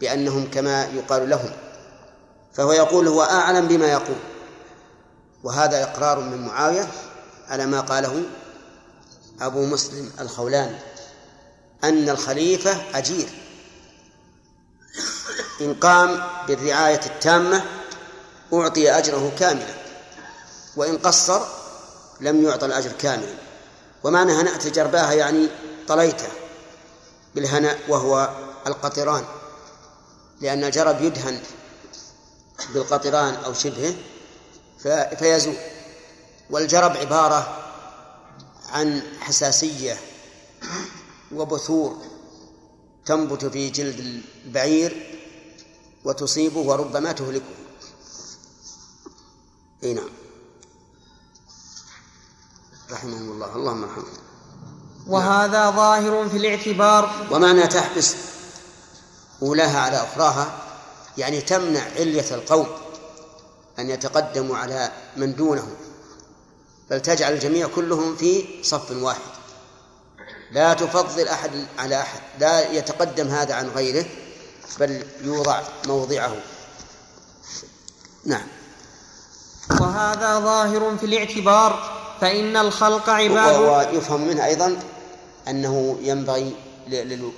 بأنهم 0.00 0.50
كما 0.50 0.84
يقال 0.84 1.30
لهم. 1.30 1.50
فهو 2.52 2.72
يقول 2.72 3.08
هو 3.08 3.22
أعلم 3.22 3.68
بما 3.68 3.86
يقول. 3.86 4.18
وهذا 5.44 5.82
إقرار 5.82 6.20
من 6.20 6.46
معاوية 6.46 6.88
على 7.48 7.66
ما 7.66 7.80
قاله 7.80 8.22
أبو 9.40 9.66
مسلم 9.66 10.12
الخولاني 10.20 10.78
أن 11.84 12.08
الخليفة 12.08 12.98
أجير. 12.98 13.28
إن 15.60 15.74
قام 15.74 16.22
بالرعاية 16.48 17.00
التامة 17.06 17.64
أعطي 18.52 18.90
أجره 18.90 19.32
كاملا 19.38 19.74
وإن 20.76 20.98
قصر 20.98 21.40
لم 22.20 22.44
يعطى 22.44 22.66
الأجر 22.66 22.92
كاملا. 22.92 23.34
ومعنى 24.04 24.32
هنأت 24.32 24.66
جرباها 24.66 25.12
يعني 25.12 25.48
طليته 25.88 26.28
بالهناء 27.34 27.78
وهو 27.88 28.30
القطران 28.66 29.24
لأن 30.40 30.64
الجرب 30.64 31.02
يدهن 31.02 31.40
بالقطران 32.74 33.34
أو 33.34 33.52
شبهه 33.52 33.94
فيزول. 35.18 35.56
والجرب 36.50 36.96
عبارة 36.96 37.67
عن 38.68 39.02
حساسية 39.20 39.96
وبثور 41.32 41.96
تنبت 43.06 43.44
في 43.44 43.70
جلد 43.70 43.98
البعير 44.46 45.20
وتصيبه 46.04 46.60
وربما 46.60 47.12
تهلكه. 47.12 47.44
إي 49.84 49.94
نعم. 49.94 50.08
رحمهم 52.90 53.30
الله. 53.30 53.56
اللهم 53.56 53.84
ارحمه 53.84 54.04
وهذا 55.06 55.70
ظاهر 55.70 56.28
في 56.28 56.36
الاعتبار. 56.36 57.28
ومعنى 57.30 57.66
تحبس 57.66 58.14
أولاها 59.42 59.80
على 59.80 59.96
أخراها 59.96 60.62
يعني 61.18 61.40
تمنع 61.40 61.80
علية 61.80 62.34
القوم 62.34 62.66
أن 63.78 63.90
يتقدموا 63.90 64.56
على 64.56 64.92
من 65.16 65.34
دونهم 65.34 65.74
بل 66.90 67.00
تجعل 67.00 67.32
الجميع 67.32 67.68
كلهم 67.68 68.16
في 68.16 68.44
صف 68.62 68.90
واحد. 68.90 69.20
لا 70.52 70.74
تفضل 70.74 71.28
أحد 71.28 71.50
على 71.78 72.00
أحد 72.00 72.20
لا 72.38 72.70
يتقدم 72.72 73.28
هذا 73.28 73.54
عن 73.54 73.68
غيره 73.68 74.06
بل 74.80 75.04
يوضع 75.22 75.62
موضعه. 75.86 76.36
نعم. 78.24 78.46
وهذا 79.80 80.38
ظاهر 80.40 80.96
في 80.96 81.06
الاعتبار 81.06 81.98
فإن 82.20 82.56
الخلق 82.56 83.10
عباد. 83.10 83.56
ويفهم 83.60 84.28
منه 84.28 84.44
أيضا 84.44 84.78
أنه 85.48 85.98
ينبغي 86.00 86.56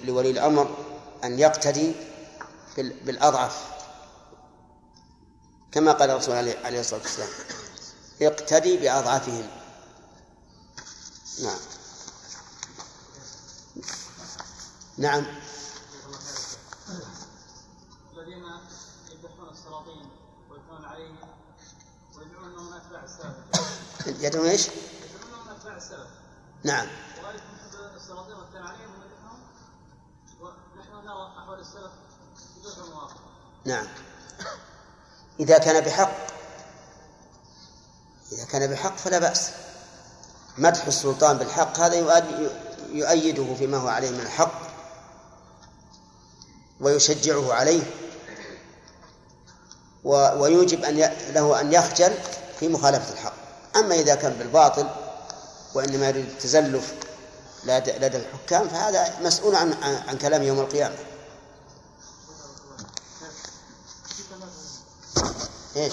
لولي 0.05 0.31
الأمر 0.31 0.77
أن 1.25 1.39
يقتدي 1.39 1.93
بالأضعف 2.77 3.57
كما 5.73 5.93
قال 5.93 6.11
الرسول 6.11 6.35
عليه 6.35 6.81
الصلاة 6.81 7.01
والسلام. 7.01 7.29
اقتدي 8.23 8.77
بأضعافهم 8.77 9.49
نعم. 11.43 11.59
نعم. 14.99 15.25
الذين 18.13 18.45
يذبحون 19.11 19.49
السلاطين 19.49 20.11
ويثنون 20.51 20.85
عليهم 20.85 21.17
ويدعون 22.19 22.45
أنهم 22.45 22.67
من 22.67 22.73
أتباع 22.73 23.05
السلف. 23.05 23.37
يدعون 24.23 24.47
إيش؟ 24.47 24.69
يدعون 24.69 25.33
أنهم 25.33 25.47
من 25.47 25.53
أتباع 25.53 25.77
السلف. 25.77 26.09
نعم. 26.65 26.87
وذلك 27.25 27.43
من 27.43 27.97
السلاطين 27.97 28.35
والثنى 28.35 28.69
عليهم 28.69 28.95
ومدحهم 28.95 29.43
ونحن 30.41 31.07
نرى 31.07 31.39
أحوال 31.39 31.61
السلف 31.61 31.93
بدون 32.57 32.91
موافقه 32.91 33.21
نعم. 33.65 33.87
إذا 35.41 35.59
كان 35.59 35.85
بحق 35.85 36.40
إذا 38.33 38.45
كان 38.45 38.67
بحق 38.67 38.97
فلا 38.97 39.19
بأس. 39.19 39.51
مدح 40.59 40.87
السلطان 40.87 41.39
بالحق 41.39 41.79
هذا 41.79 41.97
يؤيده 42.93 43.55
فيما 43.55 43.79
هو 43.79 43.89
عليه 43.89 44.11
من 44.11 44.21
الحق 44.21 44.61
ويشجعه 46.81 47.53
عليه. 47.53 47.83
ويوجب 50.05 50.85
أن 50.85 50.97
له 51.35 51.61
أن 51.61 51.73
يخجل 51.73 52.15
في 52.61 52.69
مخالفة 52.69 53.13
الحق. 53.13 53.33
أما 53.77 53.95
إذا 53.95 54.15
كان 54.15 54.33
بالباطل 54.33 54.89
وإنما 55.75 56.09
يريد 56.09 56.27
التزلف 56.27 56.95
لدى 57.65 58.17
الحكام 58.17 58.69
فهذا 58.69 59.21
مسؤول 59.21 59.55
عن 59.55 59.73
عن 60.09 60.19
كلام 60.19 60.43
يوم 60.43 60.61
القيامة. 60.61 60.97
إيش؟ 65.77 65.93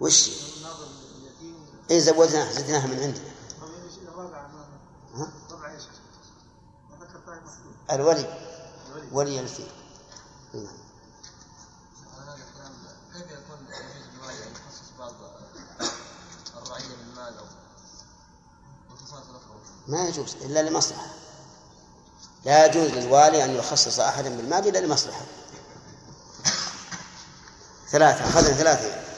وش؟ 0.00 0.30
اي 1.90 2.00
زودناها 2.00 2.52
زدناها 2.52 2.86
من 2.86 3.00
عندنا 3.00 3.30
ها؟ 5.14 5.32
الولي 7.90 8.50
ولي 9.12 9.40
اليتيم 9.40 9.68
نعم 10.54 10.66
كيف 13.12 13.30
يكون 13.30 13.66
يجوز 13.68 14.40
ان 14.40 14.52
يخصص 14.52 14.90
بعض 14.98 15.12
الرعيه 16.56 17.38
أو؟ 17.38 17.44
ما 19.88 20.08
يجوز 20.08 20.36
إلا 20.42 20.62
لمصلحة 20.62 21.06
لا 22.44 22.66
يجوز 22.66 22.90
للوالي 22.90 23.44
أن 23.44 23.50
يخصص 23.50 24.00
أحدا 24.00 24.36
بالمال 24.36 24.68
إلا 24.68 24.78
لمصلحة 24.78 25.24
ثلاثة 27.90 28.28
أخذنا 28.28 28.54
ثلاثة 28.54 29.09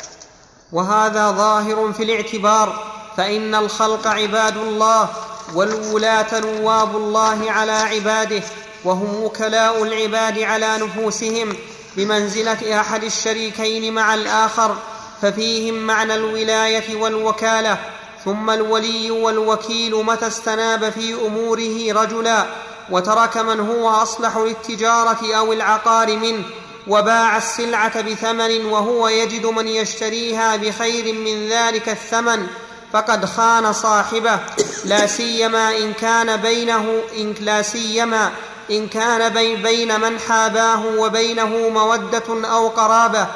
وهذا 0.73 1.31
ظاهر 1.31 1.93
في 1.93 2.03
الاعتبار 2.03 2.85
فإن 3.17 3.55
الخلق 3.55 4.07
عباد 4.07 4.57
الله 4.57 5.09
والولاة 5.55 6.41
نواب 6.41 6.97
الله 6.97 7.51
على 7.51 7.73
عباده 7.73 8.43
وهم 8.85 9.25
وكلاء 9.25 9.83
العباد 9.83 10.39
على 10.39 10.79
نفوسهم 10.79 11.57
بمنزلة 11.97 12.81
أحد 12.81 13.05
الشريكين 13.05 13.95
مع 13.95 14.15
الآخر 14.15 14.77
ففيهم 15.23 15.75
معنى 15.75 16.15
الولاية 16.15 16.97
والوكالة. 17.03 17.79
ثم 18.25 18.51
الولي 18.51 19.11
والوكيل 19.11 19.95
متى 20.05 20.27
استناب 20.27 20.91
في 20.91 21.15
أموره 21.27 22.03
رجلا 22.03 22.47
وترك 22.91 23.37
من 23.37 23.61
هو 23.61 23.89
أصلح 23.89 24.37
للتجارة 24.37 25.35
أو 25.35 25.53
العقار 25.53 26.17
منه. 26.17 26.45
وباع 26.89 27.37
السلعة 27.37 28.01
بثمن 28.01 28.65
وهو 28.65 29.09
يجد 29.09 29.47
من 29.47 29.69
يشتريها 29.69 30.57
بخير 30.57 31.15
من 31.15 31.49
ذلك 31.49 31.89
الثمن 31.89 32.47
فقد 32.93 33.25
خان 33.25 33.73
صاحبه. 33.73 34.41
لا 34.85 35.07
سيما 35.07 35.77
إن 35.77 35.93
كان 35.93 36.37
بينه 36.37 37.03
إن 37.17 37.35
لا 37.41 37.63
سيما 37.63 38.31
إن 38.71 38.89
كان 38.89 39.29
بين 39.63 40.01
من 40.01 40.19
حاباه 40.19 40.87
وبينه 40.99 41.69
مودة 41.69 42.49
أو 42.53 42.69
قرابة 42.69 43.27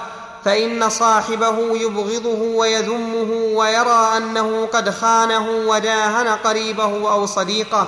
فإن 0.44 0.90
صاحبه 0.90 1.77
يبغضه 1.77 2.43
ويذمه 2.43 3.31
ويرى 3.55 4.12
أنه 4.16 4.68
قد 4.73 4.90
خانه 4.90 5.51
وداهن 5.51 6.28
قريبه 6.28 7.12
أو 7.12 7.27
صديقه. 7.27 7.86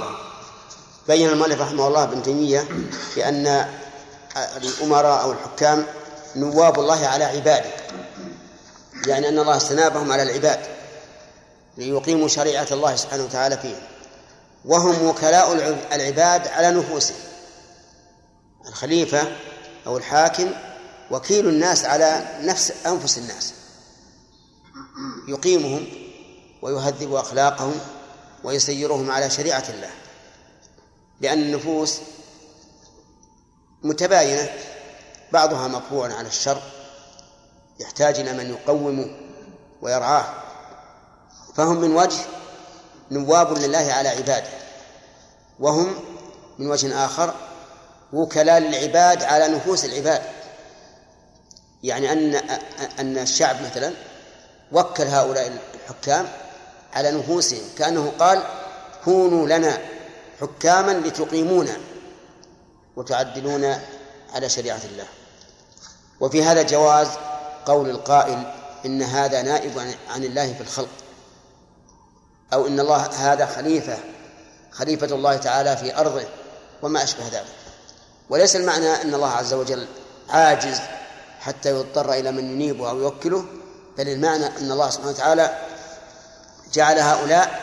بين 1.09 1.29
المؤلف 1.29 1.61
رحمه 1.61 1.89
الله 1.89 2.03
ابن 2.03 2.23
تيمية 2.23 2.69
بأن 3.17 3.67
الأمراء 4.57 5.23
أو 5.23 5.33
الحكام 5.33 5.87
نواب 6.37 6.81
الله 6.81 7.07
على 7.07 7.25
عباده. 7.25 7.71
يعني 9.07 9.29
أن 9.29 9.39
الله 9.39 9.57
استنابهم 9.57 10.13
على 10.13 10.23
العباد 10.23 10.61
ليقيموا 11.77 12.29
شريعة 12.29 12.67
الله 12.71 12.97
سبحانه 12.97 13.25
وتعالى 13.25 13.59
فيهم. 13.59 13.81
وهم 14.65 15.07
وكلاء 15.07 15.53
العباد 15.93 16.49
على 16.49 16.71
نفوسهم. 16.71 17.17
الخليفة 18.69 19.37
أو 19.87 19.97
الحاكم 19.97 20.51
وكيل 21.11 21.49
الناس 21.49 21.85
على 21.85 22.27
نفس 22.41 22.73
أنفس 22.87 23.19
الناس. 23.19 23.53
يقيمهم 25.29 25.87
ويهذب 26.63 27.15
أخلاقهم 27.15 27.81
ويسيرهم 28.45 29.11
على 29.11 29.31
شريعة 29.31 29.65
الله. 29.69 29.91
لأن 31.21 31.39
النفوس 31.39 31.99
متباينة 33.83 34.49
بعضها 35.33 35.69
مطبوع 35.69 36.15
على 36.15 36.29
الشر 36.29 36.63
يحتاج 37.81 38.21
إلى 38.21 38.33
من 38.33 38.51
يقومه 38.51 39.11
ويرعاه 39.83 40.25
فهم 41.57 41.81
من 41.81 41.97
وجه 41.97 42.19
نواب 43.11 43.59
لله 43.59 43.93
على 43.93 44.09
عباده 44.09 44.49
وهم 45.61 45.95
من 46.59 46.71
وجه 46.71 47.05
آخر 47.05 47.35
وكلاء 48.13 48.59
للعباد 48.59 49.23
على 49.23 49.49
نفوس 49.49 49.85
العباد. 49.85 50.23
يعني 51.83 52.13
أن 52.13 52.35
أن 52.99 53.19
الشعب 53.19 53.57
مثلا 53.63 53.93
وكل 54.73 55.03
هؤلاء 55.03 55.59
الحكام 55.75 56.29
على 56.95 57.11
نفوسهم 57.11 57.63
كأنه 57.79 58.13
قال 58.19 58.43
كونوا 59.05 59.47
لنا 59.47 59.79
حكاما 60.41 60.93
لتقيمونا. 60.93 61.77
وتعدلون 62.99 63.75
على 64.35 64.49
شريعة 64.49 64.81
الله. 64.85 65.07
وفي 66.21 66.43
هذا 66.43 66.63
جواز 66.63 67.09
قول 67.67 67.91
القائل 67.91 68.53
إن 68.87 69.03
هذا 69.03 69.43
نائب 69.43 69.79
عن 70.11 70.25
الله 70.25 70.53
في 70.53 70.61
الخلق 70.61 70.89
أو 72.53 72.67
إن 72.67 72.81
الله 72.81 73.07
هذا 73.07 73.47
خليفة 73.47 73.99
خليفة 74.71 75.07
الله 75.07 75.37
تعالى 75.37 75.77
في 75.77 75.97
أرضه 75.97 76.25
وما 76.83 77.03
أشبه 77.03 77.29
ذلك. 77.29 77.55
وليس 78.31 78.57
المعنى 78.57 79.03
أن 79.03 79.15
الله 79.15 79.31
عز 79.31 79.55
وجل 79.55 79.87
عاجز 80.29 80.81
حتى 81.41 81.71
يضطر 81.71 82.13
إلى 82.13 82.33
من 82.33 82.51
ينيبه 82.51 82.91
أو 82.91 82.99
يوكله 83.01 83.45
بل 83.99 84.09
المعنى 84.09 84.47
أن 84.47 84.71
الله 84.71 84.91
سبحانه 84.91 85.11
وتعالى 85.11 85.59
جعل 86.73 86.99
هؤلاء 86.99 87.61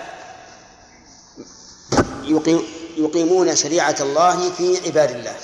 يقيمون 2.98 3.56
شريعة 3.56 3.96
الله 4.00 4.52
في 4.52 4.88
عباد 4.88 5.12
الله. 5.12 5.36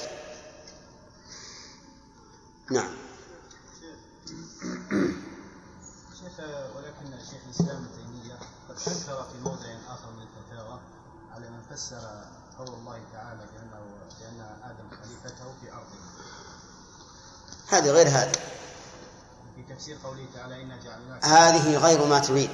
نعم. 2.72 2.94
شيخ 6.20 6.40
ولكن 6.76 7.18
شيخ 7.30 7.42
الإسلام 7.46 7.78
ابن 7.78 7.88
تيمية 7.96 8.40
قد 8.70 8.76
انكر 8.88 9.24
في 9.32 9.38
موضع 9.44 9.66
آخر 9.90 10.12
من 10.12 10.22
الفتاوى 10.28 10.80
على 11.32 11.50
من 11.50 11.62
فسر 11.76 12.24
قول 12.58 12.68
الله 12.68 13.00
تعالى 13.14 13.46
بانه 13.54 13.84
بأن 14.20 14.40
آدم 14.64 14.90
خليفته 14.90 15.46
في 15.62 15.72
أرضه. 15.72 16.02
هذه 17.68 17.92
غير 17.92 18.08
هذه. 18.08 18.32
في 19.56 19.76
تفسير 19.76 19.98
قوله 20.04 20.26
تعالى 20.36 20.62
إنا 20.62 20.80
جعلناك 20.84 21.26
هذه 21.26 21.78
غير 21.78 22.06
ما 22.06 22.20
تريد. 22.20 22.50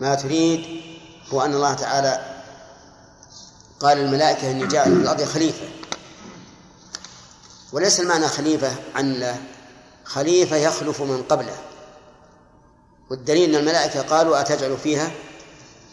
ما 0.00 0.14
تريد 0.14 0.82
هو 1.32 1.42
أن 1.42 1.54
الله 1.54 1.74
تعالى 1.74 2.29
قال 3.80 3.98
الملائكة 3.98 4.50
إني 4.50 4.66
جاعل 4.66 4.94
في 4.96 5.02
الأرض 5.02 5.24
خليفة. 5.24 5.68
وليس 7.72 8.00
المعنى 8.00 8.28
خليفة 8.28 8.72
عن 8.94 9.36
خليفة 10.04 10.56
يخلف 10.56 11.02
من 11.02 11.22
قبله. 11.22 11.58
والدليل 13.10 13.50
أن 13.50 13.60
الملائكة 13.60 14.02
قالوا 14.02 14.40
أتجعل 14.40 14.78
فيها؟ 14.78 15.10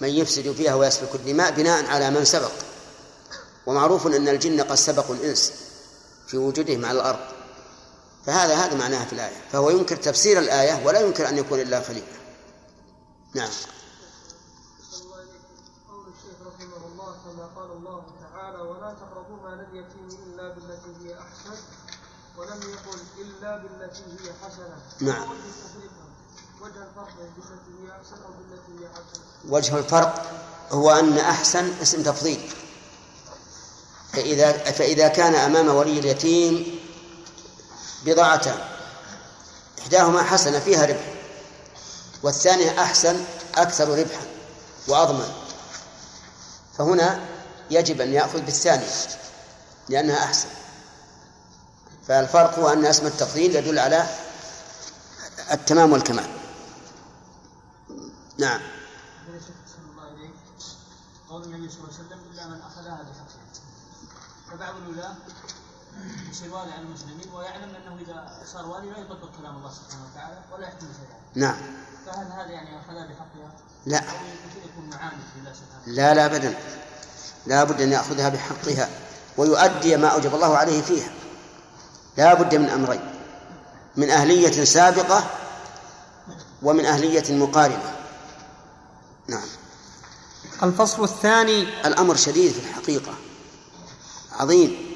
من 0.02 0.10
يفسد 0.10 0.52
فيها 0.52 0.76
ويسفك 0.76 1.16
الدماء 1.16 1.52
بناء 1.52 1.86
على 1.86 2.10
من 2.12 2.26
سبق. 2.26 2.52
ومعروف 3.66 4.08
أن 4.08 4.28
الجن 4.28 4.62
قد 4.62 4.76
سبقوا 4.76 5.16
الإنس 5.16 5.54
في 6.28 6.38
وجودهم 6.38 6.86
على 6.86 7.00
الأرض. 7.00 7.20
فهذا 8.26 8.56
هذا 8.56 8.78
معناها 8.78 9.06
في 9.06 9.14
الآية. 9.14 9.42
فهو 9.52 9.70
ينكر 9.70 9.96
تفسير 9.96 10.40
الآية 10.40 10.86
ولا 10.86 11.00
ينكر 11.00 11.30
أن 11.30 11.38
يكون 11.38 11.60
إلا 11.60 11.82
خليفة. 11.82 12.18
نعم 13.36 13.50
قول 15.90 16.06
الشيخ 16.08 16.38
رحمه 16.48 16.88
الله 16.88 17.16
كما 17.26 17.46
قال 17.56 17.72
الله 17.72 18.04
تعالى 18.22 18.58
ولا 18.58 18.94
تقربوا 18.94 19.38
مال 19.44 19.60
اليتيم 19.72 20.08
الا 20.24 20.54
بالتي 20.54 20.92
هي 21.04 21.20
احسن 21.20 21.58
ولم 22.58 22.70
يقل 22.70 23.00
إلا 23.22 23.58
بالتي 23.58 24.04
هي 24.04 24.32
حسنة. 24.44 24.78
نعم. 25.00 25.30
وجه 26.62 26.84
الفرق 26.84 27.10
بالتي 27.38 27.72
هي 27.82 27.92
أحسن 27.92 28.24
أو 28.26 28.32
بالتي 28.32 28.84
هي 28.84 28.90
حسنه 28.90 29.24
وجه 29.50 29.78
الفرق 29.78 30.32
هو 30.72 30.92
أن 30.92 31.18
أحسن 31.18 31.82
اسم 31.82 32.04
تفضيل. 32.04 32.52
فإذا 34.14 34.52
فإذا 34.52 35.08
كان 35.08 35.36
أمام 35.36 35.76
ولي 35.76 36.00
اليتيم 36.00 36.80
بضاعتان. 38.06 38.60
إحداهما 39.80 40.24
حسنة 40.24 40.60
فيها 40.60 40.86
ربح 40.86 41.14
والثانية 42.24 42.82
أحسن 42.84 43.26
أكثر 43.56 44.00
ربحا 44.00 44.26
وأضمن. 44.88 45.34
فهنا 46.78 47.26
يجب 47.72 48.02
أن 48.02 48.14
يأخذ 48.14 48.42
بالثانية 48.42 48.88
لأنها 49.90 50.24
أحسن. 50.24 50.48
فالفرق 52.08 52.60
هو 52.60 52.70
أن 52.70 52.86
اسم 52.86 53.06
التفضيل 53.06 53.56
يدل 53.56 53.80
على 53.80 54.08
التمام 55.52 55.92
والكمال. 55.92 56.28
نعم. 58.38 58.62
قول 61.30 61.44
النبي 61.44 61.70
صلى 61.70 61.80
الله 61.80 61.94
عليه 61.94 62.08
وسلم 62.08 62.20
إلا 62.34 62.48
من 62.48 62.62
أخذها 62.62 62.96
بحقها. 62.96 63.48
فبعض 64.52 64.74
الولاة 64.88 65.16
يصير 66.32 66.54
والي 66.54 66.72
على 66.72 66.82
المسلمين 66.82 67.30
ويعلم 67.34 67.76
أنه 67.76 68.02
إذا 68.02 68.44
صار 68.54 68.68
والي 68.68 68.90
لا 68.92 68.98
يطبق 68.98 69.30
كلام 69.42 69.58
الله 69.58 69.72
سبحانه 69.72 70.06
وتعالى 70.12 70.38
ولا 70.52 70.68
يحكم 70.68 70.80
شيئا 70.80 71.46
نعم. 71.46 71.58
فهل 72.06 72.32
هذا 72.32 72.52
يعني 72.52 72.80
أخذها 72.80 73.08
بحقها؟ 73.08 73.52
لا. 73.86 73.98
يكون 74.66 74.90
معاند 74.90 75.20
لله 75.38 75.54
سبحانه 75.54 75.96
لا 75.96 76.14
لا 76.14 76.26
أبدا. 76.26 76.58
لا 77.46 77.64
بد 77.64 77.82
أن 77.82 77.92
يأخذها 77.92 78.30
بحقها 78.30 78.90
ويؤدي 79.38 79.98
ما 79.98 80.08
أوجب 80.08 80.36
الله 80.36 80.58
عليه 80.58 80.82
فيها. 80.82 81.10
لا 82.18 82.34
بد 82.34 82.56
من 82.56 82.70
أمرين. 82.70 83.02
من 83.96 84.10
أهلية 84.10 84.64
سابقة 84.64 85.24
ومن 86.62 86.86
أهلية 86.86 87.24
مقارنة. 87.30 87.96
نعم. 89.28 89.48
الفصل 90.64 91.04
الثاني. 91.04 91.62
الأمر 91.88 92.16
شديد 92.16 92.52
في 92.52 92.60
الحقيقة. 92.60 93.14
عظيم. 94.32 94.88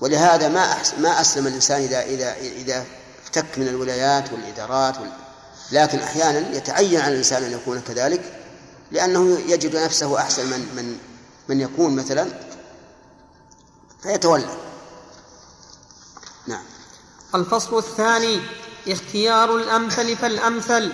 ولهذا 0.00 0.48
ما 0.48 0.76
ما 0.98 1.20
أسلم 1.20 1.46
الإنسان 1.46 1.82
إذا 1.82 2.02
إذا 2.02 2.36
إذا 2.36 2.84
افتك 3.24 3.58
من 3.58 3.68
الولايات 3.68 4.32
والإدارات 4.32 4.98
وال... 4.98 5.12
لكن 5.72 5.98
أحيانا 5.98 6.56
يتعين 6.56 7.00
على 7.00 7.12
الإنسان 7.12 7.42
أن 7.42 7.52
يكون 7.52 7.80
كذلك 7.80 8.38
لأنه 8.90 9.38
يجد 9.40 9.76
نفسه 9.76 10.18
أحسن 10.18 10.46
من 10.46 10.60
من 10.76 10.98
من 11.48 11.60
يكون 11.60 11.96
مثلا 11.96 12.28
فيتولى. 14.02 14.71
الفصل 17.34 17.78
الثاني 17.78 18.40
اختيار 18.88 19.56
الأمثل 19.56 20.16
فالأمثل. 20.16 20.92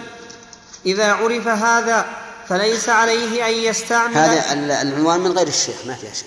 إذا 0.86 1.12
عرف 1.12 1.46
هذا 1.48 2.06
فليس 2.48 2.88
عليه 2.88 3.46
أن 3.48 3.52
يستعمل. 3.52 4.16
هذا 4.16 4.52
ال- 4.52 4.70
العنوان 4.70 5.20
من 5.20 5.32
غير 5.38 5.46
الشيخ 5.48 5.76
ما 5.86 5.94
فيها 5.94 6.12
شك. 6.12 6.26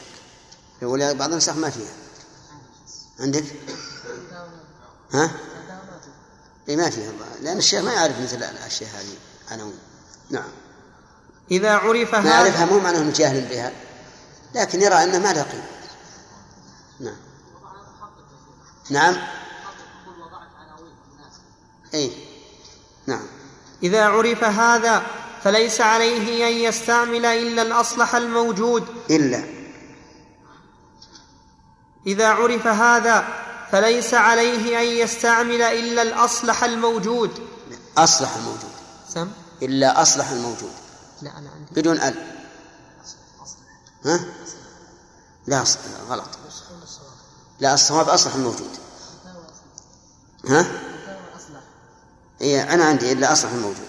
ولاية 0.81 1.13
بعض 1.13 1.31
النسخ 1.31 1.53
ما 1.55 1.69
فيها. 1.69 1.93
عندك؟ 3.19 3.43
ها؟ 5.13 5.31
إي 6.69 6.75
ما 6.75 6.89
فيها. 6.89 7.11
لأن 7.41 7.57
الشيخ 7.57 7.83
ما 7.83 7.93
يعرف 7.93 8.19
مثل 8.21 8.37
الأشياء 8.37 8.89
هذه 8.89 9.15
عناوين 9.51 9.79
نعم. 10.29 10.51
إذا 11.51 11.71
عرف 11.71 12.13
ما 12.15 12.19
هذا 12.19 12.29
يعرفها 12.29 12.65
مو 12.65 12.79
معناه 12.79 12.99
إنه 12.99 13.11
جاهل 13.11 13.41
بها. 13.41 13.71
لكن 14.55 14.81
يرى 14.81 15.03
أنه 15.03 15.19
ما 15.19 15.33
لها 15.33 15.43
قيمة. 15.43 15.63
نعم. 16.99 17.17
نعم. 18.89 19.17
اي 21.93 22.11
نعم. 23.07 23.27
إذا 23.83 24.05
عرف 24.05 24.43
هذا 24.43 25.03
فليس 25.43 25.81
عليه 25.81 26.47
أن 26.47 26.53
يستعمل 26.53 27.25
إلا 27.25 27.61
الأصلح 27.61 28.15
الموجود. 28.15 28.85
إلا. 29.09 29.43
إذا 32.07 32.27
عرف 32.27 32.67
هذا 32.67 33.27
فليس 33.71 34.13
عليه 34.13 34.81
أن 34.81 34.85
يستعمل 34.85 35.61
إلا 35.61 36.01
الأصلح 36.01 36.63
الموجود. 36.63 37.31
أصلح 37.97 38.35
الموجود. 38.35 38.71
سم؟ 39.09 39.31
إلا 39.61 40.01
أصلح 40.01 40.29
الموجود. 40.29 40.73
لا 41.21 41.37
أنا 41.37 41.49
عندي. 41.49 41.81
بدون 41.81 41.97
أل. 41.97 42.15
ها؟ 44.05 44.19
لا 45.47 45.63
غلط. 46.09 46.29
لا 47.59 47.73
الصواب 47.73 48.09
أصلح 48.09 48.35
الموجود. 48.35 48.69
ها؟ 50.47 50.90
اي 52.41 52.63
أنا 52.63 52.85
عندي 52.85 53.11
إلا 53.11 53.31
أصلح 53.31 53.51
الموجود. 53.51 53.87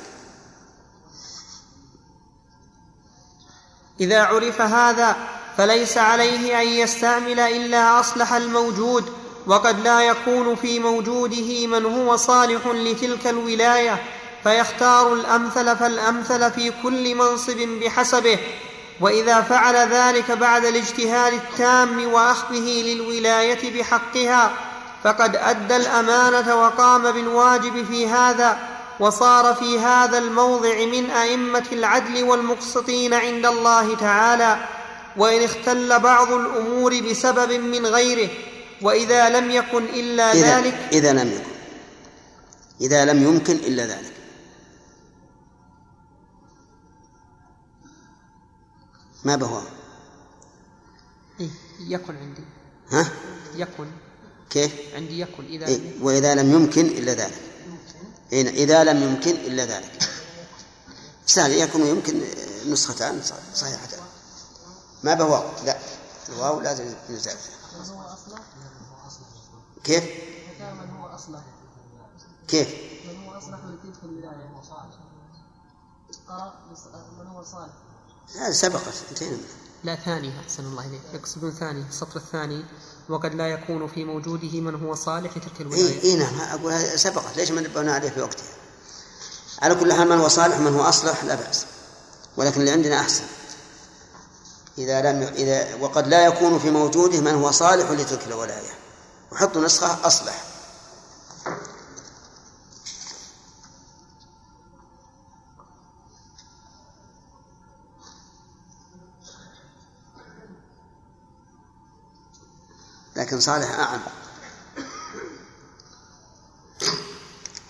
إذا 4.01 4.23
عرف 4.23 4.61
هذا 4.61 5.17
فليس 5.57 5.99
عليه 5.99 6.63
أن 6.63 6.69
يستعمل 6.69 7.41
إلا 7.41 8.01
أصلح 8.01 8.33
الموجود 8.33 9.13
وقد 9.47 9.81
لا 9.81 10.01
يكون 10.01 10.57
في 10.57 10.79
موجوده 10.79 11.67
من 11.67 11.85
هو 11.85 12.17
صالح 12.17 12.67
لتلك 12.67 13.27
الولاية 13.27 14.03
فيختار 14.43 15.13
الأمثل 15.13 15.77
فالأمثل 15.77 16.51
في 16.51 16.73
كل 16.83 17.15
منصب 17.15 17.57
بحسبه. 17.57 18.39
وإذا 19.01 19.41
فعل 19.41 19.75
ذلك 19.75 20.31
بعد 20.31 20.65
الاجتهاد 20.65 21.33
التام 21.33 22.13
وأخذه 22.13 22.83
للولاية 22.83 23.81
بحقها 23.81 24.53
فقد 25.05 25.37
أدى 25.37 25.77
الأمانة 25.77 26.57
وقام 26.57 27.13
بالواجب 27.13 27.85
في 27.85 28.09
هذا 28.09 28.59
وصار 29.01 29.55
في 29.55 29.79
هذا 29.79 30.19
الموضع 30.19 30.85
من 30.87 31.11
أئمة 31.11 31.65
العدل 31.73 32.23
والمقسطين 32.23 33.15
عند 33.15 33.47
الله 33.47 33.97
تعالى 33.97 34.69
وإن 35.17 35.43
اختل 35.43 36.01
بعض 36.01 36.33
الأمور 36.33 37.01
بسبب 37.01 37.53
من 37.53 37.87
غيره 37.87 38.31
وإذا 38.83 39.41
لم 39.41 39.51
يكن 39.51 39.85
إلا 39.85 40.33
إذا 40.33 40.61
ذلك 40.61 40.75
إذا 40.93 41.13
لم 41.13 41.33
يكن. 41.33 41.53
إذا 42.81 43.05
لم 43.05 43.23
يمكن 43.23 43.55
إلا 43.55 43.87
ذلك. 43.87 44.13
ما 49.25 49.37
بهو 49.37 49.61
إيه 51.41 51.51
يكن 51.89 52.17
عندي. 52.17 52.45
ها؟ 52.91 53.09
يكن. 53.57 53.87
كيف؟ 54.53 54.73
عندي 54.95 55.21
يكن 55.21 55.45
إذا 55.45 55.67
إيه 55.67 56.03
وإذا 56.03 56.35
لم 56.35 56.53
يمكن 56.53 56.87
إلا 56.87 57.13
ذلك. 57.13 57.41
إيه 58.33 58.49
إذا 58.49 58.85
لم 58.85 59.03
يمكن 59.03 59.31
إلا 59.31 59.65
ذلك. 59.65 60.09
سهل 61.27 61.53
يكون 61.53 61.87
يمكن 61.87 62.21
نسختان 62.67 63.23
صحيحتان 63.55 64.01
ما 65.05 65.15
بواو 65.15 65.43
لا. 65.65 65.79
الواو 66.29 66.61
لازم 66.61 66.85
أصلح 67.13 68.41
كيف؟ 69.85 70.05
من 70.61 70.91
هو 70.91 71.19
كيف؟ 72.49 72.69
من 73.09 73.25
هو 73.27 73.39
أصلح 73.39 73.59
من 73.65 73.77
تلك 73.83 74.05
الولاية 74.05 74.53
قرأ 76.29 76.55
بص- 76.73 76.87
من 77.21 77.27
هو 77.27 77.45
صالح 77.45 77.73
هذا 78.37 78.53
سبقت 78.53 78.95
انتهينا. 79.11 79.37
لا 79.85 79.95
ثاني 79.97 80.41
أحسن 80.41 80.65
الله 80.65 80.87
إليك. 80.87 81.01
يقصدون 81.15 81.51
ثاني 81.51 81.85
السطر 81.89 82.17
الثاني. 82.17 82.65
وقد 83.09 83.35
لا 83.35 83.49
يكون 83.49 83.89
في 83.89 84.05
موجوده 84.05 84.61
من 84.61 84.75
هو 84.75 84.95
صالح 84.95 85.37
لتلك 85.37 85.61
اي 85.61 85.63
الولاية. 85.63 86.03
اي 86.03 86.17
نعم 86.17 86.41
أقول 86.41 86.73
هذا 86.73 86.97
سبقت 86.97 87.37
ليش 87.37 87.51
ما 87.51 87.61
نبهنا 87.61 87.95
عليه 87.95 88.11
في 88.11 88.21
وقتها؟ 88.21 88.47
على 89.63 89.75
كل 89.75 89.93
حال 89.93 90.09
من 90.09 90.19
هو 90.19 90.29
صالح 90.29 90.59
من 90.59 90.75
هو 90.75 90.83
أصلح 90.83 91.25
لا 91.25 91.35
بأس 91.35 91.67
ولكن 92.37 92.61
اللي 92.61 92.71
عندنا 92.71 93.01
أحسن. 93.01 93.25
إذا 94.79 95.01
لم 95.13 95.23
ي... 95.23 95.29
إذا 95.29 95.75
وقد 95.81 96.07
لا 96.07 96.27
يكون 96.27 96.59
في 96.59 96.71
موجوده 96.71 97.21
من 97.21 97.35
هو 97.35 97.51
صالح 97.51 97.91
لتلك 97.91 98.27
الولاية 98.27 98.71
وحطوا 99.33 99.65
نسخة 99.65 100.07
أصلح. 100.07 100.45
لكن 113.23 113.41
صالح 113.41 113.71
أعم 113.71 114.01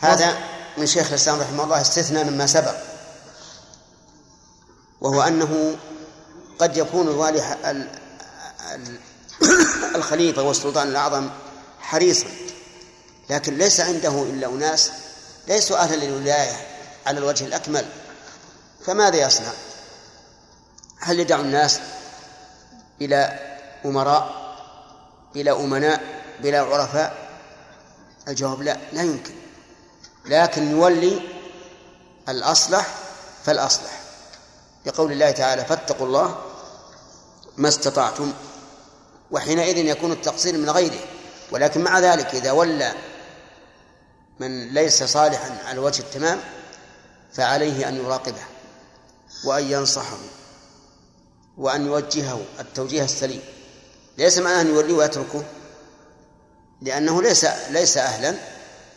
هذا 0.01 0.39
من 0.77 0.87
شيخ 0.87 1.09
الإسلام 1.09 1.41
رحمه 1.41 1.65
الله 1.65 1.81
استثنى 1.81 2.25
مما 2.25 2.47
سبق 2.47 2.75
وهو 5.01 5.23
أنه 5.23 5.77
قد 6.59 6.77
يكون 6.77 7.09
الوالي 7.09 7.57
الخليفة 9.95 10.43
والسلطان 10.43 10.89
الأعظم 10.89 11.31
حريصا 11.81 12.27
لكن 13.31 13.59
ليس 13.59 13.81
عنده 13.81 14.23
إلا 14.23 14.47
أناس 14.47 14.91
ليسوا 15.49 15.79
أهلا 15.79 16.05
للولاية 16.05 16.67
على 17.07 17.19
الوجه 17.19 17.45
الأكمل. 17.45 17.87
فماذا 18.87 19.17
يصنع؟ 19.17 19.53
هل 21.01 21.21
يدع 21.21 21.41
الناس 21.41 21.81
إلى 23.01 23.39
أمراء؟ 23.85 24.42
بلا 25.35 25.61
أمناء 25.61 26.23
بلا 26.41 26.61
عرفاء؟ 26.61 27.29
الجواب 28.29 28.63
لا 28.63 28.77
لا 28.93 29.03
يمكن. 29.03 29.35
لكن 30.25 30.71
يولي 30.71 31.21
الأصلح 32.29 32.95
فالأصلح. 33.45 34.01
لقول 34.87 35.13
الله 35.13 35.31
تعالى 35.31 35.65
فاتقوا 35.65 36.07
الله 36.07 36.43
ما 37.57 37.69
استطعتم. 37.69 38.33
وحينئذ 39.31 39.77
يكون 39.77 40.13
التقصير 40.13 40.59
من 40.59 40.71
غيره. 40.71 41.01
ولكن 41.51 41.81
مع 41.81 41.99
ذلك 41.99 42.35
إذا 42.35 42.53
ولى 42.53 42.93
من 44.41 44.69
ليس 44.69 45.03
صالحا 45.03 45.59
على 45.65 45.79
وجه 45.79 46.01
التمام 46.01 46.41
فعليه 47.33 47.89
أن 47.89 47.97
يراقبه 47.97 48.43
وأن 49.45 49.65
ينصحه 49.65 50.19
وأن 51.59 51.87
يوجهه 51.87 52.41
التوجيه 52.61 53.05
السليم. 53.05 53.43
ليس 54.19 54.39
معناه 54.39 54.61
أن 54.61 54.67
يوليه 54.67 54.95
ويتركه 54.95 55.43
لأنه 56.83 57.23
ليس 57.23 57.47
ليس 57.71 57.97
أهلا 57.97 58.35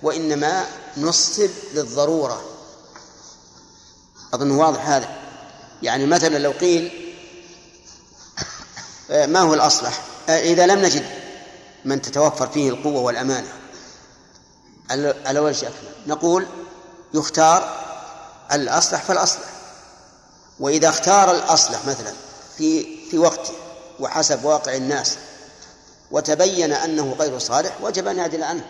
وإنما 0.04 0.66
نصب 0.98 1.50
للضرورة. 1.74 2.44
أظن 4.34 4.52
واضح 4.52 4.90
هذا. 4.90 5.10
يعني 5.82 6.06
مثلا 6.06 6.38
لو 6.38 6.52
قيل 6.52 7.14
آه، 9.12 9.26
ما 9.26 9.40
هو 9.40 9.54
الأصلح؟ 9.54 10.02
آه، 10.30 10.40
إذا 10.40 10.66
لم 10.66 10.80
نجد 10.80 11.06
من 11.86 12.02
تتوفر 12.02 12.48
فيه 12.48 12.70
القوة 12.70 13.02
والأمانة. 13.02 13.48
على 15.26 15.40
وجه 15.40 15.68
أكمل. 15.68 15.92
نقول 16.08 16.48
يختار 17.14 17.86
الأصلح 18.52 19.02
فالأصلح. 19.04 19.50
وإذا 20.60 20.90
اختار 20.90 21.32
الأصلح 21.32 21.86
مثلا 21.86 22.14
في 22.58 22.98
في 23.12 23.18
وقته 23.18 23.65
وحسب 24.00 24.46
واقع 24.46 24.76
الناس 24.76 25.18
وتبين 26.12 26.74
أنه 26.74 27.16
غير 27.20 27.40
صالح 27.40 27.82
وجب 27.82 28.08
أن 28.08 28.18
يعدل 28.18 28.44
عنه. 28.44 28.66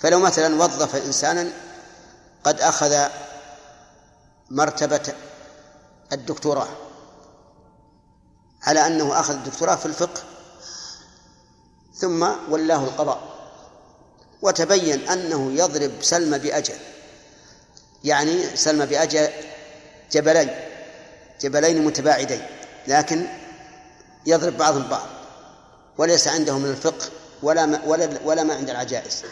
فلو 0.00 0.18
مثلا 0.18 0.62
وظف 0.62 1.06
إنسانا 1.06 1.50
قد 2.44 2.60
أخذ 2.60 3.08
مرتبة 4.50 5.14
الدكتوراه 6.12 6.68
على 8.62 8.86
أنه 8.86 9.20
أخذ 9.20 9.34
الدكتوراه 9.34 9.76
في 9.76 9.86
الفقه 9.86 10.22
ثم 11.94 12.28
ولاه 12.50 12.84
القضاء 12.84 13.20
وتبين 14.42 15.08
أنه 15.08 15.52
يضرب 15.52 15.92
سلم 16.00 16.38
بأجل 16.38 16.74
يعني 18.04 18.56
سلم 18.56 18.84
بأجل 18.84 19.28
جبلين 20.12 20.50
جبلين 21.40 21.84
متباعدين 21.84 22.46
لكن 22.86 23.26
يضرب 24.26 24.58
بعضهم 24.58 24.82
بعض 24.88 25.06
وليس 25.98 26.28
عنده 26.28 26.58
من 26.58 26.70
الفقه 26.70 27.06
ولا 27.42 27.66
ما 27.66 27.82
ولا 27.86 28.18
ولا 28.24 28.42
ما 28.42 28.54
عند 28.54 28.70
العجائز. 28.70 29.22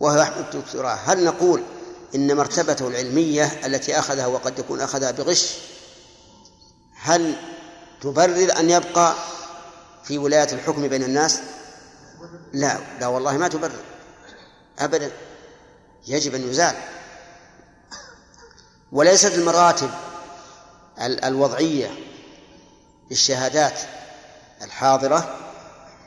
وهو 0.00 0.20
يحمل 0.20 0.44
الدكتوراه. 0.54 0.94
هل 0.94 1.24
نقول 1.24 1.62
إن 2.14 2.36
مرتبته 2.36 2.88
العلمية 2.88 3.66
التي 3.66 3.98
أخذها 3.98 4.26
وقد 4.26 4.58
يكون 4.58 4.80
أخذها 4.80 5.10
بغش؟ 5.10 5.54
هل 7.00 7.36
تبرر 8.00 8.58
أن 8.58 8.70
يبقى 8.70 9.14
في 10.04 10.18
ولاية 10.18 10.52
الحكم 10.52 10.88
بين 10.88 11.02
الناس؟ 11.02 11.38
لا 12.52 12.78
لا 13.00 13.06
والله 13.06 13.36
ما 13.36 13.48
تبرر. 13.48 13.80
أبدا. 14.78 15.10
يجب 16.06 16.34
أن 16.34 16.50
يزال. 16.50 16.74
وليست 18.92 19.34
المراتب 19.34 19.90
ال- 21.00 21.24
الوضعية 21.24 21.90
للشهادات 23.10 23.80
الحاضرة 24.62 25.36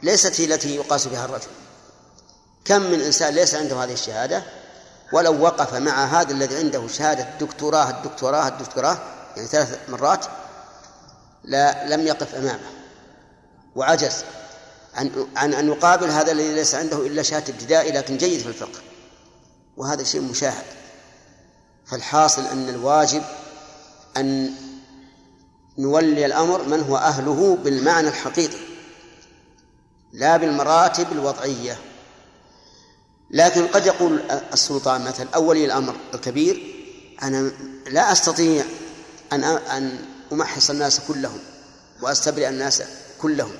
ليست 0.04 0.42
هي 0.42 0.46
التي 0.46 0.76
يقاس 0.76 1.08
بها 1.08 1.26
الرجل. 1.26 1.48
كم 2.66 2.82
من 2.82 3.02
إنسان 3.02 3.34
ليس 3.34 3.56
عنده 3.56 3.84
هذه 3.84 3.94
الشهادة؟ 3.94 4.44
ولو 5.14 5.42
وقف 5.42 5.74
مع 5.74 6.06
هذا 6.06 6.32
الذي 6.32 6.58
عنده 6.58 6.88
شهادة 6.88 7.28
دكتوراه 7.40 7.90
الدكتوراه 7.90 8.48
الدكتوراه 8.48 8.98
يعني 9.36 9.48
ثلاث 9.48 9.80
مرات 9.90 10.26
لا 11.44 11.96
لم 11.96 12.08
يقف 12.08 12.36
أمامه. 12.36 12.70
وعجز 13.76 14.24
عن 14.96 15.28
عن 15.36 15.54
أن 15.54 15.68
يقابل 15.68 16.10
هذا 16.10 16.32
الذي 16.32 16.54
ليس 16.54 16.76
عنده 16.76 16.98
إلا 16.98 17.24
شهادة 17.24 17.54
ابتدائي 17.54 17.92
لكن 17.92 18.18
جيد 18.18 18.40
في 18.40 18.48
الفقه. 18.48 18.80
وهذا 19.78 20.04
شيء 20.04 20.22
مشاهد. 20.22 20.66
فالحاصل 21.86 22.46
أن 22.46 22.70
الواجب 22.70 23.24
أن 24.18 24.54
نولي 25.78 26.26
الأمر 26.26 26.64
من 26.64 26.80
هو 26.80 26.98
أهله 26.98 27.58
بالمعنى 27.64 28.08
الحقيقي 28.08 28.58
لا 30.14 30.38
بالمراتب 30.38 31.12
الوضعية. 31.12 31.78
لكن 33.32 33.68
قد 33.68 33.86
يقول 33.86 34.22
السلطان 34.54 35.02
مثلا 35.02 35.28
أو 35.36 35.46
ولي 35.46 35.66
الأمر 35.66 35.96
الكبير 36.14 36.76
أنا 37.24 37.52
لا 37.88 38.12
أستطيع 38.12 38.64
أن 39.34 39.44
أن 39.44 40.06
أمحص 40.34 40.70
الناس 40.70 41.00
كلهم 41.08 41.40
وأستبرئ 42.02 42.50
الناس 42.50 42.84
كلهم. 43.22 43.54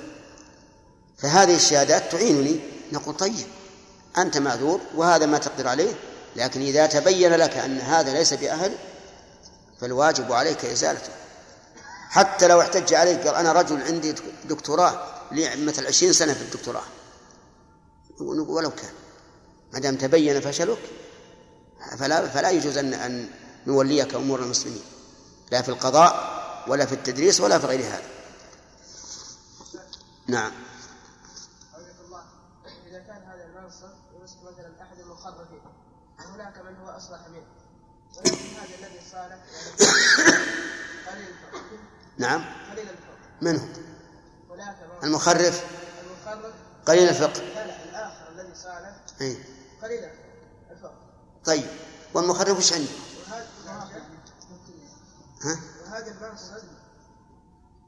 فهذه 1.18 1.56
الشهادات 1.56 2.12
تعينني 2.12 2.60
نقول 2.92 3.16
طيب 3.16 3.46
أنت 4.18 4.38
معذور 4.38 4.80
وهذا 4.94 5.26
ما 5.26 5.38
تقدر 5.38 5.68
عليه 5.68 5.92
لكن 6.36 6.60
إذا 6.60 6.86
تبين 6.86 7.32
لك 7.32 7.56
أن 7.56 7.78
هذا 7.78 8.12
ليس 8.12 8.34
بأهل 8.34 8.72
فالواجب 9.80 10.32
عليك 10.32 10.64
إزالته. 10.64 11.12
حتى 12.12 12.48
لو 12.48 12.60
احتج 12.60 12.94
عليك 12.94 13.26
قال 13.26 13.34
أنا 13.34 13.52
رجل 13.52 13.82
عندي 13.82 14.14
دكتوراه 14.44 15.04
لي 15.30 15.56
مثل 15.56 15.86
عشرين 15.86 16.12
سنة 16.12 16.34
في 16.34 16.42
الدكتوراه. 16.42 16.82
ولو 18.20 18.70
كان. 18.70 18.92
ما 19.72 19.78
دام 19.78 19.96
تبين 19.96 20.40
فشلك 20.40 20.78
فلا 21.98 22.28
فلا 22.28 22.50
يجوز 22.50 22.78
أن 22.78 22.94
أن 22.94 23.30
نوليك 23.66 24.14
أمور 24.14 24.42
المسلمين. 24.42 24.82
لا 25.50 25.62
في 25.62 25.68
القضاء 25.68 26.12
ولا 26.68 26.86
في 26.86 26.92
التدريس 26.92 27.40
ولا 27.40 27.58
في 27.58 27.66
غير 27.66 27.80
هذا. 27.80 28.10
نعم. 30.26 30.52
إذا 32.86 32.98
كان 32.98 33.22
هذا 33.22 33.44
المنصب 33.44 33.92
يمسك 34.20 34.36
مثلا 34.42 34.82
أحد 34.82 34.98
وهناك 36.18 36.58
من 36.58 36.76
هو 36.76 36.88
أصلح 36.88 37.28
منه. 37.28 37.46
ولكن 38.16 38.36
هذا 38.36 38.74
الذي 38.78 39.00
صالح 39.12 39.38
يعني 39.80 41.06
قليل 41.06 41.28
الفقه 41.28 41.91
نعم. 42.18 42.44
هناك 43.42 43.58
ما- 44.50 45.04
المخرف؟ 45.04 45.64
قليل 46.86 47.08
الفقه. 47.08 47.40
لا 47.42 47.66
لا 47.66 47.84
الآخر 47.84 48.28
الذي 48.32 48.54
صالح 48.54 48.96
أي. 49.20 49.36
قليل 49.82 50.04
الفقه. 50.70 50.94
طيب. 51.44 51.64
والمخرف 52.14 52.58
وش 52.58 52.72
عنده؟ 52.72 52.88
ها؟ 55.42 55.56
وهذا 55.84 56.06
المنصب 56.10 56.64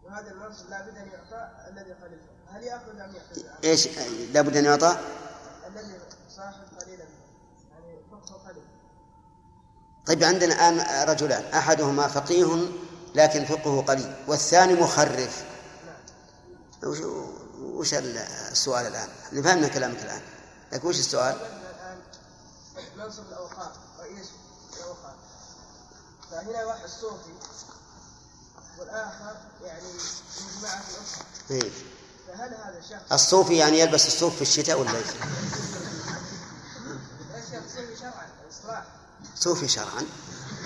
وهذا 0.04 0.30
المنصب 0.30 0.70
لابد 0.70 0.96
أن 0.96 1.08
يعطى 1.08 1.50
الذي 1.70 1.92
قليل 1.92 2.18
هل 2.50 2.62
يأخذ 2.62 2.88
أم 3.00 3.14
يأخذ؟ 3.14 3.42
إيش؟ 3.64 3.88
لابد 4.32 4.56
أن 4.56 4.64
يعطى؟ 4.64 4.98
الذي 5.66 5.98
صاحب 6.36 6.64
قليل 6.80 7.00
الفقه. 7.00 7.14
يعني 7.72 7.98
فقه 8.10 8.48
قليل. 8.48 8.64
طيب 10.06 10.24
عندنا 10.24 10.54
الآن 10.70 11.08
رجلان. 11.08 11.44
أحدهما 11.54 12.08
فقيه 12.08 12.56
لكن 13.14 13.44
فقهه 13.44 13.82
قليل 13.82 14.14
والثاني 14.26 14.74
مخرف 14.74 15.44
وش, 16.84 16.98
وش 17.60 17.94
السؤال 17.94 18.86
الآن؟ 18.86 19.08
فهمنا 19.42 19.68
كلامك 19.68 20.02
الآن 20.02 20.20
لكن 20.72 20.88
وش 20.88 20.98
السؤال؟ 20.98 21.36
منصب 22.96 23.22
الاوقاف 23.28 23.72
رئيس 24.00 24.26
الاوقاف 24.76 25.14
فهنا 26.30 26.64
واحد 26.64 26.88
صوفي 26.88 27.32
والاخر 28.78 29.36
يعني 29.64 29.82
من 29.82 30.60
جماعة 30.60 30.82
الاخرى 30.90 31.24
إيه. 31.50 31.70
فهل 32.28 32.54
هذا 32.54 32.80
شخص 32.90 33.12
الصوفي 33.12 33.56
يعني 33.56 33.78
يلبس 33.78 34.06
الصوف 34.06 34.36
في 34.36 34.42
الشتاء 34.42 34.80
ولا 34.80 34.96
إيش؟ 34.96 35.06
صوفي 37.74 37.96
شرعا 37.96 38.26
صوفي 39.36 39.68
شرعا 39.68 40.06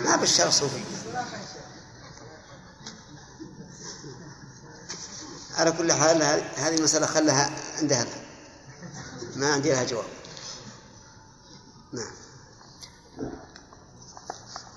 ما 0.05 0.16
بالشرع 0.16 0.51
صوفي 0.51 0.83
اصلاح 1.09 1.33
يا 1.33 1.39
شيخ 1.39 1.69
على 5.59 5.72
كل 5.72 5.93
حال 5.93 6.22
هذه 6.56 6.74
المسألة 6.74 7.06
خلها 7.06 7.51
عند 7.78 7.93
هذا. 7.93 8.16
ما 9.36 9.52
عندي 9.52 9.70
لها 9.70 9.85
جواب. 9.85 10.05
نعم. 11.93 12.18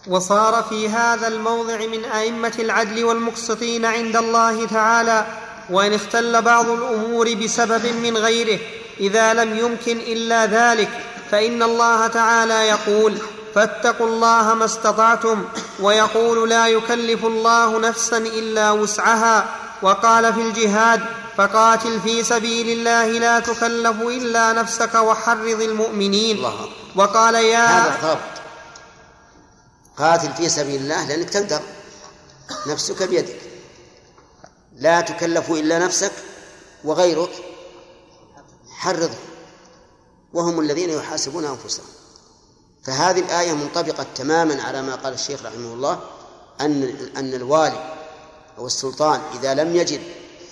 وصار 0.08 0.64
في 0.64 0.90
هذا 0.90 1.28
الموضع 1.28 1.78
من 1.78 2.06
أئمة 2.06 2.54
العدل 2.60 3.04
والمقسطين 3.04 3.86
عند 3.86 4.16
الله 4.16 4.68
تعالى 4.68 5.26
وإن 5.70 5.94
اختل 5.94 6.42
بعض 6.42 6.70
الأمور 6.70 7.34
بسبب 7.34 7.86
من 7.86 8.18
غيره 8.18 8.60
إذا 9.00 9.34
لم 9.34 9.58
يمكن 9.58 9.98
إلا 9.98 10.46
ذلك 10.46 10.90
فإن 11.32 11.64
الله 11.64 12.08
تعالى 12.08 12.68
يقول 12.68 13.18
فاتقوا 13.56 14.08
الله 14.08 14.54
ما 14.54 14.66
استطعتم 14.66 15.46
ويقول 15.80 16.50
لا 16.50 16.68
يكلف 16.68 17.26
الله 17.26 17.80
نفسا 17.80 18.18
إلا 18.18 18.72
وسعها. 18.72 19.61
وقال 19.82 20.34
في 20.34 20.42
الجهاد 20.42 21.02
فقاتل 21.38 22.02
في 22.02 22.24
سبيل 22.24 22.70
الله 22.70 23.08
لا 23.08 23.40
تكلف 23.40 24.02
إلا 24.02 24.54
نفسك 24.54 24.96
وحرض 24.96 25.62
المؤمنين. 25.62 26.38
الله. 26.38 26.70
وقال 26.96 27.36
يا 27.36 27.66
هذا 27.66 27.96
الضابط 27.96 28.22
قاتل 29.98 30.34
في 30.34 30.50
سبيل 30.50 30.82
الله 30.82 31.08
لأنك 31.08 31.30
تقدر. 31.30 31.62
نفسك 32.68 33.04
بيدك. 33.04 33.40
لا 34.76 35.02
تكلف 35.02 35.52
إلا 35.52 35.80
نفسك 35.80 36.12
وغيرك. 36.84 37.32
حرضه 38.70 39.18
وهم 40.34 40.60
الذين 40.60 40.90
يحاسبون 40.90 41.46
أنفسهم. 41.46 41.86
فهذه 42.84 43.20
الآية 43.20 43.54
منطبقة 43.54 44.06
تماما 44.16 44.64
على 44.64 44.82
ما 44.82 44.96
قال 44.96 45.14
الشيخ 45.14 45.46
رحمه 45.46 45.74
الله 45.74 46.00
أن 46.62 46.96
أن 47.18 47.34
الوالي 47.34 48.01
أو 48.58 48.66
السلطان 48.68 49.22
إذا 49.40 49.54
لم 49.54 49.76
يجد 49.76 50.02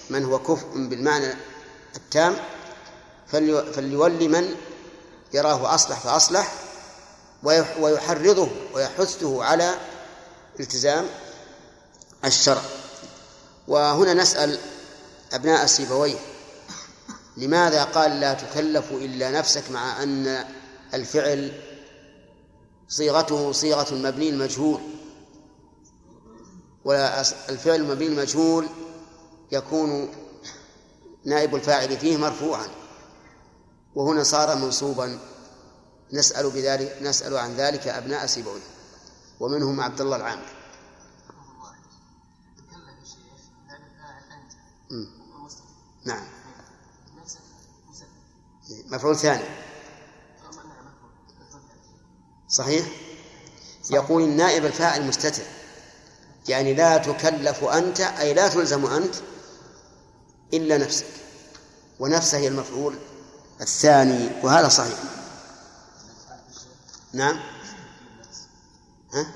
من 0.09 0.26
هو 0.26 0.39
كفء 0.39 0.67
بالمعنى 0.76 1.34
التام 1.95 2.35
فلي- 3.27 3.73
فليولي 3.73 4.27
من 4.27 4.55
يراه 5.34 5.76
أصلح 5.76 5.99
فأصلح 5.99 6.53
ويح- 7.43 7.77
ويحرضه 7.80 8.49
ويحثه 8.73 9.43
على 9.43 9.76
التزام 10.59 11.05
الشرع. 12.26 12.61
وهنا 13.67 14.13
نسأل 14.13 14.59
أبناء 15.34 15.65
سيبويه 15.65 16.17
لماذا 17.38 17.84
قال 17.84 18.19
لا 18.19 18.34
تكلف 18.34 18.91
إلا 18.91 19.31
نفسك 19.31 19.71
مع 19.71 20.03
أن 20.03 20.45
الفعل 20.93 21.51
صيغته 22.89 23.51
صيغة 23.51 23.88
المبني 23.93 24.30
المجهول؟ 24.30 24.81
والفعل 26.85 27.76
المبني 27.76 28.07
المجهول 28.07 28.68
يكون 29.51 30.11
نائب 31.26 31.56
الفاعل 31.56 31.97
فيه 31.97 32.18
مرفوعا. 32.18 32.68
وهنا 33.95 34.23
صار 34.23 34.56
منصوبا. 34.56 35.19
نسأل 36.14 36.49
بذلك 36.49 36.97
نسأل 37.01 37.38
عن 37.38 37.56
ذلك 37.56 37.88
أبناء 37.88 38.26
سيبويه 38.26 38.61
ومنهم 39.39 39.81
عبد 39.81 40.01
الله 40.01 40.15
العامر. 40.15 40.45
نعم. 46.06 46.27
مفعول 48.85 49.18
ثاني. 49.18 49.43
صحيح؟ 52.47 52.88
يقول 53.91 54.23
النائب 54.23 54.65
الفاعل 54.65 55.07
مستتر. 55.07 55.43
يعني 56.49 56.73
لا 56.73 56.97
تكلف 56.97 57.63
أنت 57.63 57.99
أي 57.99 58.34
لا 58.34 58.47
تلزم 58.47 58.85
أنت 58.85 59.15
إلا 60.53 60.77
نفسك 60.77 61.05
ونفسه 61.99 62.38
هي 62.38 62.47
المفعول 62.47 62.95
الثاني 63.61 64.30
وهذا 64.43 64.67
صحيح 64.67 64.97
نعم 67.13 67.39
ها؟ 69.13 69.27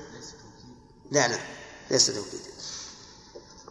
لا 1.10 1.28
لا 1.28 1.38
ليس 1.90 2.06
توكيد 2.06 2.40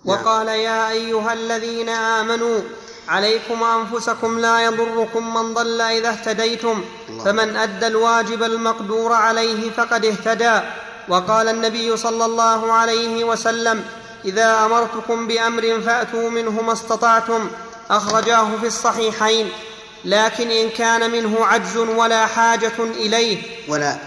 نعم. 0.06 0.18
وقال 0.18 0.48
يا 0.48 0.90
أيها 0.90 1.34
الذين 1.34 1.90
آمنوا 1.90 2.62
عليكم 3.08 3.64
أنفسكم 3.64 4.40
لا 4.40 4.62
يضركم 4.66 5.34
من 5.34 5.54
ضل 5.54 5.82
إذا 5.82 6.10
اهتديتم. 6.10 6.84
فمن 7.26 7.58
أدى 7.58 7.88
الواجب 7.88 8.44
المقدور 8.44 9.14
عليه 9.14 9.72
فقد 9.72 10.06
اهتدى 10.06 10.62
وقال 11.10 11.48
النبي 11.48 11.98
صلى 11.98 12.26
الله 12.26 12.72
عليه 12.74 13.24
وسلم 13.24 13.86
إذا 14.26 14.66
أمرتكم 14.66 15.28
بأمر 15.28 15.82
فأتوا 15.82 16.30
منه 16.30 16.62
ما 16.62 16.74
استطعتم 16.74 17.50
أخرجاه 17.90 18.58
في 18.58 18.68
الصحيحين 18.68 19.52
لكن 20.06 20.52
إن 20.52 20.70
كان 20.70 21.12
منه 21.12 21.46
عجز 21.46 21.78
ولا 21.78 22.26
حاجة 22.26 22.72
إليه. 22.80 23.70
ولا. 23.70 23.98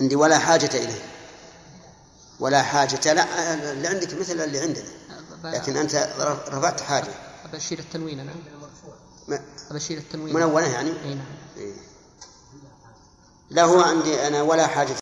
عندي 0.00 0.16
ولا 0.16 0.38
حاجة 0.38 0.70
إليه. 0.74 1.02
ولا 2.40 2.62
حاجة 2.62 3.12
لا 3.12 3.54
اللي 3.72 3.88
عندك 3.88 4.14
مثل 4.14 4.40
اللي 4.40 4.58
عندنا. 4.58 4.84
لكن 5.44 5.76
أنت 5.76 6.08
رفعت 6.48 6.80
حاجة. 6.80 7.08
ابشير 7.52 7.78
التنوين 7.78 8.20
أنا. 8.20 8.32
ابشير 9.70 9.98
التنوين. 9.98 10.34
منونة 10.34 10.66
يعني؟ 10.66 10.90
إي 11.04 11.14
نعم. 11.14 11.26
هو 13.64 13.80
عندي 13.80 14.26
أنا 14.26 14.42
ولا 14.42 14.66
حاجة 14.66 14.94